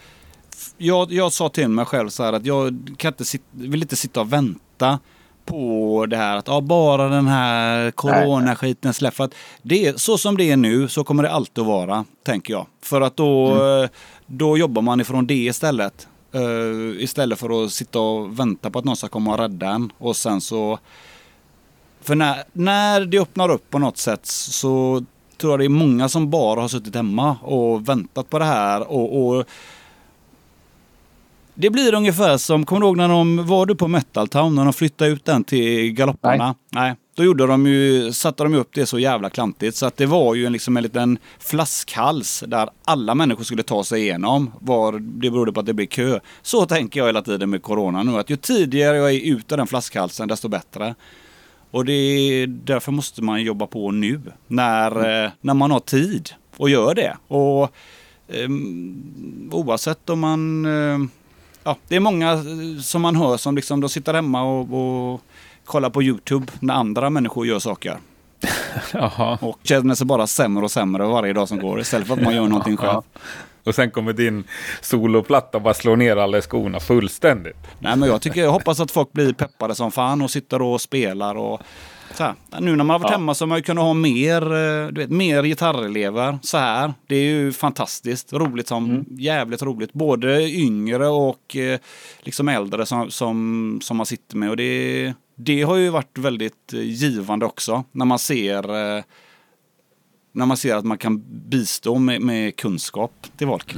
jag, 0.77 1.11
jag 1.11 1.33
sa 1.33 1.49
till 1.49 1.67
mig 1.67 1.85
själv 1.85 2.09
så 2.09 2.23
här 2.23 2.33
att 2.33 2.45
jag 2.45 2.93
kan 2.97 3.09
inte 3.13 3.25
sit, 3.25 3.41
vill 3.51 3.81
inte 3.81 3.95
sitta 3.95 4.21
och 4.21 4.33
vänta 4.33 4.99
på 5.45 6.05
det 6.09 6.17
här 6.17 6.37
att 6.37 6.47
ja, 6.47 6.61
bara 6.61 7.09
den 7.09 7.27
här 7.27 7.91
coronaskiten 7.91 8.93
släpper. 8.93 9.15
För 9.15 9.23
att 9.23 9.33
det 9.61 9.99
så 10.01 10.17
som 10.17 10.37
det 10.37 10.51
är 10.51 10.57
nu 10.57 10.87
så 10.87 11.03
kommer 11.03 11.23
det 11.23 11.31
alltid 11.31 11.61
att 11.61 11.67
vara, 11.67 12.05
tänker 12.25 12.53
jag. 12.53 12.65
För 12.83 13.01
att 13.01 13.17
då, 13.17 13.47
Mm. 13.51 13.83
eh, 13.83 13.89
då 14.27 14.57
jobbar 14.57 14.81
man 14.81 15.01
ifrån 15.01 15.27
det 15.27 15.33
istället. 15.45 16.07
Eh, 16.33 17.03
istället 17.03 17.39
för 17.39 17.63
att 17.65 17.71
sitta 17.71 17.99
och 17.99 18.39
vänta 18.39 18.69
på 18.69 18.79
att 18.79 18.85
någon 18.85 18.95
ska 18.95 19.07
komma 19.07 19.31
och 19.33 19.39
rädda 19.39 19.69
en. 19.69 19.91
Och 19.97 20.15
sen 20.15 20.41
så... 20.41 20.79
För 22.01 22.15
när, 22.15 22.43
när 22.53 23.05
det 23.05 23.19
öppnar 23.19 23.49
upp 23.49 23.69
på 23.69 23.79
något 23.79 23.97
sätt 23.97 24.25
så 24.25 25.03
tror 25.37 25.53
jag 25.53 25.59
det 25.59 25.65
är 25.65 25.69
många 25.69 26.09
som 26.09 26.29
bara 26.29 26.61
har 26.61 26.67
suttit 26.67 26.95
hemma 26.95 27.37
och 27.41 27.89
väntat 27.89 28.29
på 28.29 28.39
det 28.39 28.45
här. 28.45 28.91
och, 28.91 29.27
och 29.27 29.45
det 31.53 31.69
blir 31.69 31.93
ungefär 31.93 32.37
som, 32.37 32.65
kommer 32.65 32.81
du 32.81 32.87
ihåg 32.87 32.97
när 32.97 33.09
de, 33.09 33.45
var 33.45 33.65
du 33.65 33.75
på 33.75 33.87
Metal 33.87 34.27
Town 34.27 34.55
när 34.55 34.63
de 34.63 34.73
flyttade 34.73 35.11
ut 35.11 35.25
den 35.25 35.43
till 35.43 35.91
galopparna? 35.91 36.55
Nej. 36.69 36.95
Då 37.15 37.23
gjorde 37.23 37.47
de 37.47 37.67
ju, 37.67 38.13
satte 38.13 38.43
de 38.43 38.53
upp 38.53 38.69
det 38.73 38.85
så 38.85 38.99
jävla 38.99 39.29
klantigt 39.29 39.77
så 39.77 39.85
att 39.85 39.97
det 39.97 40.05
var 40.05 40.35
ju 40.35 40.45
en, 40.45 40.53
liksom 40.53 40.77
en 40.77 40.83
liten 40.83 41.17
flaskhals 41.39 42.43
där 42.47 42.69
alla 42.85 43.15
människor 43.15 43.43
skulle 43.43 43.63
ta 43.63 43.83
sig 43.83 44.01
igenom. 44.01 44.51
Var, 44.59 44.99
det 44.99 45.31
berodde 45.31 45.53
på 45.53 45.59
att 45.59 45.65
det 45.65 45.73
blev 45.73 45.85
kö. 45.85 46.19
Så 46.41 46.65
tänker 46.65 46.99
jag 46.99 47.07
hela 47.07 47.21
tiden 47.21 47.49
med 47.49 47.61
corona 47.61 48.03
nu, 48.03 48.19
att 48.19 48.29
ju 48.29 48.35
tidigare 48.35 48.97
jag 48.97 49.11
är 49.11 49.33
ute 49.33 49.55
ur 49.55 49.57
den 49.57 49.67
flaskhalsen 49.67 50.27
desto 50.27 50.47
bättre. 50.47 50.95
Och 51.71 51.85
det 51.85 51.93
är, 51.93 52.47
därför 52.47 52.91
måste 52.91 53.23
man 53.23 53.43
jobba 53.43 53.67
på 53.67 53.91
nu, 53.91 54.21
när, 54.47 55.23
eh, 55.25 55.31
när 55.41 55.53
man 55.53 55.71
har 55.71 55.79
tid 55.79 56.29
och 56.57 56.69
gör 56.69 56.95
det. 56.95 57.17
Och 57.27 57.71
ehm, 58.27 59.49
oavsett 59.51 60.09
om 60.09 60.19
man... 60.19 60.65
Eh, 60.65 60.99
ja, 61.63 61.77
det 61.87 61.95
är 61.95 61.99
många 61.99 62.31
eh, 62.31 62.81
som 62.81 63.01
man 63.01 63.15
hör 63.15 63.37
som 63.37 63.55
liksom, 63.55 63.81
de 63.81 63.89
sitter 63.89 64.13
hemma 64.13 64.43
och, 64.43 65.13
och 65.13 65.21
kollar 65.65 65.89
på 65.89 66.03
YouTube 66.03 66.45
när 66.59 66.73
andra 66.73 67.09
människor 67.09 67.47
gör 67.47 67.59
saker. 67.59 67.97
Och 69.41 69.59
känner 69.63 69.95
sig 69.95 70.05
bara 70.07 70.27
sämre 70.27 70.63
och 70.63 70.71
sämre 70.71 71.05
varje 71.05 71.33
dag 71.33 71.47
som 71.47 71.59
går 71.59 71.79
istället 71.79 72.07
för 72.07 72.13
att 72.13 72.21
man 72.21 72.35
gör 72.35 72.47
någonting 72.47 72.77
själv. 72.77 73.01
Och 73.63 73.75
sen 73.75 73.91
kommer 73.91 74.13
din 74.13 74.43
soloplatta 74.81 75.59
bara 75.59 75.73
slår 75.73 75.95
ner 75.95 76.15
alla 76.17 76.41
skorna 76.41 76.79
fullständigt. 76.79 77.57
Nej 77.79 77.95
men 77.95 78.09
jag 78.09 78.21
tycker, 78.21 78.41
jag 78.41 78.51
hoppas 78.51 78.79
att 78.79 78.91
folk 78.91 79.11
blir 79.13 79.33
peppade 79.33 79.75
som 79.75 79.91
fan 79.91 80.21
och 80.21 80.31
sitter 80.31 80.61
och 80.61 80.81
spelar 80.81 81.35
och 81.35 81.61
så 82.13 82.23
här. 82.23 82.33
Nu 82.59 82.75
när 82.75 82.83
man 82.83 82.89
har 82.89 82.99
varit 82.99 83.11
Ja. 83.11 83.17
hemma 83.17 83.33
så 83.33 83.43
har 83.43 83.47
man 83.47 83.57
ju 83.57 83.61
kunnat 83.61 83.83
ha 83.83 83.93
mer, 83.93 84.41
eh, 84.41 84.87
du 84.87 85.01
vet, 85.01 85.09
mer 85.09 85.43
gitarrelever 85.43 86.39
så 86.41 86.57
här. 86.57 86.93
Det 87.07 87.15
är 87.15 87.23
ju 87.23 87.51
fantastiskt 87.51 88.33
roligt 88.33 88.67
som, 88.67 89.05
jävligt 89.09 89.61
roligt. 89.61 89.93
Både 89.93 90.43
yngre 90.51 91.07
och 91.07 91.55
eh, 91.55 91.79
liksom 92.21 92.47
äldre 92.47 92.85
som, 92.85 93.11
som, 93.11 93.79
som 93.83 93.97
man 93.97 94.05
sitter 94.05 94.37
med 94.37 94.49
och 94.49 94.57
det, 94.57 95.13
det 95.35 95.61
har 95.61 95.75
ju 95.75 95.89
varit 95.89 96.17
väldigt 96.17 96.73
eh, 96.73 96.79
givande 96.81 97.45
också 97.45 97.83
när 97.91 98.05
man 98.05 98.19
ser 98.19 98.63
när 100.31 100.45
man 100.45 100.57
ser 100.57 100.75
att 100.75 100.85
man 100.85 100.97
kan 100.97 101.23
bistå 101.49 101.97
med, 101.97 102.21
med 102.21 102.55
kunskap 102.55 103.27
till 103.37 103.47
folk. 103.47 103.75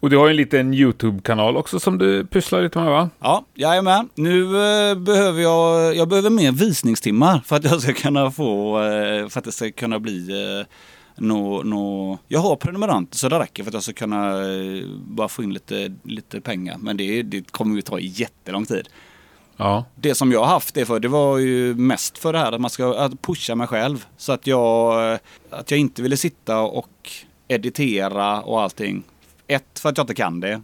Och 0.00 0.10
du 0.10 0.16
har 0.16 0.26
ju 0.26 0.30
en 0.30 0.36
liten 0.36 0.74
YouTube-kanal 0.74 1.56
också 1.56 1.80
som 1.80 1.98
du 1.98 2.26
pysslar 2.26 2.62
lite 2.62 2.78
med 2.78 2.90
va? 2.90 3.10
Ja, 3.20 3.44
jajamän. 3.54 4.08
Nu 4.14 4.42
eh, 4.42 4.94
behöver 4.94 5.42
jag, 5.42 5.96
jag 5.96 6.08
behöver 6.08 6.30
mer 6.30 6.52
visningstimmar 6.52 7.40
för 7.44 7.56
att 7.56 7.64
jag 7.64 7.80
ska 7.80 7.92
kunna 7.92 8.30
få, 8.30 8.82
eh, 8.82 9.28
för 9.28 9.38
att 9.38 9.44
det 9.44 9.52
ska 9.52 9.70
kunna 9.70 9.98
bli 9.98 10.30
eh, 10.30 10.66
nå, 11.16 11.62
nå, 11.62 12.18
Jag 12.28 12.40
har 12.40 12.56
prenumeranter 12.56 13.18
så 13.18 13.28
det 13.28 13.38
räcker 13.38 13.62
för 13.62 13.70
att 13.70 13.74
jag 13.74 13.82
ska 13.82 13.92
kunna 13.92 14.30
eh, 14.30 14.84
bara 15.06 15.28
få 15.28 15.42
in 15.42 15.52
lite, 15.52 15.92
lite 16.02 16.40
pengar. 16.40 16.76
Men 16.80 16.96
det, 16.96 17.22
det 17.22 17.50
kommer 17.52 17.76
ju 17.76 17.82
ta 17.82 17.98
jättelång 17.98 18.66
tid. 18.66 18.88
Ja. 19.56 19.84
Det 19.94 20.14
som 20.14 20.32
jag 20.32 20.40
har 20.40 20.46
haft 20.46 20.74
det 20.74 20.86
för, 20.86 21.00
det 21.00 21.08
var 21.08 21.38
ju 21.38 21.74
mest 21.74 22.18
för 22.18 22.32
det 22.32 22.38
här 22.38 22.52
att 22.52 22.60
man 22.60 22.70
ska 22.70 22.94
att 22.94 23.22
pusha 23.22 23.54
mig 23.54 23.66
själv. 23.66 24.06
Så 24.16 24.32
att 24.32 24.46
jag, 24.46 25.18
att 25.50 25.70
jag 25.70 25.80
inte 25.80 26.02
ville 26.02 26.16
sitta 26.16 26.60
och 26.60 27.10
editera 27.48 28.42
och 28.42 28.62
allting. 28.62 29.02
Ett, 29.46 29.78
för 29.78 29.88
att 29.88 29.98
jag 29.98 30.04
inte 30.04 30.14
kan 30.14 30.40
det. 30.40 30.62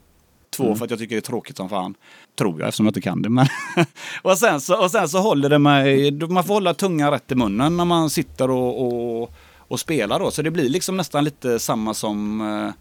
Två, 0.56 0.74
för 0.74 0.84
att 0.84 0.90
jag 0.90 0.98
tycker 0.98 1.14
det 1.14 1.18
är 1.18 1.20
tråkigt 1.20 1.56
som 1.56 1.68
fan. 1.68 1.94
Tror 2.38 2.60
jag 2.60 2.68
eftersom 2.68 2.86
jag 2.86 2.90
inte 2.90 3.00
kan 3.00 3.22
det. 3.22 3.28
Men 3.28 3.46
och, 4.22 4.38
sen 4.38 4.60
så, 4.60 4.82
och 4.84 4.90
sen 4.90 5.08
så 5.08 5.18
håller 5.18 5.48
det 5.48 5.58
mig, 5.58 6.10
man 6.12 6.44
får 6.44 6.54
hålla 6.54 6.74
tungan 6.74 7.10
rätt 7.10 7.32
i 7.32 7.34
munnen 7.34 7.76
när 7.76 7.84
man 7.84 8.10
sitter 8.10 8.50
och, 8.50 8.86
och, 9.22 9.34
och 9.58 9.80
spelar 9.80 10.18
då. 10.18 10.30
Så 10.30 10.42
det 10.42 10.50
blir 10.50 10.68
liksom 10.68 10.96
nästan 10.96 11.24
lite 11.24 11.58
samma 11.58 11.94
som, 11.94 12.40
eh, 12.40 12.74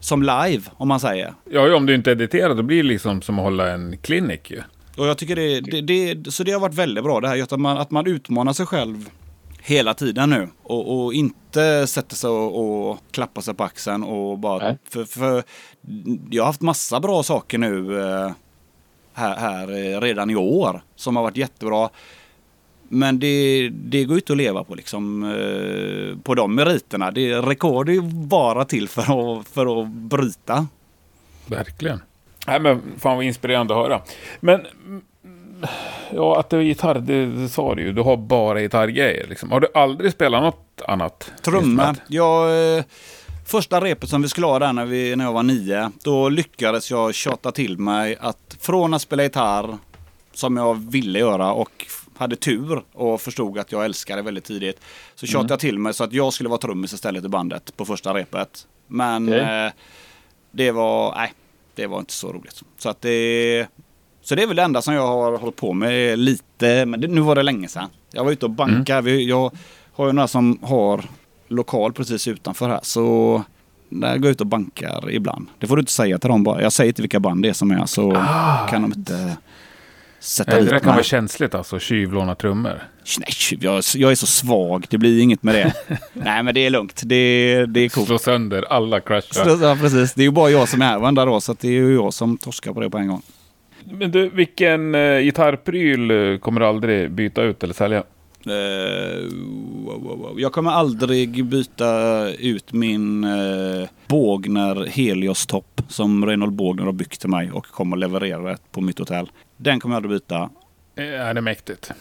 som 0.00 0.22
live 0.22 0.62
om 0.76 0.88
man 0.88 1.00
säger. 1.00 1.34
Ja, 1.50 1.76
om 1.76 1.86
du 1.86 1.94
inte 1.94 2.10
editerar 2.10 2.54
då 2.54 2.62
blir 2.62 2.82
det 2.82 2.88
liksom 2.88 3.22
som 3.22 3.38
att 3.38 3.44
hålla 3.44 3.70
en 3.70 3.98
klinik 3.98 4.50
ju. 4.50 4.62
Och 4.96 5.06
jag 5.06 5.18
tycker 5.18 5.36
det, 5.36 5.60
det, 5.60 5.80
det, 5.80 6.32
så 6.32 6.44
det 6.44 6.52
har 6.52 6.60
varit 6.60 6.74
väldigt 6.74 7.04
bra 7.04 7.20
det 7.20 7.28
här. 7.28 7.42
Att 7.42 7.60
man, 7.60 7.78
att 7.78 7.90
man 7.90 8.06
utmanar 8.06 8.52
sig 8.52 8.66
själv 8.66 9.10
hela 9.62 9.94
tiden 9.94 10.30
nu. 10.30 10.48
Och, 10.62 11.04
och 11.04 11.14
inte 11.14 11.86
sätter 11.86 12.16
sig 12.16 12.30
och, 12.30 12.90
och 12.90 12.98
klappar 13.10 13.42
sig 13.42 13.54
på 13.54 13.64
axeln 13.64 14.02
och 14.02 14.38
bara... 14.38 14.76
För, 14.88 15.04
för 15.04 15.42
jag 16.30 16.42
har 16.42 16.46
haft 16.46 16.60
massa 16.60 17.00
bra 17.00 17.22
saker 17.22 17.58
nu 17.58 18.00
eh, 18.00 18.30
här, 19.12 19.36
här 19.36 19.94
eh, 19.94 20.00
redan 20.00 20.30
i 20.30 20.36
år 20.36 20.82
som 20.96 21.16
har 21.16 21.22
varit 21.22 21.36
jättebra. 21.36 21.90
Men 22.88 23.18
det, 23.18 23.68
det 23.68 24.04
går 24.04 24.16
inte 24.16 24.32
att 24.32 24.36
leva 24.36 24.64
på 24.64 24.74
liksom 24.74 25.24
eh, 25.24 26.18
på 26.22 26.34
de 26.34 26.54
meriterna. 26.54 27.10
Det, 27.10 27.34
rekord 27.34 27.88
är 27.88 27.92
ju 27.92 28.02
bara 28.02 28.64
till 28.64 28.88
för 28.88 29.02
att, 29.38 29.48
för 29.48 29.82
att 29.82 29.88
bryta. 29.88 30.66
Verkligen. 31.46 32.00
Nej, 32.46 32.60
men 32.60 32.82
fan 32.98 33.16
vad 33.16 33.24
inspirerande 33.24 33.74
att 33.74 33.80
höra. 33.80 34.00
Men, 34.40 34.66
mm, 34.84 35.02
ja, 36.10 36.40
att 36.40 36.50
det 36.50 36.56
är 36.56 36.60
gitarr, 36.60 36.94
det, 36.94 37.26
det 37.26 37.48
sa 37.48 37.74
du 37.74 37.82
ju. 37.82 37.92
Du 37.92 38.02
har 38.02 38.16
bara 38.16 38.60
gitarrgrejer 38.60 39.26
liksom. 39.26 39.50
Har 39.50 39.60
du 39.60 39.68
aldrig 39.74 40.12
spelat 40.12 40.42
något 40.42 40.82
annat? 40.86 41.32
Instrument? 41.36 42.02
Jag, 42.08 42.76
eh, 42.78 42.84
första 43.46 43.80
repet 43.80 44.08
som 44.08 44.22
vi 44.22 44.28
skulle 44.28 44.46
ha 44.46 44.58
där 44.58 44.72
när, 44.72 44.84
vi, 44.84 45.16
när 45.16 45.24
jag 45.24 45.32
var 45.32 45.42
nio, 45.42 45.90
då 46.02 46.28
lyckades 46.28 46.90
jag 46.90 47.14
tjata 47.14 47.52
till 47.52 47.78
mig 47.78 48.16
att 48.20 48.56
från 48.60 48.94
att 48.94 49.02
spela 49.02 49.22
gitarr, 49.22 49.78
som 50.32 50.56
jag 50.56 50.90
ville 50.90 51.18
göra 51.18 51.52
och 51.52 51.86
hade 52.16 52.36
tur 52.36 52.82
och 52.92 53.20
förstod 53.20 53.58
att 53.58 53.72
jag 53.72 53.84
älskade 53.84 54.18
det 54.20 54.24
väldigt 54.24 54.44
tidigt, 54.44 54.80
så 55.14 55.26
tjatade 55.26 55.52
jag 55.52 55.60
till 55.60 55.78
mig 55.78 55.94
så 55.94 56.04
att 56.04 56.12
jag 56.12 56.32
skulle 56.32 56.48
vara 56.48 56.58
trummis 56.58 56.92
istället 56.92 57.24
i 57.24 57.28
bandet 57.28 57.76
på 57.76 57.84
första 57.84 58.14
repet. 58.14 58.66
Men 58.86 59.28
Okej. 59.28 59.64
eh, 59.66 59.72
det 60.50 60.70
var, 60.70 61.14
nej, 61.14 61.32
det 61.74 61.86
var 61.86 61.98
inte 61.98 62.12
så 62.12 62.32
roligt. 62.32 62.62
Så 62.78 62.88
att 62.88 63.00
det, 63.00 63.66
så 64.22 64.34
det 64.34 64.42
är 64.42 64.46
väl 64.46 64.56
det 64.56 64.62
enda 64.62 64.82
som 64.82 64.94
jag 64.94 65.06
har 65.06 65.38
hållit 65.38 65.56
på 65.56 65.72
med 65.72 66.18
lite, 66.18 66.86
men 66.86 67.00
det, 67.00 67.08
nu 67.08 67.20
var 67.20 67.34
det 67.34 67.42
länge 67.42 67.68
sedan. 67.68 67.88
Jag 68.12 68.24
var 68.24 68.32
ute 68.32 68.46
och 68.46 68.50
bankade. 68.50 69.02
Vi, 69.02 69.28
jag 69.28 69.52
har 69.92 70.06
ju 70.06 70.12
några 70.12 70.28
som 70.28 70.58
har 70.62 71.04
lokal 71.48 71.92
precis 71.92 72.28
utanför 72.28 72.68
här, 72.68 72.80
så 72.82 73.42
där 73.88 74.18
går 74.18 74.26
jag 74.26 74.32
ut 74.32 74.40
och 74.40 74.46
bankar 74.46 75.10
ibland. 75.10 75.46
Det 75.58 75.66
får 75.66 75.76
du 75.76 75.80
inte 75.80 75.92
säga 75.92 76.18
till 76.18 76.28
dem 76.28 76.44
bara. 76.44 76.62
Jag 76.62 76.72
säger 76.72 76.88
inte 76.88 77.02
vilka 77.02 77.20
band 77.20 77.42
det 77.42 77.48
är 77.48 77.52
som 77.52 77.70
är, 77.70 77.86
så 77.86 78.10
kan 78.70 78.82
de 78.82 78.92
inte 78.96 79.36
sätta 80.22 80.52
Eh, 80.52 80.58
dit 80.58 80.68
Det 80.68 80.74
där 80.74 80.80
kan 80.80 80.94
vara 80.94 81.02
känsligt 81.02 81.54
alltså, 81.54 81.78
tjuvlåna 81.78 82.34
trummor. 82.34 82.82
Nej, 83.18 83.58
jag, 83.60 83.82
jag 83.94 84.10
är 84.10 84.14
så 84.14 84.26
svag. 84.26 84.86
Det 84.90 84.98
blir 84.98 85.22
inget 85.22 85.42
med 85.42 85.54
det. 85.54 85.74
Nej, 86.12 86.42
men 86.42 86.54
det 86.54 86.66
är 86.66 86.70
lugnt. 86.70 87.02
Det, 87.04 87.66
det 87.66 87.80
är 87.80 87.88
coolt. 87.88 88.06
Slå 88.06 88.18
sönder 88.18 88.64
alla 88.70 89.00
crashar. 89.00 89.58
Ja, 89.62 89.76
precis. 89.80 90.14
Det 90.14 90.22
är 90.22 90.24
ju 90.24 90.30
bara 90.30 90.50
jag 90.50 90.68
som 90.68 90.82
är 90.82 90.86
här 90.86 90.98
varenda 90.98 91.24
dag, 91.24 91.42
så 91.42 91.56
det 91.60 91.68
är 91.68 91.72
ju 91.72 91.94
jag 91.94 92.14
som 92.14 92.38
torskar 92.38 92.72
på 92.72 92.80
det 92.80 92.90
på 92.90 92.98
en 92.98 93.08
gång. 93.08 93.22
Men 93.84 94.10
du, 94.10 94.28
vilken 94.28 94.94
eh, 94.94 95.18
gitarrpryl 95.20 96.10
eh, 96.10 96.38
kommer 96.38 96.60
du 96.60 96.66
aldrig 96.66 97.10
byta 97.10 97.42
ut 97.42 97.62
eller 97.62 97.74
sälja? 97.74 98.02
Eh, 98.46 99.22
wow, 99.84 100.02
wow, 100.02 100.18
wow. 100.18 100.40
Jag 100.40 100.52
kommer 100.52 100.70
aldrig 100.70 101.44
byta 101.44 102.28
ut 102.28 102.72
min 102.72 103.24
uh, 103.24 103.88
Bågner 104.06 104.86
Helios 104.86 105.46
Top 105.46 105.82
som 105.88 106.26
Reinhold 106.26 106.52
Bågner 106.52 106.84
har 106.84 106.92
byggt 106.92 107.20
till 107.20 107.30
mig 107.30 107.52
och 107.52 107.66
kommer 107.66 107.96
leverera 107.96 108.42
det 108.50 108.58
på 108.72 108.80
mitt 108.80 108.98
hotell. 108.98 109.30
Den 109.62 109.80
kommer 109.80 109.94
jag 109.94 110.04
aldrig 110.04 110.20
byta. 110.20 110.50
Eh, 110.96 111.04
Är 111.04 111.34
det 111.34 111.40
mäktigt? 111.40 111.92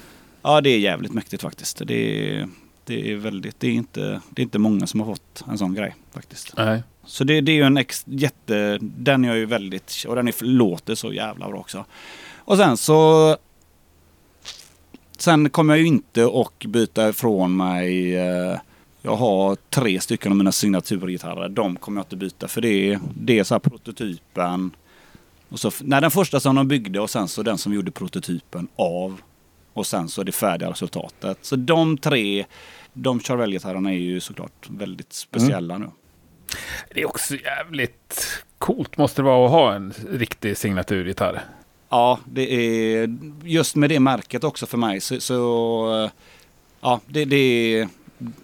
Ja, 0.41 0.61
det 0.61 0.69
är 0.69 0.79
jävligt 0.79 1.13
mäktigt 1.13 1.41
faktiskt. 1.41 1.81
Det 1.85 2.29
är, 2.39 2.47
det 2.85 3.11
är 3.11 3.15
väldigt, 3.15 3.59
det 3.59 3.67
är, 3.67 3.71
inte, 3.71 4.21
det 4.29 4.41
är 4.41 4.43
inte 4.43 4.59
många 4.59 4.87
som 4.87 4.99
har 4.99 5.07
fått 5.07 5.43
en 5.49 5.57
sån 5.57 5.73
grej 5.73 5.95
faktiskt. 6.13 6.53
Nej. 6.57 6.83
Så 7.05 7.23
det, 7.23 7.41
det 7.41 7.51
är 7.51 7.55
ju 7.55 7.63
en 7.63 7.77
ex, 7.77 8.03
jätte, 8.07 8.77
den 8.81 9.25
är 9.25 9.35
ju 9.35 9.45
väldigt, 9.45 10.05
och 10.07 10.15
den 10.15 10.27
är, 10.27 10.43
låter 10.43 10.95
så 10.95 11.13
jävla 11.13 11.47
bra 11.49 11.57
också. 11.59 11.85
Och 12.37 12.57
sen 12.57 12.77
så 12.77 13.37
Sen 15.17 15.49
kommer 15.49 15.73
jag 15.73 15.79
ju 15.81 15.87
inte 15.87 16.25
att 16.33 16.65
byta 16.65 17.09
ifrån 17.09 17.57
mig 17.57 18.15
eh, 18.17 18.57
Jag 19.01 19.15
har 19.15 19.57
tre 19.69 19.99
stycken 19.99 20.31
av 20.31 20.37
mina 20.37 20.51
signaturgitarrer. 20.51 21.49
De 21.49 21.75
kommer 21.75 21.99
jag 21.99 22.05
inte 22.05 22.15
byta 22.15 22.47
för 22.47 22.61
det, 22.61 22.91
är- 22.91 22.99
det 23.15 23.39
är 23.39 23.43
så 23.43 23.53
här 23.53 23.59
prototypen. 23.59 24.71
Och 25.51 25.59
så, 25.59 25.71
nej, 25.79 26.01
den 26.01 26.11
första 26.11 26.39
som 26.39 26.55
de 26.55 26.67
byggde 26.67 26.99
och 26.99 27.09
sen 27.09 27.27
så 27.27 27.43
den 27.43 27.57
som 27.57 27.73
gjorde 27.73 27.91
prototypen 27.91 28.67
av. 28.75 29.21
Och 29.73 29.87
sen 29.87 30.09
så 30.09 30.23
det 30.23 30.31
färdiga 30.31 30.69
resultatet. 30.69 31.37
Så 31.41 31.55
de 31.55 31.97
tre, 31.97 32.45
de 32.93 33.19
Charvel-gitarrerna 33.19 33.89
är 33.89 33.97
ju 33.97 34.19
såklart 34.19 34.69
väldigt 34.69 35.13
speciella 35.13 35.77
nu. 35.77 35.87
Det 36.93 37.01
är 37.01 37.07
också 37.07 37.35
jävligt 37.35 38.43
coolt 38.57 38.97
måste 38.97 39.21
det 39.21 39.25
vara 39.25 39.45
att 39.45 39.51
ha 39.51 39.73
en 39.73 39.93
riktig 40.09 40.57
signaturgitarr. 40.57 41.41
Ja, 41.89 42.19
det 42.25 42.53
är 42.53 43.17
just 43.43 43.75
med 43.75 43.89
det 43.89 43.99
märket 43.99 44.43
också 44.43 44.65
för 44.65 44.77
mig 44.77 45.01
så, 45.01 45.21
så 45.21 46.09
ja, 46.81 46.99
det, 47.07 47.25
det, 47.25 47.87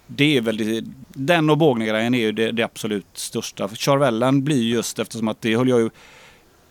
det 0.06 0.36
är 0.36 0.40
väl 0.40 0.56
det, 0.56 0.84
den 1.08 1.50
och 1.50 1.58
bågnergrejen 1.58 2.14
är 2.14 2.18
ju 2.18 2.32
det, 2.32 2.52
det 2.52 2.62
absolut 2.62 3.06
största. 3.12 3.68
Charvellen 3.68 4.44
blir 4.44 4.62
just 4.62 4.98
eftersom 4.98 5.28
att 5.28 5.40
det 5.40 5.56
höll 5.56 5.68
jag 5.68 5.80
ju 5.80 5.90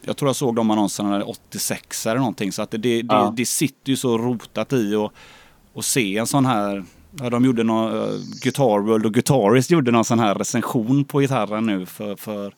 jag 0.07 0.17
tror 0.17 0.29
jag 0.29 0.35
såg 0.35 0.55
de 0.55 0.71
annonserna 0.71 1.23
86 1.23 2.05
eller 2.05 2.19
någonting 2.19 2.51
så 2.51 2.61
att 2.61 2.71
det, 2.71 2.77
det, 2.77 2.97
ja. 3.09 3.23
det, 3.23 3.41
det 3.41 3.45
sitter 3.45 3.89
ju 3.89 3.95
så 3.95 4.17
rotat 4.17 4.73
i 4.73 4.95
och, 4.95 5.13
och 5.73 5.85
se 5.85 6.17
en 6.17 6.27
sån 6.27 6.45
här 6.45 6.85
Ja, 7.19 7.29
de 7.29 7.45
gjorde 7.45 7.63
någon, 7.63 7.93
uh, 7.93 8.19
Guitar 8.41 8.79
World 8.79 9.05
och 9.05 9.13
Guitarist 9.13 9.71
gjorde 9.71 9.91
någon 9.91 10.05
sån 10.05 10.19
här 10.19 10.35
recension 10.35 11.05
på 11.05 11.19
gitarren 11.19 11.65
nu 11.65 11.85
för, 11.85 12.15
för 12.15 12.53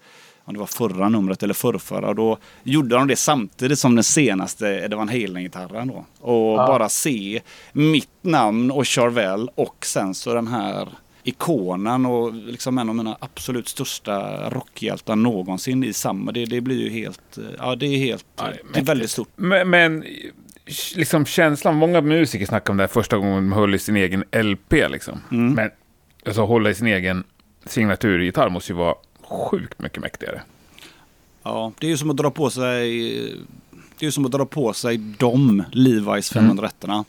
om 0.45 0.53
det 0.53 0.59
var 0.59 0.65
förra 0.65 1.09
numret 1.09 1.43
eller 1.43 1.53
förrförra. 1.53 2.13
Då 2.13 2.37
gjorde 2.63 2.95
de 2.95 3.07
det 3.07 3.15
samtidigt 3.15 3.79
som 3.79 3.95
den 3.95 4.03
senaste 4.03 4.67
Eddie 4.67 4.95
Van 4.95 5.09
Halen-gitarren 5.09 5.87
då. 5.87 6.05
Och 6.19 6.59
ja. 6.59 6.67
bara 6.67 6.89
se 6.89 7.41
mitt 7.73 8.23
namn 8.23 8.71
och 8.71 8.87
Charvel 8.87 9.49
och 9.55 9.85
sen 9.85 10.15
så 10.15 10.33
den 10.33 10.47
här 10.47 10.89
ikonen 11.23 12.05
och 12.05 12.33
liksom 12.33 12.77
en 12.77 12.89
av 12.89 12.95
mina 12.95 13.17
absolut 13.19 13.67
största 13.67 14.49
rockhjältar 14.49 15.15
någonsin 15.15 15.83
i 15.83 15.93
samma. 15.93 16.31
Det, 16.31 16.45
det 16.45 16.61
blir 16.61 16.81
ju 16.81 16.89
helt, 16.89 17.37
ja 17.57 17.75
det 17.75 17.85
är 17.85 17.97
helt, 17.97 18.25
ja, 18.35 18.43
det 18.43 18.49
är, 18.49 18.73
det 18.73 18.79
är 18.79 18.83
väldigt 18.83 19.11
stort. 19.11 19.29
Men, 19.35 19.69
men 19.69 20.03
liksom 20.95 21.25
känslan, 21.25 21.75
många 21.75 22.01
musiker 22.01 22.45
snackar 22.45 22.73
om 22.73 22.77
det 22.77 22.83
här 22.83 22.87
första 22.87 23.17
gången 23.17 23.35
de 23.35 23.51
höll 23.51 23.75
i 23.75 23.79
sin 23.79 23.95
egen 23.95 24.23
LP 24.31 24.71
liksom. 24.71 25.19
Mm. 25.31 25.53
Men 25.53 25.69
alltså 26.25 26.45
hålla 26.45 26.69
i 26.69 26.75
sin 26.75 26.87
egen 26.87 27.23
signaturgitarr 27.65 28.49
måste 28.49 28.71
ju 28.71 28.77
vara 28.77 28.95
sjukt 29.23 29.79
mycket 29.79 30.01
mäktigare. 30.01 30.41
Ja, 31.43 31.71
det 31.79 31.87
är 31.87 31.91
ju 31.91 31.97
som 31.97 32.09
att 32.09 32.17
dra 32.17 32.31
på 32.31 32.49
sig 32.49 32.89
det 33.99 34.05
är 34.05 34.07
ju 34.07 34.11
som 34.11 34.25
att 34.25 34.31
dra 34.31 34.45
på 34.45 34.73
sig 34.73 34.97
de 34.97 35.63
Levi's 35.71 36.33
501 36.33 36.83
mm. 36.83 37.03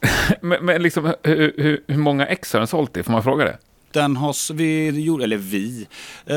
men, 0.40 0.64
men 0.64 0.82
liksom, 0.82 1.14
hur, 1.22 1.54
hur, 1.56 1.84
hur, 1.86 1.98
många 1.98 2.26
ex 2.26 2.52
har 2.52 2.60
den 2.60 2.66
sålt 2.66 2.96
i? 2.96 3.02
Får 3.02 3.12
man 3.12 3.22
fråga 3.22 3.44
det? 3.44 3.58
Den 3.92 4.16
har 4.16 4.52
vi, 4.52 4.88
eller 5.22 5.36
vi. 5.36 5.86
Eh, 6.26 6.36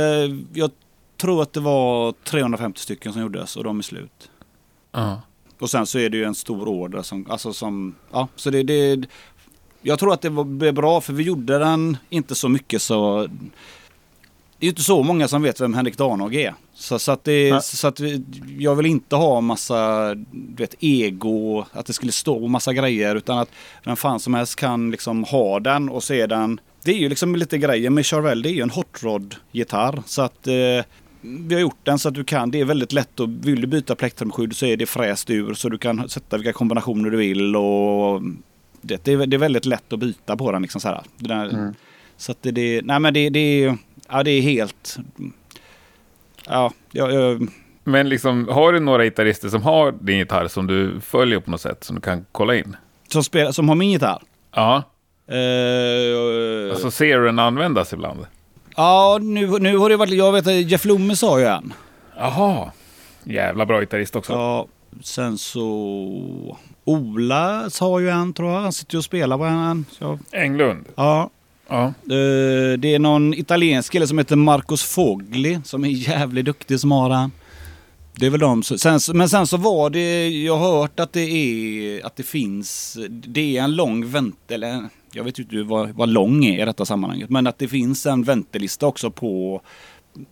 jag 0.53 0.72
tror 1.18 1.41
att 1.41 1.53
det 1.53 1.59
var 1.59 2.14
350 2.24 2.80
stycken 2.80 3.14
som 3.14 3.22
gjordes 3.22 3.55
och 3.55 3.64
de 3.64 3.80
är 3.80 3.84
slut. 3.84 4.30
Uh. 4.97 5.18
Och 5.59 5.70
sen 5.70 5.86
så 5.86 5.99
är 5.99 6.09
det 6.09 6.18
ju 6.18 6.24
en 6.24 6.36
stor 6.36 6.68
order 6.68 7.01
som, 7.01 7.32
alltså 7.32 7.53
som, 7.53 7.95
ja, 8.12 8.28
så 8.36 8.49
det, 8.49 8.64
det 8.64 9.07
jag 9.82 9.99
tror 9.99 10.14
att 10.14 10.22
det 10.22 10.30
blev 10.30 10.74
bra 10.74 11.01
för 11.01 11.14
vi 11.14 11.24
gjorde 11.24 11.59
den 11.59 11.97
inte 12.09 12.36
så 12.36 12.49
mycket 12.49 12.82
så 12.82 13.28
det 14.62 14.68
är 14.68 14.70
inte 14.70 14.84
så 14.84 15.03
många 15.03 15.28
som 15.28 15.41
vet 15.41 15.62
vem 15.62 15.74
Henrik 15.74 15.97
Danhag 15.97 16.36
är. 16.36 16.53
Så, 16.74 16.99
så, 16.99 17.12
att, 17.12 17.24
det, 17.24 17.64
så 17.64 17.88
att 17.88 17.99
vi, 17.99 18.24
jag 18.59 18.76
vill 18.76 18.86
inte 18.86 19.16
ha 19.16 19.41
massa 19.41 20.16
vet, 20.32 20.76
ego, 20.80 21.66
att 21.72 21.86
det 21.86 21.93
skulle 21.93 22.12
stå 22.12 22.47
massa 22.47 22.74
grejer 22.74 23.16
utan 23.16 23.38
att 23.38 23.49
vem 23.86 23.95
fan 23.95 24.20
som 24.20 24.34
helst 24.34 24.55
kan 24.55 24.91
liksom 24.91 25.24
ha 25.24 25.59
den 25.59 25.89
och 25.89 26.03
se 26.03 26.28
den. 26.28 26.59
Det 26.84 26.91
är 26.91 26.95
ju 26.95 27.09
liksom 27.09 27.36
lite 27.36 27.57
grejer 27.57 27.89
med 27.89 28.05
Charvel, 28.05 28.41
det 28.41 28.49
är 28.49 28.53
ju 28.53 28.62
en 28.62 28.70
hot 28.70 29.03
rod-gitarr. 29.03 30.03
Så 30.05 30.22
att 30.22 30.47
eh, 30.47 30.86
vi 31.22 31.53
har 31.53 31.62
gjort 31.62 31.80
den 31.84 31.99
så 31.99 32.09
att 32.09 32.16
du 32.16 32.24
kan, 32.24 32.51
det 32.51 32.59
är 32.59 32.66
väldigt 32.66 32.93
lätt 32.93 33.20
och 33.20 33.30
vill 33.30 33.62
du 33.62 33.68
byta 33.68 33.95
plektrumskydd 33.95 34.55
så 34.55 34.66
är 34.66 34.78
det 34.78 34.86
fräst 34.86 35.30
ur 35.30 35.53
så 35.53 35.70
du 35.70 35.78
kan 35.78 36.09
sätta 36.09 36.38
vilka 36.38 36.53
kombinationer 36.53 37.09
du 37.09 37.18
vill 37.18 37.55
och 37.55 38.22
det, 38.82 39.03
det, 39.03 39.14
är, 39.14 39.26
det 39.26 39.36
är 39.36 39.39
väldigt 39.39 39.66
lätt 39.66 39.93
att 39.93 39.99
byta 39.99 40.38
på 40.38 40.51
den 40.51 40.62
liksom 40.62 40.82
så 40.82 40.88
här. 40.88 41.01
Den 41.18 41.49
mm. 41.49 41.74
Så 42.22 42.32
att 42.32 42.41
det, 42.41 42.51
det, 42.51 42.82
nej 42.84 42.99
men 42.99 43.14
det, 43.14 43.30
det 43.30 43.39
är 43.39 43.78
ja, 44.12 44.24
det 44.24 44.32
är 44.32 44.41
helt... 44.41 44.97
Ja, 46.47 46.72
jag, 46.91 47.14
jag... 47.14 47.47
Men 47.84 48.09
liksom, 48.09 48.47
har 48.47 48.74
du 48.74 48.80
några 48.80 49.03
gitarrister 49.03 49.49
som 49.49 49.62
har 49.62 49.91
din 49.91 50.18
gitarr 50.18 50.47
som 50.47 50.68
du 50.68 51.01
följer 51.01 51.39
på 51.39 51.51
något 51.51 51.62
sätt 51.62 51.84
som 51.84 51.95
du 51.95 52.01
kan 52.01 52.26
kolla 52.32 52.55
in? 52.55 52.76
Som, 53.07 53.24
spelar, 53.24 53.51
som 53.51 53.70
har 53.70 53.76
min 53.76 53.91
gitarr? 53.91 54.22
Ja. 54.55 54.84
Uh, 55.32 56.72
alltså 56.72 56.91
ser 56.91 57.18
du 57.18 57.26
den 57.26 57.39
användas 57.39 57.93
ibland? 57.93 58.26
Ja, 58.76 59.18
nu, 59.22 59.59
nu 59.59 59.78
har 59.78 59.89
det 59.89 59.97
varit... 59.97 60.14
Jag 60.14 60.32
vet 60.32 60.47
att 60.47 60.53
Jeff 60.53 60.86
Loomis 60.86 61.22
har 61.22 61.39
ju 61.39 61.45
en. 61.45 61.74
Jaha. 62.18 62.72
Jävla 63.24 63.66
bra 63.66 63.80
gitarrist 63.80 64.16
också. 64.16 64.34
Ja, 64.34 64.68
sen 65.03 65.38
så... 65.38 66.57
Ola 66.84 67.70
har 67.80 67.99
ju 67.99 68.09
en 68.09 68.34
tror 68.34 68.51
jag. 68.51 68.59
Han 68.59 68.74
sitter 68.74 68.93
ju 68.93 68.97
och 68.97 69.03
spelar 69.03 69.38
på 69.38 69.43
en. 69.43 69.86
Så... 69.91 70.20
Englund? 70.32 70.86
Ja. 70.95 71.30
Ja. 71.72 71.86
Eh, 71.86 72.78
det 72.78 72.95
är 72.95 72.99
någon 72.99 73.34
italiensk 73.34 73.91
kille 73.91 74.07
som 74.07 74.17
heter 74.17 74.36
Marcos 74.36 74.84
Fogli 74.84 75.59
som 75.63 75.86
är 75.86 75.89
jävligt 75.89 76.45
duktig 76.45 76.80
som 76.80 76.91
har 76.91 77.09
den. 77.09 77.32
Det 78.13 78.26
är 78.26 78.30
väl 78.30 78.39
de. 78.39 78.63
Sen, 78.63 78.99
men 79.13 79.30
sen 79.30 79.47
så 79.47 79.57
var 79.57 79.89
det, 79.89 80.30
jag 80.30 80.57
har 80.57 80.82
hört 80.82 80.99
att 80.99 81.13
det 81.13 81.22
är, 81.22 82.05
att 82.05 82.15
det 82.15 82.24
finns, 82.24 82.97
det 83.09 83.57
är 83.57 83.63
en 83.63 83.76
lång 83.76 84.07
vänt, 84.07 84.51
eller 84.51 84.89
jag 85.13 85.24
vet 85.24 85.39
inte 85.39 85.63
vad, 85.63 85.89
vad 85.89 86.09
lång 86.09 86.45
är 86.45 86.61
i 86.61 86.65
detta 86.65 86.86
sammanhanget, 86.86 87.30
men 87.30 87.47
att 87.47 87.57
det 87.57 87.67
finns 87.67 88.05
en 88.05 88.24
väntelista 88.24 88.88
också 88.88 89.11
på, 89.11 89.61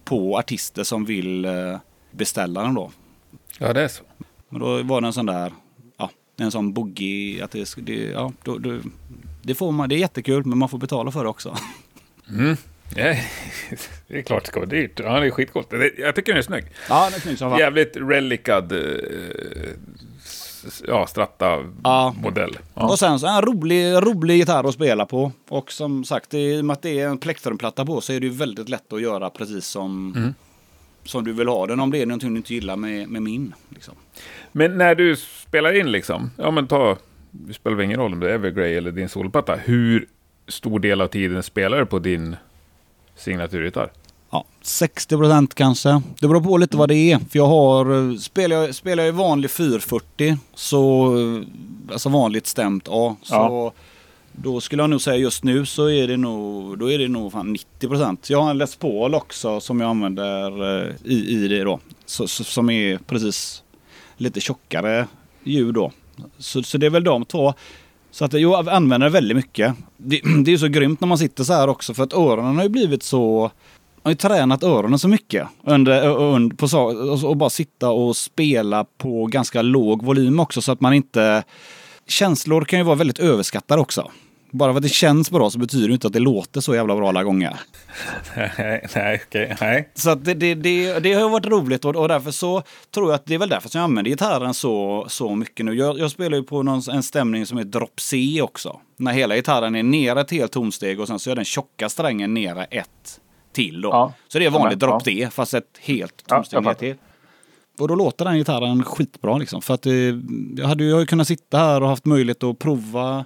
på 0.04 0.38
artister 0.38 0.84
som 0.84 1.06
vill 1.06 1.46
eh, 1.46 1.78
beställa 2.12 2.64
den 2.64 2.74
då. 2.74 2.92
Ja, 3.60 3.74
det 3.74 3.82
är 3.82 3.88
så. 3.88 4.04
Men 4.50 4.62
då 4.62 4.84
var 4.84 5.02
det 5.02 5.08
en 5.08 5.14
sån 5.14 5.26
där, 5.26 5.54
ja, 5.98 6.10
en 6.38 6.52
sån 6.52 6.74
boogie, 6.74 7.44
att 7.44 7.52
det, 7.52 7.76
det 7.78 8.04
ja, 8.04 8.32
då, 8.44 8.58
då, 8.58 8.80
det 9.42 9.56
får 9.56 9.72
man, 9.72 9.90
det 9.90 9.96
är 9.96 10.00
jättekul 10.00 10.46
men 10.46 10.58
man 10.58 10.70
får 10.70 10.78
betala 10.78 11.12
för 11.12 11.24
det 11.24 11.30
också. 11.30 11.58
Mm. 12.30 12.58
Ja, 12.96 13.04
det 14.08 14.18
är 14.18 14.22
klart 14.22 14.44
det 14.44 14.48
ska 14.48 14.60
vara 14.60 14.70
dyrt. 14.70 15.00
Ja, 15.00 15.20
det 15.20 15.26
är 15.28 15.32
skitcoolt. 15.32 15.74
Jag 15.98 16.16
tycker 16.16 16.32
den 16.32 16.38
är 16.38 16.42
snygg. 16.42 16.64
Ja, 16.90 17.06
den 17.06 17.14
är 17.14 17.20
snygg 17.20 17.38
som 17.38 17.58
Jävligt 17.60 17.98
relikad 17.98 18.72
eh, 18.72 18.80
ja, 20.88 21.08
Stratta-modell. 21.08 22.52
Ja. 22.54 22.62
Ja. 22.74 22.90
Och 22.90 23.00
sen 23.00 23.20
så 23.20 23.28
en 23.28 23.42
rolig, 23.42 23.94
rolig 23.94 24.38
gitarr 24.38 24.68
att 24.68 24.74
spela 24.74 25.06
på. 25.06 25.32
Och 25.48 25.72
som 25.72 26.04
sagt, 26.04 26.34
i 26.34 26.62
och 26.62 26.66
med 26.66 26.74
att 26.74 26.82
det 26.82 27.00
är 27.00 27.08
en 27.08 27.18
plektrumplatta 27.18 27.86
på 27.86 28.02
så 28.02 28.14
är 28.14 28.20
det 28.20 28.26
ju 28.26 28.34
väldigt 28.34 28.70
lätt 28.70 28.94
att 28.94 29.02
göra 29.02 29.30
precis 29.30 29.66
som, 29.68 30.14
mm. 30.16 30.34
som 31.04 31.24
du 31.24 31.34
vill 31.34 31.48
ha 31.48 31.68
den. 31.68 31.80
Om 31.80 31.92
det 31.92 32.02
är 32.02 32.06
någonting 32.06 32.34
du 32.34 32.38
inte 32.38 32.54
gillar 32.54 32.76
med, 32.76 33.10
med 33.10 33.22
min. 33.22 33.54
Liksom. 33.70 33.94
Men 34.52 34.78
när 34.78 34.96
du 34.96 35.16
spelar 35.16 35.80
in 35.80 35.92
liksom, 35.92 36.32
ja 36.38 36.52
men 36.52 36.68
ta 36.68 36.98
det 37.32 37.54
spelar 37.54 37.82
ingen 37.82 38.00
roll 38.00 38.14
om 38.14 38.20
det 38.20 38.30
är 38.30 38.34
Evergrey 38.34 38.74
eller 38.74 38.92
din 38.92 39.10
solplatta. 39.10 39.56
Hur 39.56 40.08
stor 40.48 40.80
del 40.80 41.02
av 41.02 41.08
tiden 41.08 41.44
spelar 41.44 41.78
du 41.80 41.86
på 41.86 42.00
din 42.00 42.36
signaturgitarr? 43.16 43.92
Ja, 44.32 44.46
60 44.62 45.18
procent 45.18 45.56
kanske. 45.56 46.02
Det 46.20 46.28
beror 46.28 46.42
på 46.42 46.58
lite 46.58 46.78
vad 46.78 46.90
det 46.90 47.12
är. 47.12 47.20
För 47.20 47.40
jag 47.40 47.46
har, 47.46 48.18
spelar 48.18 48.56
jag, 48.56 48.76
spelar 48.76 49.04
jag 49.04 49.14
vanlig 49.14 49.52
440, 49.52 50.38
så, 50.54 51.16
alltså 51.92 52.10
vanligt 52.10 52.48
stämt 52.48 52.88
A, 52.90 53.16
så 53.24 53.36
ja. 53.36 53.74
då 54.32 54.62
skulle 54.62 54.84
jag 54.84 54.90
nog 54.90 55.02
säga 55.02 55.18
just 55.18 55.44
nu 55.44 55.66
så 55.66 55.90
är 55.90 56.08
det 56.08 56.18
nog, 56.18 56.78
då 56.78 56.92
är 56.92 56.98
det 56.98 57.08
nog 57.08 57.32
fan 57.32 57.54
90 57.54 57.88
procent. 57.88 58.30
Jag 58.30 58.42
har 58.42 58.50
en 58.50 58.58
Les 58.58 58.76
Paul 58.76 59.16
också 59.16 59.60
som 59.60 59.80
jag 59.80 59.90
använder 59.90 60.82
eh, 60.88 60.96
i, 61.04 61.44
i 61.44 61.48
det 61.48 61.64
då. 61.64 61.80
Så, 62.06 62.28
som 62.28 62.70
är 62.70 62.98
precis 62.98 63.64
lite 64.18 64.40
tjockare 64.40 65.08
ljud 65.44 65.74
då. 65.74 65.92
Så, 66.38 66.64
så 66.64 66.78
det 66.78 66.86
är 66.86 66.90
väl 66.90 67.04
de 67.04 67.26
två. 67.26 67.54
Så 68.12 68.26
att 68.26 68.34
jag 68.34 68.70
använder 68.70 69.08
det 69.08 69.14
väldigt 69.14 69.38
mycket. 69.38 69.76
Det, 69.98 70.22
det 70.44 70.54
är 70.54 70.58
så 70.58 70.68
grymt 70.68 71.02
när 71.02 71.08
man 71.08 71.18
sitter 71.18 71.44
så 71.44 71.54
här 71.54 71.68
också 71.68 71.94
för 71.94 72.04
att 72.04 72.14
öronen 72.14 72.56
har 72.56 72.64
ju 72.64 72.70
blivit 72.70 73.04
så... 73.04 73.52
Jag 74.04 74.10
har 74.10 74.12
ju 74.12 74.16
tränat 74.16 74.64
öronen 74.64 75.00
så 75.00 75.08
mycket 75.08 75.48
under, 75.64 76.08
under, 76.08 76.56
på, 76.56 77.28
och 77.28 77.38
bara 77.38 77.50
sitta 77.50 77.90
och 77.90 78.18
spela 78.18 78.86
på 78.98 79.26
ganska 79.26 79.62
låg 79.62 80.04
volym 80.04 80.40
också 80.40 80.62
så 80.62 80.72
att 80.72 80.82
man 80.82 80.94
inte... 80.94 81.44
Känslor 82.08 82.62
kan 82.66 82.80
ju 82.80 82.86
vara 82.86 82.96
väldigt 82.96 83.20
överskattade 83.20 83.82
också. 83.82 84.12
Bara 84.52 84.74
för 84.74 84.78
att 84.78 84.84
det 84.84 84.90
känns 84.90 85.32
bra 85.32 85.50
så 85.50 85.60
betyder 85.60 85.88
det 85.88 85.94
inte 85.94 86.08
att 86.08 86.14
det 86.14 86.20
låter 86.20 86.62
så 86.62 86.76
jävla 86.76 86.96
bra 86.96 87.10
alla 87.10 87.24
gånger. 87.24 87.60
nej, 88.36 88.88
nej, 88.96 89.22
okay, 89.28 89.56
nej. 89.62 89.90
Så 89.96 90.16
det, 90.16 90.34
det, 90.34 90.56
det, 90.56 91.00
det, 91.00 91.14
har 91.14 91.30
varit 91.30 91.46
roligt 91.46 91.86
och, 91.86 91.96
och 91.96 92.08
därför 92.08 92.32
så 92.32 92.64
tror 92.92 93.10
jag 93.10 93.16
att 93.16 93.26
det 93.26 93.34
är 93.34 93.40
väl 93.40 93.50
därför 93.50 93.70
som 93.70 93.80
jag 93.80 93.84
använder 93.84 94.12
gitarren 94.12 94.54
så, 94.54 95.06
så 95.10 95.36
mycket 95.36 95.66
nu. 95.66 95.74
Jag, 95.74 96.00
jag 96.00 96.12
spelar 96.12 96.38
ju 96.38 96.44
på 96.44 96.64
någon, 96.64 96.82
en 96.92 97.04
stämning 97.04 97.46
som 97.46 97.58
är 97.58 97.64
drop 97.64 98.00
C 98.00 98.42
också. 98.42 98.80
När 98.98 99.14
hela 99.14 99.36
gitarren 99.36 99.76
är 99.76 99.84
nere 99.84 100.22
ett 100.22 100.32
helt 100.32 100.52
tonsteg 100.52 101.00
och 101.00 101.08
sen 101.08 101.20
så 101.20 101.32
är 101.32 101.36
den 101.36 101.46
tjocka 101.46 101.90
strängen 101.90 102.34
nere 102.34 102.64
ett 102.64 103.20
till 103.54 103.82
då. 103.82 103.90
Ja. 103.90 104.14
Så 104.28 104.40
det 104.40 104.46
är 104.46 104.50
vanligt 104.50 104.82
ja, 104.82 104.88
drop 104.88 105.06
D 105.06 105.30
fast 105.32 105.54
ett 105.54 105.80
helt 105.80 106.28
tonsteg 106.28 106.66
ja, 106.66 106.74
till. 106.74 106.96
Och 107.80 107.88
då 107.88 107.96
låter 107.96 108.26
den 108.26 108.38
gitarren 108.38 108.84
skitbra 108.84 109.38
liksom. 109.38 109.62
För 109.62 109.74
att 109.74 109.86
eh, 109.86 109.94
jag 110.58 110.68
hade 110.68 110.84
ju 110.84 111.06
kunnat 111.06 111.28
sitta 111.28 111.58
här 111.58 111.84
och 111.84 111.90
haft 111.90 112.06
möjlighet 112.06 112.44
att 112.44 112.60
prova 112.60 113.26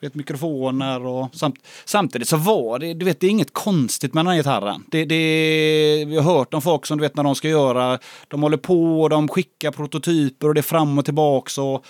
vet, 0.00 0.14
mikrofoner 0.14 1.06
och 1.06 1.34
samt, 1.34 1.56
samtidigt 1.84 2.28
så 2.28 2.36
var 2.36 2.78
det, 2.78 2.94
du 2.94 3.04
vet, 3.04 3.20
det 3.20 3.26
är 3.26 3.30
inget 3.30 3.52
konstigt 3.52 4.14
med 4.14 4.24
den 4.24 4.30
här 4.30 4.36
gitarren. 4.38 4.84
Det, 4.90 5.04
det, 5.04 6.04
vi 6.08 6.16
har 6.16 6.22
hört 6.22 6.54
om 6.54 6.62
folk 6.62 6.86
som 6.86 6.98
du 6.98 7.02
vet 7.02 7.16
när 7.16 7.24
de 7.24 7.34
ska 7.34 7.48
göra, 7.48 7.98
de 8.28 8.42
håller 8.42 8.56
på 8.56 9.02
och 9.02 9.10
de 9.10 9.28
skickar 9.28 9.70
prototyper 9.70 10.48
och 10.48 10.54
det 10.54 10.60
är 10.60 10.62
fram 10.62 10.98
och 10.98 11.04
tillbaks 11.04 11.58
och 11.58 11.86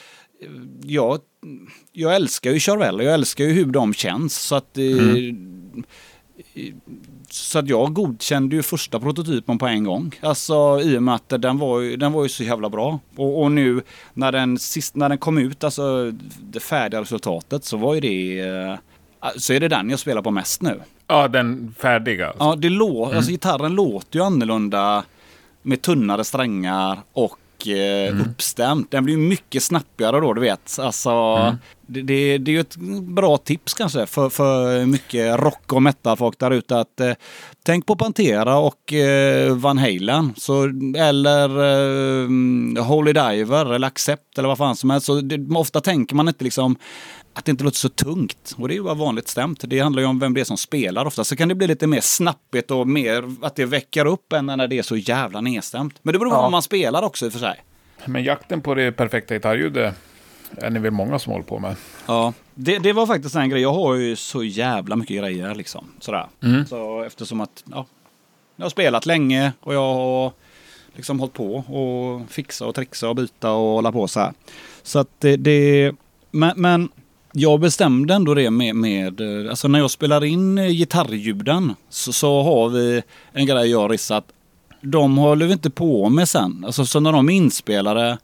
jag, 0.82 1.18
jag 1.92 2.14
älskar 2.14 2.50
ju 2.50 2.60
Charvel 2.60 2.96
och 2.96 3.04
jag 3.04 3.14
älskar 3.14 3.44
ju 3.44 3.52
hur 3.52 3.66
de 3.66 3.94
känns 3.94 4.36
så 4.38 4.54
att 4.54 4.76
mm. 4.76 5.84
Så 7.32 7.58
att 7.58 7.68
jag 7.68 7.92
godkände 7.94 8.56
ju 8.56 8.62
första 8.62 9.00
prototypen 9.00 9.58
på 9.58 9.66
en 9.66 9.84
gång. 9.84 10.14
Alltså 10.20 10.80
i 10.82 10.98
och 10.98 11.02
med 11.02 11.14
att 11.14 11.28
den 11.28 11.58
var 11.58 11.80
ju, 11.80 11.96
den 11.96 12.12
var 12.12 12.22
ju 12.22 12.28
så 12.28 12.42
jävla 12.42 12.70
bra. 12.70 12.98
Och, 13.16 13.42
och 13.42 13.52
nu 13.52 13.82
när 14.14 14.32
den, 14.32 14.58
sist, 14.58 14.94
när 14.94 15.08
den 15.08 15.18
kom 15.18 15.38
ut, 15.38 15.64
alltså 15.64 16.12
det 16.40 16.60
färdiga 16.60 17.00
resultatet, 17.00 17.64
så 17.64 17.76
var 17.76 17.94
ju 17.94 18.00
det... 18.00 18.40
Eh, 18.40 18.74
så 19.36 19.52
är 19.52 19.60
det 19.60 19.68
den 19.68 19.90
jag 19.90 19.98
spelar 19.98 20.22
på 20.22 20.30
mest 20.30 20.62
nu. 20.62 20.80
Ja, 21.06 21.28
den 21.28 21.74
färdiga. 21.78 22.26
Alltså. 22.26 22.44
Ja, 22.44 22.56
det 22.56 22.68
lå 22.68 23.04
mm. 23.04 23.16
alltså, 23.16 23.30
gitarren 23.30 23.74
låter 23.74 24.18
ju 24.18 24.24
annorlunda 24.24 25.04
med 25.62 25.82
tunnare 25.82 26.24
strängar 26.24 26.98
och 27.12 27.38
eh, 27.66 28.08
mm. 28.08 28.20
uppstämt. 28.20 28.90
Den 28.90 29.04
blir 29.04 29.16
mycket 29.16 29.62
snappigare 29.62 30.20
då, 30.20 30.32
du 30.32 30.40
vet. 30.40 30.78
Alltså, 30.78 31.10
mm. 31.10 31.54
det, 31.86 32.02
det, 32.02 32.38
det, 32.38 32.50
är 32.50 32.52
ju 32.52 32.60
ett 32.60 32.76
bra 33.02 33.36
tips 33.36 33.74
kanske 33.74 34.06
för, 34.06 34.28
för 34.28 34.86
mycket 34.86 35.40
rock 35.40 35.72
och 35.72 35.82
metal-folk 35.82 36.38
där 36.38 36.50
ute. 36.50 36.78
Att, 36.80 37.00
eh, 37.00 37.12
tänk 37.62 37.86
på 37.86 37.96
Pantera 37.96 38.58
och 38.58 38.92
eh, 38.92 39.54
Van 39.54 39.78
Halen. 39.78 40.34
Så, 40.36 40.64
eller 40.96 41.48
eh, 41.48 42.84
Holy 42.84 43.12
Diver 43.12 43.74
eller 43.74 43.86
Accept 43.86 44.38
eller 44.38 44.48
vad 44.48 44.58
fan 44.58 44.76
som 44.76 44.90
helst. 44.90 45.06
Så 45.06 45.20
det, 45.20 45.56
ofta 45.56 45.80
tänker 45.80 46.14
man 46.14 46.28
inte 46.28 46.44
liksom 46.44 46.76
att 47.40 47.44
det 47.44 47.50
inte 47.50 47.64
låter 47.64 47.78
så 47.78 47.88
tungt. 47.88 48.54
Och 48.58 48.68
det 48.68 48.74
är 48.74 48.76
ju 48.76 48.82
bara 48.82 48.94
vanligt 48.94 49.28
stämt. 49.28 49.64
Det 49.66 49.80
handlar 49.80 50.02
ju 50.02 50.08
om 50.08 50.18
vem 50.18 50.34
det 50.34 50.40
är 50.40 50.44
som 50.44 50.56
spelar 50.56 51.04
ofta. 51.04 51.24
Så 51.24 51.36
kan 51.36 51.48
det 51.48 51.54
bli 51.54 51.66
lite 51.66 51.86
mer 51.86 52.00
snappigt 52.00 52.70
och 52.70 52.88
mer 52.88 53.34
att 53.42 53.56
det 53.56 53.64
väcker 53.64 54.06
upp 54.06 54.32
än 54.32 54.46
när 54.46 54.68
det 54.68 54.78
är 54.78 54.82
så 54.82 54.96
jävla 54.96 55.40
nedstämt. 55.40 55.98
Men 56.02 56.12
det 56.12 56.18
beror 56.18 56.30
på 56.30 56.36
ja. 56.36 56.42
vad 56.42 56.50
man 56.52 56.62
spelar 56.62 57.02
också 57.02 57.26
i 57.26 57.28
och 57.28 57.32
för 57.32 57.40
sig. 57.40 57.64
Men 58.04 58.24
jakten 58.24 58.60
på 58.60 58.74
det 58.74 58.92
perfekta 58.92 59.34
gitarrljudet 59.34 59.94
är 60.56 60.70
ni 60.70 60.78
väl 60.78 60.90
många 60.90 61.18
som 61.18 61.32
håller 61.32 61.44
på 61.44 61.58
med? 61.58 61.76
Ja, 62.06 62.32
det, 62.54 62.78
det 62.78 62.92
var 62.92 63.06
faktiskt 63.06 63.34
en 63.34 63.50
grej. 63.50 63.62
Jag 63.62 63.72
har 63.72 63.94
ju 63.94 64.16
så 64.16 64.44
jävla 64.44 64.96
mycket 64.96 65.16
grejer 65.16 65.54
liksom. 65.54 65.86
Sådär. 66.00 66.26
Mm. 66.42 66.66
Så 66.66 67.02
eftersom 67.02 67.40
att 67.40 67.64
ja, 67.70 67.86
jag 68.56 68.64
har 68.64 68.70
spelat 68.70 69.06
länge 69.06 69.52
och 69.60 69.74
jag 69.74 69.94
har 69.94 70.32
liksom 70.94 71.20
hållit 71.20 71.34
på 71.34 71.54
och 71.54 72.30
fixa 72.30 72.66
och 72.66 72.74
trixa 72.74 73.08
och 73.08 73.16
byta 73.16 73.52
och 73.52 73.74
hålla 73.74 73.92
på 73.92 74.08
så 74.08 74.20
här. 74.20 74.32
Så 74.82 74.98
att 74.98 75.08
det, 75.18 75.36
det 75.36 75.92
men, 76.30 76.52
men 76.56 76.88
jag 77.32 77.60
bestämde 77.60 78.14
ändå 78.14 78.34
det 78.34 78.50
med, 78.50 78.76
med, 78.76 79.20
eh, 79.20 79.50
alltså 79.50 79.68
när 79.68 79.78
jag 79.78 79.90
spelar 79.90 80.24
in 80.24 80.58
eh, 80.58 80.68
gitarrljuden 80.68 81.74
så, 81.88 82.12
så 82.12 82.42
har 82.42 82.68
vi 82.68 83.02
en 83.32 83.46
grej 83.46 83.70
jag 83.70 83.80
har 83.80 83.88
rissat. 83.88 84.24
de 84.80 85.18
håller 85.18 85.46
vi 85.46 85.52
inte 85.52 85.70
på 85.70 86.08
med 86.08 86.28
sen. 86.28 86.64
Alltså 86.66 86.86
så 86.86 87.00
när 87.00 87.12
de 87.12 87.28
är 87.28 87.32
inspelade 87.32 88.18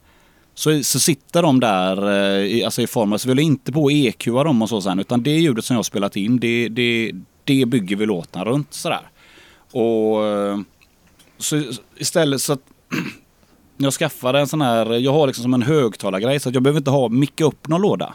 så, 0.53 0.83
så 0.83 0.99
sitter 0.99 1.41
de 1.41 1.59
där 1.59 2.09
eh, 2.09 2.45
i, 2.45 2.63
alltså 2.63 2.81
i 2.81 2.87
form 2.87 3.13
av, 3.13 3.17
så 3.17 3.27
vi 3.27 3.31
håller 3.31 3.43
inte 3.43 3.71
på 3.71 3.87
att 3.87 3.93
EQa 3.93 4.43
dem 4.43 4.61
och 4.61 4.69
så 4.69 4.81
sen 4.81 4.99
utan 4.99 5.23
det 5.23 5.31
ljudet 5.31 5.65
som 5.65 5.73
jag 5.73 5.79
har 5.79 5.83
spelat 5.83 6.15
in 6.15 6.39
det, 6.39 6.69
det, 6.69 7.11
det 7.43 7.65
bygger 7.65 7.95
vi 7.95 8.05
låten 8.05 8.45
runt 8.45 8.73
sådär. 8.73 9.09
Och 9.71 10.17
så 11.37 11.63
istället 11.97 12.41
så 12.41 12.53
att 12.53 12.61
jag 13.77 13.93
skaffade 13.93 14.39
en 14.39 14.47
sån 14.47 14.61
här, 14.61 14.93
jag 14.93 15.13
har 15.13 15.27
liksom 15.27 15.43
som 15.43 15.53
en 15.53 15.61
högtalargrej 15.61 16.39
så 16.39 16.49
att 16.49 16.55
jag 16.55 16.63
behöver 16.63 16.79
inte 16.79 16.91
ha 16.91 17.09
micka 17.09 17.45
upp 17.45 17.67
någon 17.67 17.81
låda. 17.81 18.13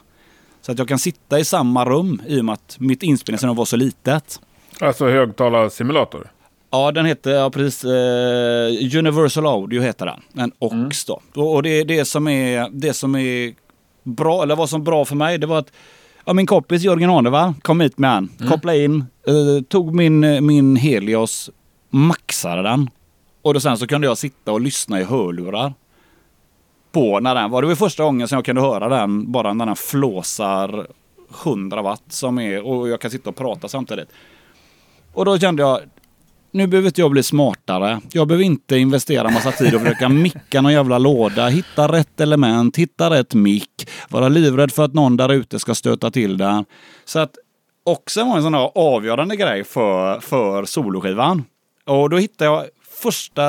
Så 0.62 0.72
att 0.72 0.78
jag 0.78 0.88
kan 0.88 0.98
sitta 0.98 1.38
i 1.38 1.44
samma 1.44 1.84
rum 1.84 2.22
i 2.26 2.40
och 2.40 2.44
med 2.44 2.52
att 2.52 2.76
mitt 2.78 3.02
inspelningsrum 3.02 3.56
var 3.56 3.64
så 3.64 3.76
litet. 3.76 4.40
Alltså 4.80 5.08
högtalarsimulator? 5.08 6.30
Ja, 6.70 6.92
den 6.92 7.06
heter, 7.06 7.30
ja 7.30 7.50
precis, 7.50 7.84
uh, 7.84 8.98
Universal 8.98 9.46
Audio 9.46 9.82
heter 9.82 10.06
den. 10.06 10.42
En 10.42 10.52
OX 10.58 11.08
mm. 11.08 11.20
då. 11.32 11.42
Och, 11.42 11.62
det, 11.62 11.84
det, 11.84 12.04
som 12.04 12.28
är, 12.28 12.68
det 12.72 12.92
som 12.92 13.14
är 13.14 13.54
bra, 14.02 14.42
eller 14.42 14.56
vad 14.56 14.70
som 14.70 14.80
är 14.80 14.84
bra 14.84 15.04
för 15.04 15.16
mig, 15.16 15.38
det 15.38 15.46
var 15.46 15.58
att 15.58 15.72
ja, 16.24 16.32
min 16.32 16.46
kompis 16.46 16.82
Jörgen 16.82 17.10
Arneva 17.10 17.54
kom 17.62 17.80
hit 17.80 17.98
med 17.98 18.10
den, 18.10 18.28
mm. 18.40 18.52
kopplade 18.52 18.84
in, 18.84 19.04
uh, 19.28 19.62
tog 19.62 19.94
min, 19.94 20.46
min 20.46 20.76
Helios, 20.76 21.50
maxade 21.90 22.62
den. 22.62 22.90
Och 23.42 23.54
då 23.54 23.60
sen 23.60 23.78
så 23.78 23.86
kunde 23.86 24.06
jag 24.06 24.18
sitta 24.18 24.52
och 24.52 24.60
lyssna 24.60 25.00
i 25.00 25.04
hörlurar 25.04 25.74
på 26.92 27.20
när 27.20 27.34
den 27.34 27.50
var. 27.50 27.62
Det 27.62 27.68
var 27.68 27.74
första 27.74 28.04
gången 28.04 28.28
som 28.28 28.36
jag 28.36 28.44
kunde 28.44 28.60
höra 28.60 28.88
den 28.88 29.32
bara 29.32 29.52
när 29.52 29.66
den 29.66 29.76
flåsar 29.76 30.86
100 31.44 31.82
watt 31.82 32.02
som 32.08 32.38
är 32.38 32.66
och 32.66 32.88
jag 32.88 33.00
kan 33.00 33.10
sitta 33.10 33.30
och 33.30 33.36
prata 33.36 33.68
samtidigt. 33.68 34.08
Och 35.12 35.24
då 35.24 35.38
kände 35.38 35.62
jag, 35.62 35.80
nu 36.50 36.66
behöver 36.66 36.88
inte 36.88 37.00
jag 37.00 37.10
bli 37.10 37.22
smartare. 37.22 38.00
Jag 38.12 38.28
behöver 38.28 38.44
inte 38.44 38.78
investera 38.78 39.30
massa 39.30 39.52
tid 39.52 39.74
och 39.74 39.80
försöka 39.80 40.08
micka 40.08 40.60
någon 40.60 40.72
jävla 40.72 40.98
låda, 40.98 41.48
hitta 41.48 41.92
rätt 41.92 42.20
element, 42.20 42.76
hitta 42.76 43.10
rätt 43.10 43.34
mick, 43.34 43.88
vara 44.08 44.28
livrädd 44.28 44.72
för 44.72 44.84
att 44.84 44.94
någon 44.94 45.16
där 45.16 45.32
ute 45.32 45.58
ska 45.58 45.74
stöta 45.74 46.10
till 46.10 46.36
den. 46.36 46.64
Så 47.04 47.18
att 47.18 47.30
också 47.84 48.24
var 48.24 48.36
en 48.36 48.42
sån 48.42 48.54
här 48.54 48.70
avgörande 48.74 49.36
grej 49.36 49.64
för, 49.64 50.20
för 50.20 50.64
soloskivan. 50.64 51.44
Och 51.84 52.10
då 52.10 52.16
hittade 52.16 52.50
jag 52.50 52.64
första, 53.02 53.42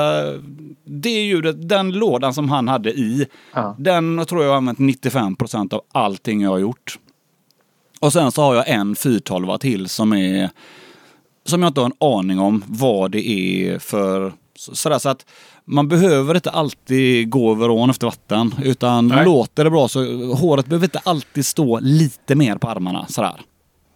det 0.85 1.09
ljudet, 1.09 1.69
den 1.69 1.91
lådan 1.91 2.33
som 2.33 2.49
han 2.49 2.67
hade 2.67 2.91
i, 2.91 3.25
ja. 3.53 3.75
den 3.79 4.25
tror 4.25 4.43
jag 4.43 4.49
har 4.49 4.57
använt 4.57 4.79
95 4.79 5.35
procent 5.35 5.73
av 5.73 5.81
allting 5.91 6.41
jag 6.41 6.49
har 6.49 6.57
gjort. 6.57 6.99
Och 7.99 8.13
sen 8.13 8.31
så 8.31 8.41
har 8.41 8.55
jag 8.55 8.69
en 8.69 8.95
412 8.95 9.57
till 9.57 9.89
som 9.89 10.13
är, 10.13 10.49
som 11.45 11.61
jag 11.61 11.69
inte 11.69 11.81
har 11.81 11.85
en 11.85 12.17
aning 12.17 12.39
om 12.39 12.63
vad 12.67 13.11
det 13.11 13.27
är 13.27 13.79
för, 13.79 14.33
sådär 14.55 14.99
så 14.99 15.09
att 15.09 15.25
man 15.65 15.87
behöver 15.87 16.35
inte 16.35 16.51
alltid 16.51 17.29
gå 17.29 17.51
över 17.51 17.69
ån 17.69 17.89
efter 17.89 18.07
vatten. 18.07 18.55
Utan 18.63 19.07
Nej. 19.07 19.25
låter 19.25 19.63
det 19.63 19.69
bra 19.69 19.87
så 19.87 20.33
håret 20.33 20.65
behöver 20.65 20.85
inte 20.85 21.01
alltid 21.03 21.45
stå 21.45 21.79
lite 21.79 22.35
mer 22.35 22.57
på 22.57 22.69
armarna 22.69 23.05
sådär. 23.09 23.41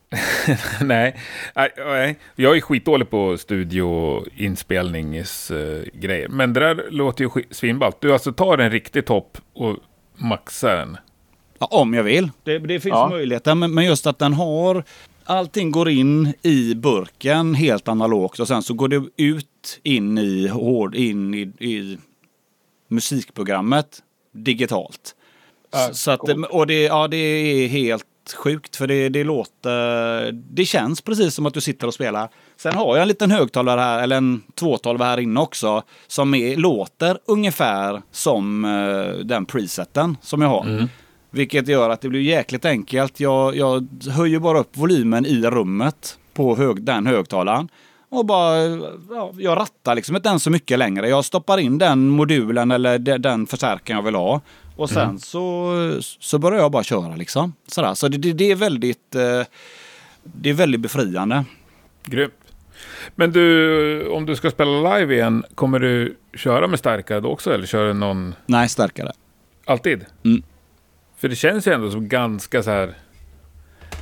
nej. 0.81 1.15
nej, 1.55 2.17
jag 2.35 2.57
är 2.57 2.61
skitdålig 2.61 3.09
på 3.09 3.37
studioinspelningsgrejer. 3.37 6.27
Men 6.27 6.53
det 6.53 6.59
där 6.59 6.85
låter 6.89 7.23
ju 7.23 7.29
svinballt. 7.51 8.01
Du 8.01 8.13
alltså 8.13 8.33
tar 8.33 8.57
en 8.57 8.71
riktig 8.71 9.05
topp 9.05 9.37
och 9.53 9.77
maxar 10.15 10.75
den. 10.75 10.97
Ja, 11.59 11.67
om 11.71 11.93
jag 11.93 12.03
vill. 12.03 12.31
Det, 12.43 12.59
det 12.59 12.79
finns 12.79 12.93
ja. 12.93 13.09
möjligheter. 13.09 13.55
Men, 13.55 13.73
men 13.73 13.85
just 13.85 14.07
att 14.07 14.19
den 14.19 14.33
har... 14.33 14.83
Allting 15.29 15.71
går 15.71 15.89
in 15.89 16.33
i 16.41 16.75
burken 16.75 17.53
helt 17.53 17.87
analogt 17.87 18.39
och 18.39 18.47
sen 18.47 18.63
så 18.63 18.73
går 18.73 18.87
det 18.87 19.03
ut 19.17 19.79
in 19.83 20.17
i, 20.17 20.47
hård, 20.47 20.95
in 20.95 21.33
i, 21.33 21.39
i 21.59 21.97
musikprogrammet 22.87 24.03
digitalt. 24.31 25.15
Så 25.91 26.11
att, 26.11 26.29
och 26.49 26.67
det, 26.67 26.83
ja, 26.83 27.07
det 27.07 27.17
är 27.17 27.67
helt 27.67 28.05
sjukt 28.33 28.75
för 28.75 28.87
det, 28.87 29.09
det 29.09 29.23
låter... 29.23 30.31
Det 30.31 30.65
känns 30.65 31.01
precis 31.01 31.33
som 31.33 31.45
att 31.45 31.53
du 31.53 31.61
sitter 31.61 31.87
och 31.87 31.93
spelar. 31.93 32.29
Sen 32.57 32.75
har 32.75 32.95
jag 32.95 33.01
en 33.01 33.07
liten 33.07 33.31
högtalare 33.31 33.81
här, 33.81 34.03
eller 34.03 34.17
en 34.17 34.41
212 34.55 35.01
här 35.01 35.19
inne 35.19 35.39
också, 35.39 35.83
som 36.07 36.33
är, 36.33 36.55
låter 36.55 37.17
ungefär 37.25 38.01
som 38.11 38.65
uh, 38.65 39.17
den 39.17 39.45
preseten 39.45 40.17
som 40.21 40.41
jag 40.41 40.49
har. 40.49 40.65
Mm. 40.65 40.87
Vilket 41.29 41.67
gör 41.67 41.89
att 41.89 42.01
det 42.01 42.09
blir 42.09 42.21
jäkligt 42.21 42.65
enkelt. 42.65 43.19
Jag, 43.19 43.55
jag 43.55 43.87
höjer 44.11 44.39
bara 44.39 44.59
upp 44.59 44.77
volymen 44.77 45.25
i 45.25 45.41
rummet 45.41 46.17
på 46.33 46.55
hög, 46.55 46.83
den 46.83 47.07
högtalaren. 47.07 47.69
Och 48.09 48.25
bara, 48.25 48.57
ja, 49.09 49.33
jag 49.37 49.57
rattar 49.57 49.95
liksom 49.95 50.15
inte 50.15 50.29
den 50.29 50.39
så 50.39 50.49
mycket 50.49 50.79
längre. 50.79 51.09
Jag 51.09 51.25
stoppar 51.25 51.57
in 51.57 51.77
den 51.77 52.07
modulen 52.07 52.71
eller 52.71 52.99
den 53.17 53.47
förstärkaren 53.47 53.97
jag 53.97 54.03
vill 54.03 54.15
ha. 54.15 54.41
Och 54.77 54.89
sen 54.89 55.03
mm. 55.03 55.19
så, 55.19 55.97
så 56.01 56.39
börjar 56.39 56.59
jag 56.59 56.71
bara 56.71 56.83
köra 56.83 57.15
liksom. 57.15 57.53
Sådär. 57.67 57.93
Så 57.93 58.07
det, 58.07 58.33
det, 58.33 58.51
är 58.51 58.55
väldigt 58.55 59.15
eh, 59.15 59.41
det 60.23 60.49
är 60.49 60.53
väldigt 60.53 60.81
befriande. 60.81 61.45
Grymt. 62.05 62.33
Men 63.15 63.31
du, 63.31 64.07
om 64.07 64.25
du 64.25 64.35
ska 64.35 64.51
spela 64.51 64.97
live 64.97 65.13
igen, 65.13 65.43
kommer 65.55 65.79
du 65.79 66.17
köra 66.33 66.67
med 66.67 66.79
starkare 66.79 67.19
då 67.19 67.29
också? 67.29 67.53
Eller 67.53 67.65
köra 67.65 67.93
någon... 67.93 68.35
Nej, 68.45 68.69
starkare. 68.69 69.11
Alltid? 69.65 70.05
Mm. 70.25 70.43
För 71.17 71.29
det 71.29 71.35
känns 71.35 71.67
ju 71.67 71.73
ändå 71.73 71.91
som 71.91 72.07
ganska 72.07 72.63
så 72.63 72.69
här 72.69 72.95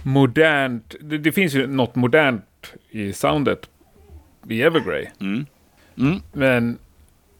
modernt. 0.03 0.95
Det, 1.01 1.17
det 1.17 1.31
finns 1.31 1.53
ju 1.53 1.67
något 1.67 1.95
modernt 1.95 2.73
i 2.89 3.13
soundet 3.13 3.69
i 4.49 4.61
Evergrey. 4.61 5.07
Mm. 5.19 5.45
Mm. 5.97 6.21
Men, 6.33 6.77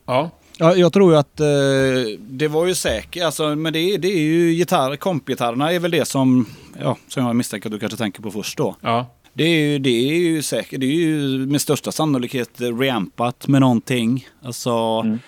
ja. 0.05 0.31
Ja, 0.57 0.75
jag 0.75 0.93
tror 0.93 1.11
ju 1.11 1.17
att 1.17 1.39
eh, 1.39 2.19
det 2.19 2.47
var 2.47 2.65
ju 2.65 2.75
säkert, 2.75 3.23
alltså, 3.23 3.55
men 3.55 3.73
det, 3.73 3.97
det 3.97 4.07
är 4.07 4.19
ju 4.19 4.53
gitarr, 4.53 4.95
kompgitarrerna 4.95 5.71
är 5.71 5.79
väl 5.79 5.91
det 5.91 6.05
som, 6.05 6.45
ja, 6.81 6.97
som 7.07 7.25
jag 7.25 7.35
misstänker 7.35 7.69
att 7.69 7.73
du 7.73 7.79
kanske 7.79 7.97
tänker 7.97 8.21
på 8.21 8.31
först 8.31 8.57
då. 8.57 8.75
Ja. 8.81 9.05
Det 9.33 9.43
är 9.43 9.59
ju, 9.59 9.79
det 9.79 9.89
är 9.89 10.15
ju 10.15 10.41
säkert, 10.41 10.79
det 10.79 10.85
är 10.85 10.91
ju 10.91 11.19
med 11.47 11.61
största 11.61 11.91
sannolikhet 11.91 12.49
reampat 12.57 13.47
med 13.47 13.61
någonting. 13.61 14.27
Alltså, 14.43 14.71
mm. 15.05 15.19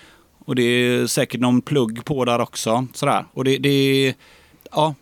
Och 0.45 0.55
det 0.55 0.63
är 0.63 1.07
säkert 1.07 1.41
någon 1.41 1.61
plugg 1.61 2.05
på 2.05 2.25
där 2.25 2.39
också. 2.39 2.87
Sådär. 2.93 3.25
Och 3.33 3.43
det, 3.43 3.57
det 3.57 4.13
ja, 4.71 4.95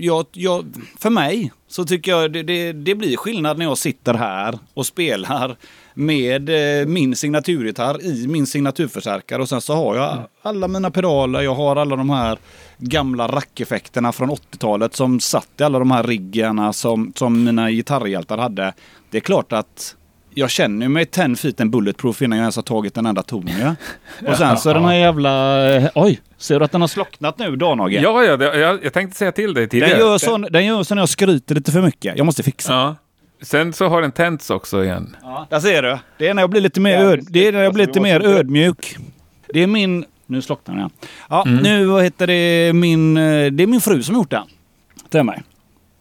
jag, 0.00 0.26
jag, 0.32 0.64
för 0.98 1.10
mig 1.10 1.52
så 1.68 1.84
tycker 1.84 2.10
jag 2.10 2.32
det, 2.32 2.42
det, 2.42 2.72
det, 2.72 2.94
blir 2.94 3.16
skillnad 3.16 3.58
när 3.58 3.64
jag 3.64 3.78
sitter 3.78 4.14
här 4.14 4.58
och 4.74 4.86
spelar 4.86 5.56
med 5.94 6.80
eh, 6.80 6.86
min 6.86 7.16
signaturgitarr 7.16 8.02
i 8.04 8.26
min 8.26 8.46
signaturförstärkare 8.46 9.42
och 9.42 9.48
sen 9.48 9.60
så 9.60 9.74
har 9.74 9.96
jag 9.96 10.18
alla 10.42 10.68
mina 10.68 10.90
pedaler, 10.90 11.40
jag 11.40 11.54
har 11.54 11.76
alla 11.76 11.96
de 11.96 12.10
här 12.10 12.38
gamla 12.78 13.28
rackeffekterna 13.28 14.12
från 14.12 14.30
80-talet 14.30 14.94
som 14.94 15.20
satt 15.20 15.48
i 15.58 15.62
alla 15.62 15.78
de 15.78 15.90
här 15.90 16.02
riggarna 16.02 16.72
som, 16.72 17.12
som 17.16 17.44
mina 17.44 17.70
gitarrhjältar 17.70 18.38
hade. 18.38 18.72
Det 19.10 19.16
är 19.16 19.20
klart 19.20 19.52
att 19.52 19.96
jag 20.38 20.50
känner 20.50 20.88
mig 20.88 21.06
10 21.06 21.36
feet 21.36 21.60
and 21.60 21.70
bulletproof 21.70 22.22
innan 22.22 22.38
jag 22.38 22.42
ens 22.42 22.56
har 22.56 22.62
tagit 22.62 22.96
en 22.96 23.06
enda 23.06 23.22
ton. 23.22 23.50
Ja. 23.60 23.74
Och 24.30 24.36
sen 24.36 24.56
så 24.56 24.70
är 24.70 24.74
den 24.74 24.84
här 24.84 24.94
jävla... 24.94 25.66
eh, 25.76 25.90
Oj! 25.94 26.20
Ser 26.36 26.58
du 26.58 26.64
att 26.64 26.72
den 26.72 26.80
har 26.80 26.88
slocknat 26.88 27.38
nu, 27.38 27.56
Danhage? 27.56 27.92
Ja, 27.92 28.24
ja, 28.24 28.36
det, 28.36 28.58
jag, 28.58 28.84
jag 28.84 28.92
tänkte 28.92 29.18
säga 29.18 29.32
till 29.32 29.54
dig 29.54 29.68
tidigare. 29.68 29.90
Den 29.92 30.00
gör, 30.00 30.18
sån, 30.18 30.42
den 30.50 30.66
gör 30.66 30.82
så 30.82 30.94
när 30.94 31.02
jag 31.02 31.08
skryter 31.08 31.54
lite 31.54 31.72
för 31.72 31.82
mycket. 31.82 32.16
Jag 32.18 32.24
måste 32.26 32.42
fixa. 32.42 32.72
Ja. 32.72 32.96
Sen 33.42 33.72
så 33.72 33.88
har 33.88 34.02
den 34.02 34.12
tänts 34.12 34.50
också 34.50 34.84
igen. 34.84 35.16
Ja. 35.22 35.46
Där 35.50 35.60
ser 35.60 35.82
du. 35.82 35.98
Det 36.18 36.28
är 36.28 36.34
när 36.34 36.42
jag 36.42 36.50
blir 36.50 36.60
lite 36.60 36.80
mer, 36.80 36.98
öd, 36.98 37.26
det 37.30 37.46
är 37.48 37.52
när 37.52 37.62
jag 37.62 37.74
blir 37.74 37.86
lite 37.86 38.00
mer 38.00 38.20
ödmjuk. 38.26 38.96
Det 39.54 39.62
är 39.62 39.66
min... 39.66 40.04
Nu 40.26 40.42
slocknar 40.42 40.74
den. 40.76 40.90
ja. 41.28 41.42
Ja, 41.46 41.50
nu 41.62 41.84
vad 41.86 42.02
heter 42.04 42.26
det 42.26 42.72
min... 42.74 43.16
eh, 43.16 43.22
Det 43.52 43.62
är 43.62 43.66
min 43.66 43.80
fru 43.80 44.02
som 44.02 44.14
har 44.14 44.22
gjort 44.22 44.30
den. 44.30 44.46
Till 45.10 45.22
mig. 45.22 45.42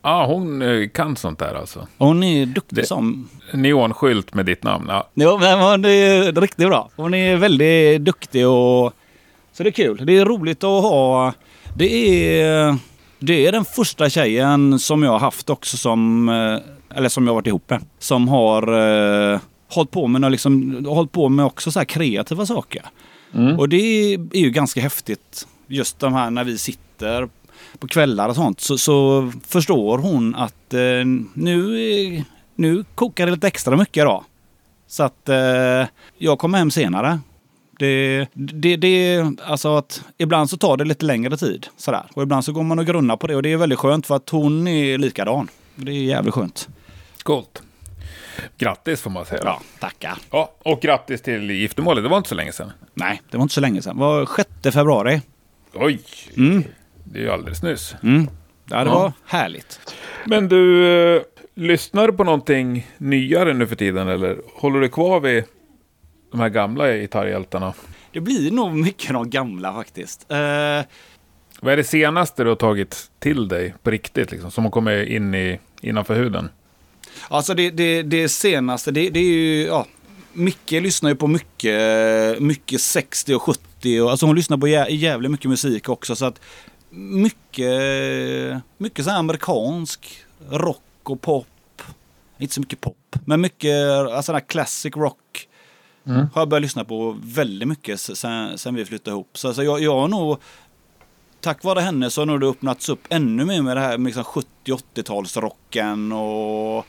Ja, 0.01 0.25
hon 0.25 0.61
eh, 0.61 0.87
kan 0.89 1.15
sånt 1.15 1.39
där 1.39 1.53
alltså. 1.53 1.87
Hon 1.97 2.23
är 2.23 2.45
duktig 2.45 2.75
Det- 2.77 2.85
som... 2.85 3.29
Neonskylt 3.53 4.33
med 4.33 4.45
ditt 4.45 4.63
namn. 4.63 4.85
Ja. 4.89 5.07
Ja, 5.13 5.37
men 5.41 5.59
hon 5.59 5.85
är 5.85 6.41
riktigt 6.41 6.67
bra. 6.67 6.89
Hon 6.95 7.13
är 7.13 7.35
väldigt 7.35 8.01
duktig 8.01 8.47
och... 8.47 8.93
Så 9.53 9.63
det 9.63 9.69
är 9.69 9.71
kul. 9.71 10.01
Det 10.05 10.17
är 10.17 10.25
roligt 10.25 10.63
att 10.63 10.81
ha... 10.83 11.33
Det 11.75 12.39
är... 12.41 12.77
Det 13.19 13.47
är 13.47 13.51
den 13.51 13.65
första 13.65 14.09
tjejen 14.09 14.79
som 14.79 15.03
jag 15.03 15.11
har 15.11 15.19
haft 15.19 15.49
också 15.49 15.77
som... 15.77 16.29
eh, 16.29 16.97
Eller 16.97 17.09
som 17.09 17.23
jag 17.27 17.31
har 17.33 17.35
varit 17.35 17.47
ihop 17.47 17.69
med. 17.69 17.81
Som 17.99 18.27
har 18.27 18.73
uh, 19.33 19.39
hållit 19.69 19.91
på 19.91 20.07
med, 20.07 20.31
liksom, 20.31 20.85
hållit 20.89 21.11
på 21.11 21.29
med 21.29 21.45
också 21.45 21.71
så 21.71 21.79
här 21.79 21.85
kreativa 21.85 22.45
saker. 22.45 22.81
Och 23.57 23.69
det 23.69 24.13
är 24.13 24.37
ju 24.37 24.49
ganska 24.49 24.81
häftigt. 24.81 25.47
Just 25.67 25.99
de 25.99 26.13
här 26.13 26.29
när 26.29 26.43
vi 26.43 26.57
sitter 26.57 27.29
på 27.79 27.87
kvällar 27.87 28.29
och 28.29 28.35
sånt 28.35 28.59
så, 28.61 28.77
så 28.77 29.31
förstår 29.47 29.97
hon 29.97 30.35
att 30.35 30.73
eh, 30.73 30.79
nu, 31.33 32.23
nu 32.55 32.85
kokar 32.95 33.25
det 33.25 33.31
lite 33.31 33.47
extra 33.47 33.77
mycket 33.77 34.01
idag. 34.01 34.23
Så 34.87 35.03
att 35.03 35.29
eh, 35.29 35.85
jag 36.17 36.39
kommer 36.39 36.57
hem 36.57 36.71
senare. 36.71 37.19
Det, 37.79 38.27
det, 38.33 38.75
det, 38.77 39.23
alltså 39.45 39.75
att 39.77 40.03
ibland 40.17 40.49
så 40.49 40.57
tar 40.57 40.77
det 40.77 40.85
lite 40.85 41.05
längre 41.05 41.37
tid. 41.37 41.67
Sådär. 41.77 42.05
Och 42.13 42.23
ibland 42.23 42.45
så 42.45 42.51
går 42.51 42.63
man 42.63 42.79
och 42.79 42.85
grunnar 42.85 43.17
på 43.17 43.27
det 43.27 43.35
och 43.35 43.43
det 43.43 43.53
är 43.53 43.57
väldigt 43.57 43.79
skönt 43.79 44.07
för 44.07 44.15
att 44.15 44.29
hon 44.29 44.67
är 44.67 44.97
likadan. 44.97 45.47
Det 45.75 45.91
är 45.91 45.95
jävligt 46.03 46.33
skönt. 46.33 46.69
Coolt. 47.23 47.61
Grattis 48.57 49.01
får 49.01 49.09
man 49.09 49.25
säga. 49.25 49.41
Ja, 49.45 49.61
tackar. 49.79 50.17
Ja, 50.31 50.51
och 50.59 50.81
grattis 50.81 51.21
till 51.21 51.51
giftermålet. 51.51 52.03
Det 52.03 52.09
var 52.09 52.17
inte 52.17 52.29
så 52.29 52.35
länge 52.35 52.51
sedan. 52.51 52.71
Nej, 52.93 53.21
det 53.31 53.37
var 53.37 53.41
inte 53.41 53.53
så 53.53 53.61
länge 53.61 53.81
sedan. 53.81 53.95
Det 53.95 54.01
var 54.01 54.25
6 54.35 54.49
februari. 54.75 55.21
Oj, 55.73 55.99
Mm. 56.37 56.63
Det 57.11 57.19
är 57.19 57.23
ju 57.23 57.29
alldeles 57.31 57.63
nyss. 57.63 57.95
Mm. 58.03 58.27
Ja, 58.69 58.83
det 58.83 58.89
Ja. 58.89 58.99
var 58.99 59.11
härligt. 59.25 59.79
Men 60.25 60.47
du, 60.49 60.87
eh, 61.15 61.21
lyssnar 61.55 62.07
du 62.07 62.13
på 62.13 62.23
någonting 62.23 62.87
nyare 62.97 63.53
nu 63.53 63.67
för 63.67 63.75
tiden 63.75 64.07
eller 64.07 64.37
håller 64.53 64.79
du 64.79 64.89
kvar 64.89 65.19
vid 65.19 65.43
de 66.31 66.39
här 66.39 66.49
gamla 66.49 66.93
gitarrhjältarna? 66.93 67.73
Det 68.11 68.19
blir 68.21 68.51
nog 68.51 68.75
mycket 68.75 69.13
de 69.13 69.29
gamla 69.29 69.73
faktiskt. 69.73 70.31
Eh, 70.31 70.37
Vad 71.61 71.73
är 71.73 71.77
det 71.77 71.83
senaste 71.83 72.43
du 72.43 72.49
har 72.49 72.55
tagit 72.55 73.11
till 73.19 73.47
dig 73.47 73.73
på 73.83 73.91
riktigt, 73.91 74.31
liksom, 74.31 74.51
som 74.51 74.63
har 74.63 74.71
kommit 74.71 75.07
in 75.09 75.35
i, 75.35 75.59
innanför 75.81 76.15
huden? 76.15 76.49
Alltså 77.29 77.53
det, 77.53 77.69
det, 77.69 78.01
det 78.03 78.29
senaste, 78.29 78.91
det, 78.91 79.09
det 79.09 79.19
är 79.19 79.23
ju, 79.33 79.63
ja, 79.65 79.85
Micke 80.33 80.71
lyssnar 80.71 81.09
ju 81.09 81.15
på 81.15 81.27
mycket, 81.27 82.39
mycket 82.39 82.81
60 82.81 83.35
och 83.35 83.41
70 83.41 84.01
och 84.01 84.11
alltså 84.11 84.25
hon 84.25 84.35
lyssnar 84.35 84.57
på 84.57 84.67
jä, 84.67 84.87
jävligt 84.89 85.31
mycket 85.31 85.49
musik 85.49 85.89
också 85.89 86.15
så 86.15 86.25
att 86.25 86.41
mycket, 86.89 88.61
mycket 88.77 89.05
så 89.05 89.11
här 89.11 89.19
amerikansk 89.19 90.23
rock 90.49 90.81
och 91.03 91.21
pop. 91.21 91.47
Inte 92.37 92.53
så 92.53 92.59
mycket 92.59 92.81
pop, 92.81 93.15
men 93.25 93.41
mycket 93.41 93.87
alltså 93.91 94.31
där 94.33 94.39
classic 94.39 94.95
rock. 94.95 95.47
Har 96.33 96.41
jag 96.41 96.49
börjat 96.49 96.61
lyssna 96.61 96.85
på 96.85 97.17
väldigt 97.23 97.67
mycket 97.67 97.99
sen, 97.99 98.57
sen 98.57 98.75
vi 98.75 98.85
flyttade 98.85 99.15
ihop. 99.15 99.37
Så 99.37 99.47
alltså 99.47 99.63
jag, 99.63 99.81
jag 99.81 99.99
har 99.99 100.07
nog 100.07 100.37
tack 101.41 101.63
vare 101.63 101.79
henne 101.79 102.09
så 102.09 102.21
har 102.21 102.25
nog 102.25 102.39
det 102.39 102.47
öppnats 102.47 102.89
upp 102.89 103.07
ännu 103.09 103.45
mer 103.45 103.61
med 103.61 103.77
det 103.77 103.81
här 103.81 103.97
med 103.97 104.15
liksom 104.15 104.43
70-80-talsrocken 104.65 106.13
och 106.13 106.85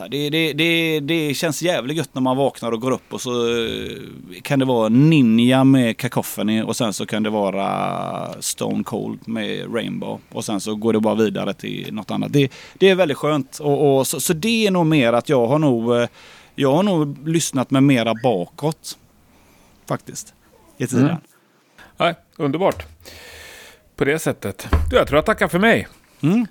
här, 0.00 0.08
det, 0.08 0.30
det, 0.30 0.52
det, 0.52 1.00
det 1.00 1.34
känns 1.34 1.62
jävligt 1.62 1.96
gött 1.96 2.10
när 2.12 2.22
man 2.22 2.36
vaknar 2.36 2.72
och 2.72 2.80
går 2.80 2.90
upp 2.90 3.12
och 3.12 3.20
så 3.20 3.30
eh, 3.30 4.40
kan 4.42 4.58
det 4.58 4.64
vara 4.64 4.88
Ninja 4.88 5.64
med 5.64 5.96
Cacophony 5.96 6.62
och 6.62 6.76
sen 6.76 6.92
så 6.92 7.06
kan 7.06 7.22
det 7.22 7.30
vara 7.30 8.42
Stone 8.42 8.84
Cold 8.84 9.28
med 9.28 9.74
Rainbow 9.74 10.20
och 10.32 10.44
sen 10.44 10.60
så 10.60 10.74
går 10.74 10.92
det 10.92 11.00
bara 11.00 11.14
vidare 11.14 11.54
till 11.54 11.94
något 11.94 12.10
annat. 12.10 12.32
Det, 12.32 12.50
är 12.80 12.94
väldigt 12.94 13.16
skönt 13.16 13.58
och, 13.58 13.98
och 13.98 14.06
så, 14.06 14.20
så 14.20 14.32
det 14.32 14.66
är 14.66 14.70
nog 14.70 14.86
mer 14.86 15.12
att 15.12 15.28
jag 15.28 15.46
har 15.46 15.58
nog 15.58 15.96
eh, 15.96 16.08
jag 16.58 16.72
har 16.72 16.82
nog 16.82 17.28
lyssnat 17.28 17.70
med 17.70 17.82
mera 17.82 18.14
bakåt 18.22 18.98
faktiskt 19.88 20.34
i 20.76 20.86
tiden. 20.86 21.04
Mm. 21.04 21.16
Nej, 21.96 22.14
underbart. 22.36 22.86
På 23.96 24.04
det 24.04 24.18
sättet. 24.18 24.68
Du, 24.90 24.96
jag 24.96 25.06
tror 25.06 25.16
jag 25.16 25.26
tackar 25.26 25.48
för 25.48 25.58
mig. 25.58 25.88
Mm. 26.20 26.46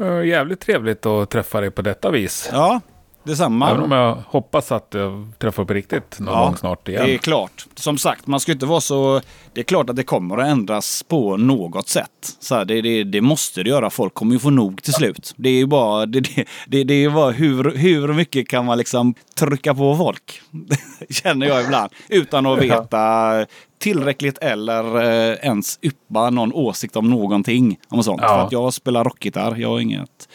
Eh, 0.00 0.24
jävligt 0.24 0.60
trevligt 0.60 1.06
att 1.06 1.30
träffa 1.30 1.60
dig 1.60 1.70
på 1.70 1.82
detta 1.82 2.10
vis. 2.10 2.48
Ja, 2.52 2.80
detsamma. 3.26 3.70
Även 3.70 3.82
om 3.82 3.92
jag 3.92 4.18
hoppas 4.26 4.72
att 4.72 4.88
jag 4.90 5.32
träffar 5.38 5.64
på 5.64 5.74
riktigt 5.74 6.20
någon 6.20 6.38
gång 6.38 6.56
snart 6.56 6.88
igen. 6.88 7.06
Det 7.06 7.14
är 7.14 7.18
klart. 7.18 7.66
Som 7.74 7.98
sagt, 7.98 8.26
man 8.26 8.40
ska 8.40 8.52
inte 8.52 8.66
vara 8.66 8.80
så... 8.80 9.20
Det 9.52 9.60
är 9.60 9.64
klart 9.64 9.90
att 9.90 9.96
det 9.96 10.02
kommer 10.02 10.38
att 10.38 10.46
ändras 10.46 11.02
på 11.02 11.36
något 11.36 11.88
sätt. 11.88 12.36
Så 12.40 12.54
här, 12.54 12.64
det, 12.64 12.80
det, 12.82 13.04
det 13.04 13.20
måste 13.20 13.62
det 13.62 13.70
göra. 13.70 13.90
Folk 13.90 14.14
kommer 14.14 14.32
ju 14.32 14.38
få 14.38 14.50
nog 14.50 14.82
till 14.82 14.92
slut. 14.92 15.34
Det 15.36 15.48
är 15.48 15.56
ju 15.56 15.66
bara, 15.66 16.06
det, 16.06 16.20
det, 16.66 16.84
det, 16.84 16.94
är 16.94 17.10
bara 17.10 17.30
hur, 17.30 17.76
hur 17.76 18.12
mycket 18.12 18.48
kan 18.48 18.64
man 18.64 18.78
liksom 18.78 19.14
trycka 19.38 19.74
på 19.74 19.96
folk? 19.96 20.40
Känner 21.10 21.46
jag 21.46 21.64
ibland. 21.64 21.92
Utan 22.08 22.46
att 22.46 22.58
veta 22.58 23.46
tillräckligt 23.78 24.38
eller 24.38 25.02
eh, 25.02 25.36
ens 25.42 25.78
yppa 25.82 26.30
någon 26.30 26.52
åsikt 26.52 26.96
om 26.96 27.10
någonting. 27.10 27.78
Om 27.88 28.02
sånt. 28.02 28.20
Ja. 28.22 28.28
För 28.28 28.46
att 28.46 28.52
jag 28.52 28.74
spelar 28.74 29.04
rockgitarr. 29.04 29.56
Jag 29.56 29.68
har 29.68 29.80
inget... 29.80 30.28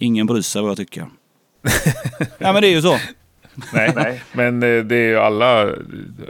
Ingen 0.00 0.26
bryr 0.26 0.42
sig 0.42 0.62
vad 0.62 0.70
jag 0.70 0.76
tycker. 0.76 1.06
ja 2.38 2.52
men 2.52 2.62
det 2.62 2.68
är 2.68 2.74
ju 2.74 2.82
så. 2.82 2.98
Nej, 3.72 3.92
nej. 3.96 4.22
Men 4.32 4.62
eh, 4.62 4.84
det 4.84 4.96
är 4.96 5.08
ju 5.08 5.18
alla 5.18 5.72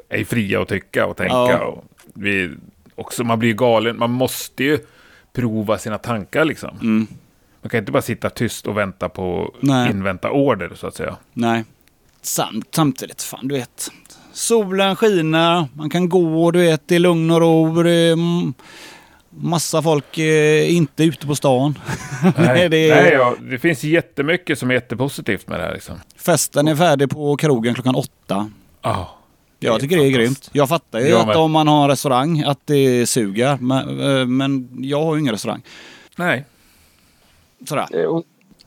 är 0.08 0.24
fria 0.24 0.62
att 0.62 0.68
tycka 0.68 1.06
och 1.06 1.16
tänka. 1.16 1.34
Ja. 1.34 1.58
Och 1.58 1.84
vi, 2.14 2.50
också, 2.94 3.24
man 3.24 3.38
blir 3.38 3.48
ju 3.48 3.54
galen. 3.54 3.98
Man 3.98 4.10
måste 4.10 4.64
ju 4.64 4.78
prova 5.32 5.78
sina 5.78 5.98
tankar 5.98 6.44
liksom. 6.44 6.78
Mm. 6.80 7.06
Man 7.62 7.70
kan 7.70 7.78
inte 7.78 7.92
bara 7.92 8.02
sitta 8.02 8.30
tyst 8.30 8.66
och 8.66 8.76
vänta 8.76 9.08
på 9.08 9.54
Nej. 9.60 9.90
invänta 9.90 10.30
order 10.30 10.70
så 10.74 10.86
att 10.86 10.94
säga. 10.94 11.16
Nej. 11.32 11.64
Samt, 12.22 12.74
samtidigt, 12.74 13.22
fan 13.22 13.48
du 13.48 13.54
vet. 13.54 13.90
Solen 14.32 14.96
skiner, 14.96 15.68
man 15.72 15.90
kan 15.90 16.08
gå, 16.08 16.50
du 16.50 16.58
vet, 16.58 16.82
det 16.88 16.94
är 16.94 16.98
lugn 16.98 17.30
och 17.30 17.40
ro. 17.40 17.82
Det 17.82 17.90
är 17.90 18.16
massa 19.40 19.82
folk 19.82 20.18
eh, 20.18 20.74
inte 20.74 21.04
ute 21.04 21.26
på 21.26 21.34
stan. 21.34 21.78
Nej, 22.36 22.68
det 22.68 22.90
är, 22.90 23.02
nej 23.02 23.12
ja, 23.12 23.34
det 23.50 23.58
finns 23.58 23.84
jättemycket 23.84 24.58
som 24.58 24.70
är 24.70 24.74
jättepositivt 24.74 25.48
med 25.48 25.60
det 25.60 25.64
här. 25.64 25.74
Liksom. 25.74 26.00
Festen 26.16 26.68
är 26.68 26.76
färdig 26.76 27.10
på 27.10 27.36
krogen 27.36 27.74
klockan 27.74 27.94
åtta. 27.94 28.50
Ah, 28.80 29.04
Jag 29.60 29.80
tycker 29.80 29.96
det 29.96 30.06
är 30.06 30.10
grymt. 30.10 30.50
Jag 30.52 30.68
fattar 30.68 31.00
ju 31.00 31.08
Jag 31.08 31.20
att 31.20 31.26
med. 31.26 31.36
om 31.36 31.50
man 31.52 31.68
har 31.68 31.82
en 31.84 31.88
restaurang 31.90 32.42
att 32.42 32.60
det 32.64 33.06
suger. 33.06 33.56
Men, 33.60 34.00
eh, 34.20 34.26
men 34.26 34.68
jag 34.82 35.04
har 35.04 35.14
ju 35.14 35.20
ingen 35.20 35.32
restaurang. 35.32 35.62
Nej, 36.16 36.44
Sådär. 37.68 37.86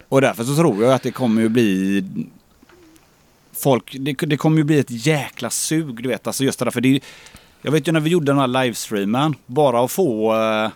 Och 0.09 0.22
därför 0.22 0.43
så 0.43 0.55
tror 0.55 0.84
jag 0.84 0.93
att 0.93 1.03
det 1.03 1.11
kommer 1.11 1.41
ju 1.41 1.49
bli... 1.49 2.03
Folk, 3.63 3.95
det, 3.99 4.13
det 4.13 4.38
kommer 4.38 4.57
ju 4.57 4.63
bli 4.63 4.80
ett 4.80 5.05
jäkla 5.07 5.49
sug, 5.49 6.03
du 6.03 6.09
vet. 6.09 6.28
Alltså 6.28 6.43
just 6.43 6.59
det 6.59 6.65
där, 6.65 6.72
för 6.72 6.82
det, 6.82 6.99
Jag 7.62 7.72
vet 7.72 7.88
ju 7.88 7.91
när 7.91 7.99
vi 7.99 8.09
gjorde 8.09 8.26
den 8.26 8.38
här 8.39 8.47
livestreamen, 8.47 9.36
bara 9.45 9.84
att 9.86 9.91
få... 9.91 10.34
eh, 10.34 10.70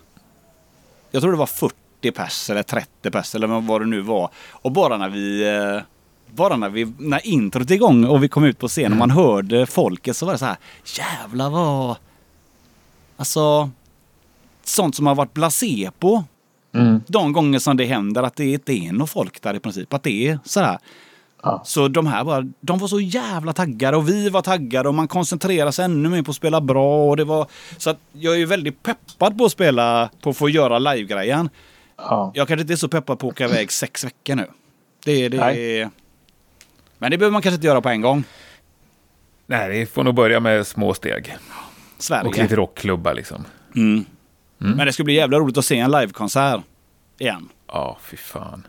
Jag 1.12 1.22
tror 1.22 1.32
det 1.32 1.38
var 1.38 1.46
40 1.46 1.76
pers 2.16 2.50
eller 2.50 2.64
30 2.64 3.12
pers 3.12 3.36
eller 3.36 3.48
vad 3.48 3.82
det 3.82 3.88
nu 3.88 4.02
var. 4.02 4.30
Och 4.52 4.72
bara 4.72 4.98
när 4.98 5.10
vi... 5.10 5.48
eh, 5.76 5.82
Bara 6.36 6.58
när, 6.58 6.70
vi, 6.70 6.94
när 7.00 7.28
introt 7.28 7.72
är 7.72 7.76
igång 7.76 8.06
och 8.06 8.24
vi 8.24 8.28
kom 8.28 8.44
ut 8.44 8.60
på 8.60 8.68
scen 8.68 8.92
och 8.92 8.98
man 8.98 9.12
hörde 9.12 9.66
folket 9.66 10.18
så 10.18 10.26
var 10.26 10.34
det 10.34 10.40
så 10.40 10.46
här, 10.46 10.58
jävlar 10.98 11.50
vad... 11.50 11.96
Alltså... 13.18 13.70
Sånt 14.64 14.96
som 14.96 15.08
har 15.08 15.16
varit 15.16 15.34
blasé 15.34 15.90
på 16.00 16.24
de 17.08 17.34
gånger 17.34 17.60
som 17.60 17.78
det 17.78 17.86
händer 17.86 18.24
att 18.24 18.36
det 18.36 18.46
inte 18.52 18.74
är 18.74 18.92
något 18.94 19.10
folk 19.10 19.42
där 19.42 19.54
i 19.54 19.60
princip. 19.60 19.94
Att 19.94 20.04
det 20.04 20.28
är 20.28 20.40
sådär. 20.44 20.78
Så 21.64 21.88
de 21.88 22.08
här 22.08 22.24
bara, 22.24 22.44
de 22.62 22.80
var 22.80 22.88
så 22.88 23.00
jävla 23.00 23.54
taggade 23.54 23.98
och 23.98 24.10
vi 24.10 24.30
var 24.30 24.42
taggade 24.42 24.90
och 24.90 24.96
man 24.96 25.08
koncentrerar 25.08 25.72
sig 25.72 25.86
ännu 25.86 26.10
mer 26.10 26.22
på 26.22 26.32
att 26.32 26.36
spela 26.38 26.62
bra. 26.62 27.10
Och 27.10 27.18
det 27.18 27.24
var, 27.24 27.48
så 27.78 27.90
att 27.90 27.98
jag 28.12 28.34
är 28.34 28.38
ju 28.38 28.46
väldigt 28.46 28.84
peppad 28.84 29.38
på 29.38 29.46
att 29.46 29.52
spela, 29.52 30.10
på 30.22 30.30
att 30.30 30.38
få 30.38 30.50
göra 30.50 30.80
live-grejen. 30.80 31.50
Ja. 31.98 32.32
Jag 32.34 32.48
kanske 32.48 32.62
inte 32.62 32.74
är 32.74 32.78
så 32.78 32.88
peppad 32.88 33.20
på 33.20 33.28
att 33.28 33.34
åka 33.34 33.46
iväg 33.46 33.72
sex 33.72 34.04
veckor 34.04 34.36
nu. 34.36 34.48
Det, 35.06 35.30
det, 35.30 35.38
Nej. 35.38 35.90
Men 36.98 37.12
det 37.12 37.18
behöver 37.18 37.34
man 37.34 37.42
kanske 37.42 37.56
inte 37.56 37.68
göra 37.68 37.82
på 37.82 37.90
en 37.90 38.02
gång. 38.02 38.24
nej, 39.46 39.80
det 39.80 39.86
får 39.86 40.04
nog 40.04 40.16
börja 40.16 40.40
med 40.40 40.68
små 40.68 40.94
steg. 40.94 41.38
Sverige. 41.98 42.28
Och 42.28 42.38
lite 42.38 42.56
rockklubbar 42.56 43.14
liksom. 43.14 43.46
Mm. 43.76 44.06
Men 44.58 44.86
det 44.86 44.94
skulle 44.94 45.04
bli 45.06 45.14
jävla 45.14 45.40
roligt 45.40 45.58
att 45.58 45.66
se 45.66 45.78
en 45.78 45.92
livekonsert 45.92 46.62
igen. 47.18 47.50
Ja, 47.68 47.98
fy 48.02 48.18
fan. 48.18 48.68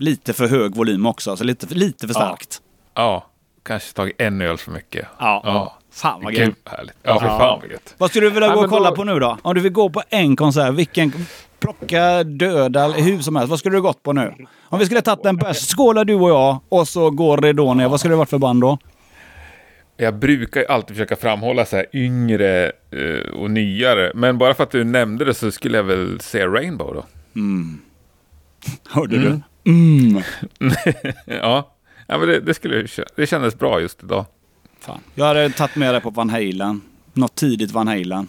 Lite 0.00 0.32
för 0.32 0.46
hög 0.48 0.74
volym 0.74 1.06
också, 1.06 1.30
alltså 1.30 1.44
lite, 1.44 1.66
för- 1.66 1.74
lite 1.74 2.06
för 2.08 2.14
Ja. 2.14 2.20
starkt. 2.20 2.60
Ja, 2.94 3.26
kanske 3.62 3.92
tagit 3.92 4.20
en 4.20 4.40
öl 4.40 4.58
för 4.58 4.70
mycket. 4.70 5.06
Ja. 5.18 5.40
Ja. 5.44 5.76
Fan 5.92 6.20
vad 6.24 6.34
härligt. 6.34 6.96
Ja, 7.02 7.20
för 7.20 7.26
Ja. 7.26 7.38
fan 7.38 7.60
vad 7.62 7.70
gött. 7.70 7.94
Vad 7.98 8.10
skulle 8.10 8.26
du 8.26 8.30
vilja 8.30 8.48
Ja, 8.48 8.54
gå 8.54 8.60
och 8.64 8.70
kolla 8.70 8.90
då- 8.90 8.96
på 8.96 9.04
nu 9.04 9.18
då? 9.18 9.38
Om 9.42 9.54
du 9.54 9.60
vill 9.60 9.72
gå 9.72 9.90
på 9.90 10.02
en 10.08 10.36
konsert, 10.36 10.74
vilken... 10.74 11.12
Plocka 11.60 12.24
döda 12.24 12.84
eller 12.84 13.00
hur 13.00 13.18
som 13.18 13.36
helst. 13.36 13.50
Vad 13.50 13.58
skulle 13.58 13.76
du 13.76 13.82
gått 13.82 14.02
på 14.02 14.12
nu? 14.12 14.34
Om 14.68 14.78
vi 14.78 14.84
skulle 14.86 15.00
tagit 15.02 15.26
en 15.26 15.36
bärs, 15.36 15.56
skålar 15.66 16.04
du 16.04 16.14
och 16.14 16.30
jag 16.30 16.58
och 16.68 16.88
så 16.88 17.10
går 17.10 17.36
Redon 17.38 17.76
ner. 17.76 17.88
Vad 17.88 18.00
skulle 18.00 18.12
det 18.12 18.18
varit 18.18 18.30
för 18.30 18.38
band 18.38 18.60
då? 18.60 18.78
Jag 19.96 20.14
brukar 20.18 20.60
ju 20.60 20.66
alltid 20.66 20.96
försöka 20.96 21.16
framhålla 21.16 21.64
så 21.66 21.76
här 21.76 21.86
yngre 21.92 22.72
eh, 22.90 23.32
och 23.34 23.50
nyare. 23.50 24.12
Men 24.14 24.38
bara 24.38 24.54
för 24.54 24.62
att 24.62 24.70
du 24.70 24.84
nämnde 24.84 25.24
det 25.24 25.34
så 25.34 25.50
skulle 25.50 25.76
jag 25.76 25.84
väl 25.84 26.20
säga 26.20 26.46
Rainbow 26.46 26.94
då. 26.94 27.04
Hörde 28.90 29.18
du? 29.18 29.40
Mm. 29.64 30.22
ja, 31.24 31.74
ja 32.06 32.18
men 32.18 32.28
det, 32.28 32.40
det, 32.40 32.54
skulle, 32.54 32.86
det 33.16 33.26
kändes 33.26 33.58
bra 33.58 33.80
just 33.80 34.02
idag. 34.02 34.24
Fan. 34.80 35.00
Jag 35.14 35.24
hade 35.24 35.50
tagit 35.50 35.76
med 35.76 35.94
det 35.94 36.00
på 36.00 36.10
Van 36.10 36.30
Halen. 36.30 36.80
Något 37.12 37.34
tidigt 37.34 37.70
Van 37.70 37.88
Halen. 37.88 38.28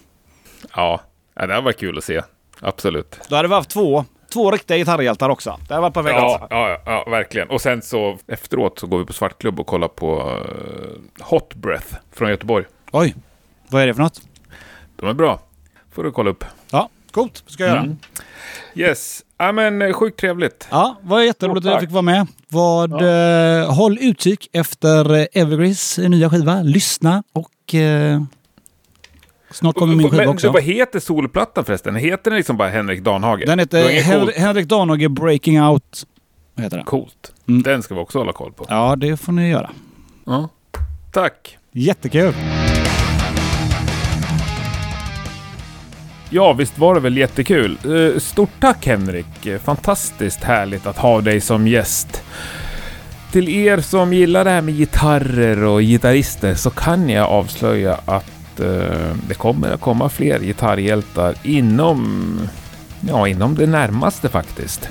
Ja, 0.76 1.02
ja 1.36 1.48
det 1.48 1.62
var 1.62 1.72
kul 1.72 1.98
att 1.98 2.04
se. 2.04 2.22
Absolut. 2.60 3.20
Då 3.30 3.36
hade 3.36 3.48
vi 3.48 3.54
haft 3.54 3.70
två. 3.70 4.06
Två 4.34 4.52
riktiga 4.52 4.78
gitarrhjältar 4.78 5.30
också. 5.30 5.60
Det 5.68 5.74
hade 5.74 5.82
varit 5.82 5.94
perfekt. 5.94 6.16
Ja, 6.16 6.34
alltså. 6.34 6.48
ja, 6.50 6.82
ja, 6.86 7.12
verkligen. 7.12 7.50
Och 7.50 7.62
sen 7.62 7.82
så 7.82 8.18
efteråt 8.28 8.80
så 8.80 8.88
går 8.88 9.00
vi 9.00 9.06
på 9.06 9.14
Svartklubb 9.14 9.60
och 9.60 9.68
kollar 9.68 9.88
på 9.88 10.40
eh, 10.40 11.26
Hot 11.26 11.56
Breath 11.56 11.96
från 12.12 12.30
Göteborg. 12.30 12.66
Oj. 12.92 13.16
Vad 13.68 13.82
är 13.82 13.88
det 13.88 13.94
för 13.94 14.02
något? 14.02 14.22
De 14.96 15.10
är 15.10 15.14
bra. 15.14 15.40
Får 15.92 16.04
du 16.04 16.12
kolla 16.12 16.30
upp. 16.30 16.46
Ja, 16.72 16.90
coolt. 17.12 17.44
ska 17.48 17.64
jag 17.64 17.76
göra. 17.76 17.96
Yes, 18.76 19.24
ja 19.46 19.52
men 19.52 19.82
eh, 19.82 19.94
sjukt 19.94 20.20
trevligt. 20.20 20.68
Ja, 20.72 20.98
vad 21.04 21.26
jätteroligt 21.26 21.66
att 21.66 21.72
jag 21.72 21.82
fick 21.82 21.92
vara 21.92 22.02
med. 22.02 22.28
Vad, 22.50 22.92
eh, 23.62 23.74
håll 23.74 23.98
utkik 24.02 24.50
efter 24.54 25.14
eh, 25.14 25.26
Evergreens 25.34 25.98
nya 25.98 26.30
skiva. 26.30 26.62
Lyssna 26.62 27.24
och 27.34 27.76
eh, 27.76 28.22
snart 29.52 29.76
kommer 29.76 29.96
min 29.96 30.10
skiva 30.10 30.24
Men 30.24 30.30
också. 30.30 30.52
vad 30.52 30.64
heter 30.64 31.00
solplattan 31.00 31.66
förresten? 31.66 31.96
Heter 31.96 32.32
den 32.32 32.38
liksom 32.38 32.58
bara 32.58 32.70
Henrik 32.70 33.04
Danhage? 33.04 33.44
Den 33.46 33.60
heter 33.60 33.84
var 33.84 33.90
Hen 33.90 34.20
coolt. 34.20 34.36
Henrik 34.36 34.68
Danhage 34.68 35.10
Breaking 35.12 35.62
Out. 35.64 36.08
Heter 36.58 36.78
den? 36.78 36.86
Coolt. 36.86 37.34
Mm. 37.48 37.64
Den 37.64 37.84
ska 37.84 37.96
vi 37.96 38.02
också 38.02 38.18
hålla 38.18 38.34
koll 38.34 38.54
på. 38.54 38.66
Ja, 38.70 38.96
det 38.96 39.18
får 39.18 39.32
ni 39.32 39.50
göra. 39.50 39.70
Ja. 40.26 40.50
Tack. 41.12 41.58
Jättekul. 41.72 42.34
Ja, 46.34 46.54
visst 46.54 46.78
var 46.78 46.96
det 46.96 47.02
väl 47.02 47.18
jättekul. 47.18 47.78
Eh, 47.86 48.20
stort 48.20 48.50
tack 48.60 48.86
Henrik. 48.86 49.48
Fantastiskt 49.64 50.44
härligt 50.44 50.88
att 50.88 50.98
ha 50.98 51.22
dig 51.22 51.42
som 51.42 51.68
gäst. 51.68 52.24
Till 53.32 53.50
er 53.50 53.78
som 53.78 54.14
gillar 54.14 54.44
det 54.44 54.50
här 54.50 54.62
med 54.62 54.74
gitarrer 54.76 55.64
och 55.64 55.82
gitarrister 55.82 56.56
så 56.56 56.70
kan 56.70 57.10
jag 57.10 57.30
avslöja 57.30 58.00
att 58.06 58.60
eh, 58.60 59.16
det 59.28 59.34
kommer 59.38 59.72
att 59.72 59.82
komma 59.82 60.10
fler 60.10 60.40
gitarrhjältar 60.40 61.36
inom, 61.44 62.40
ja, 63.08 63.28
inom 63.28 63.56
det 63.56 63.68
närmaste 63.68 64.30
faktiskt. 64.30 64.90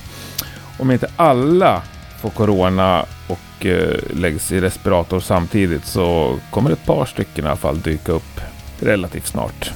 Om 0.78 0.90
inte 0.90 1.10
alla 1.16 1.82
får 2.20 2.30
corona 2.30 3.04
och 3.28 3.66
eh, 3.66 3.96
läggs 4.14 4.52
i 4.52 4.60
respirator 4.60 5.20
samtidigt 5.20 5.84
så 5.84 6.36
kommer 6.50 6.70
ett 6.70 6.86
par 6.86 7.04
stycken 7.04 7.44
i 7.44 7.48
alla 7.48 7.56
fall 7.56 7.80
dyka 7.80 8.12
upp 8.12 8.40
relativt 8.80 9.26
snart. 9.26 9.72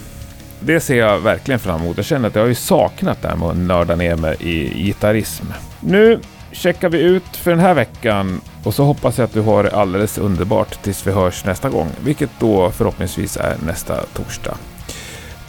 Det 0.67 0.81
ser 0.81 0.99
jag 0.99 1.19
verkligen 1.19 1.61
fram 1.61 1.81
emot. 1.81 1.97
Jag 1.97 2.07
känner 2.07 2.29
att 2.29 2.35
jag 2.35 2.43
har 2.43 2.49
ju 2.49 2.55
saknat 2.55 3.23
det 3.23 3.29
här 3.29 3.37
med 3.37 3.49
att 3.49 3.57
nörda 3.57 3.97
ner 3.97 4.17
mig 4.17 4.37
i 4.41 4.85
gitarrism. 4.85 5.47
Nu 5.81 6.21
checkar 6.53 6.89
vi 6.89 6.99
ut 6.99 7.37
för 7.37 7.51
den 7.51 7.61
här 7.61 7.75
veckan 7.75 8.41
och 8.65 8.75
så 8.75 8.85
hoppas 8.85 9.19
jag 9.19 9.25
att 9.25 9.33
du 9.33 9.41
har 9.41 9.63
det 9.63 9.77
alldeles 9.77 10.19
underbart 10.19 10.83
tills 10.83 11.07
vi 11.07 11.13
hörs 11.13 11.45
nästa 11.45 11.69
gång, 11.69 11.89
vilket 12.05 12.31
då 12.39 12.71
förhoppningsvis 12.71 13.37
är 13.37 13.57
nästa 13.67 14.07
torsdag. 14.07 14.57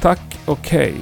Tack 0.01 0.39
och 0.45 0.69
hej! 0.69 0.95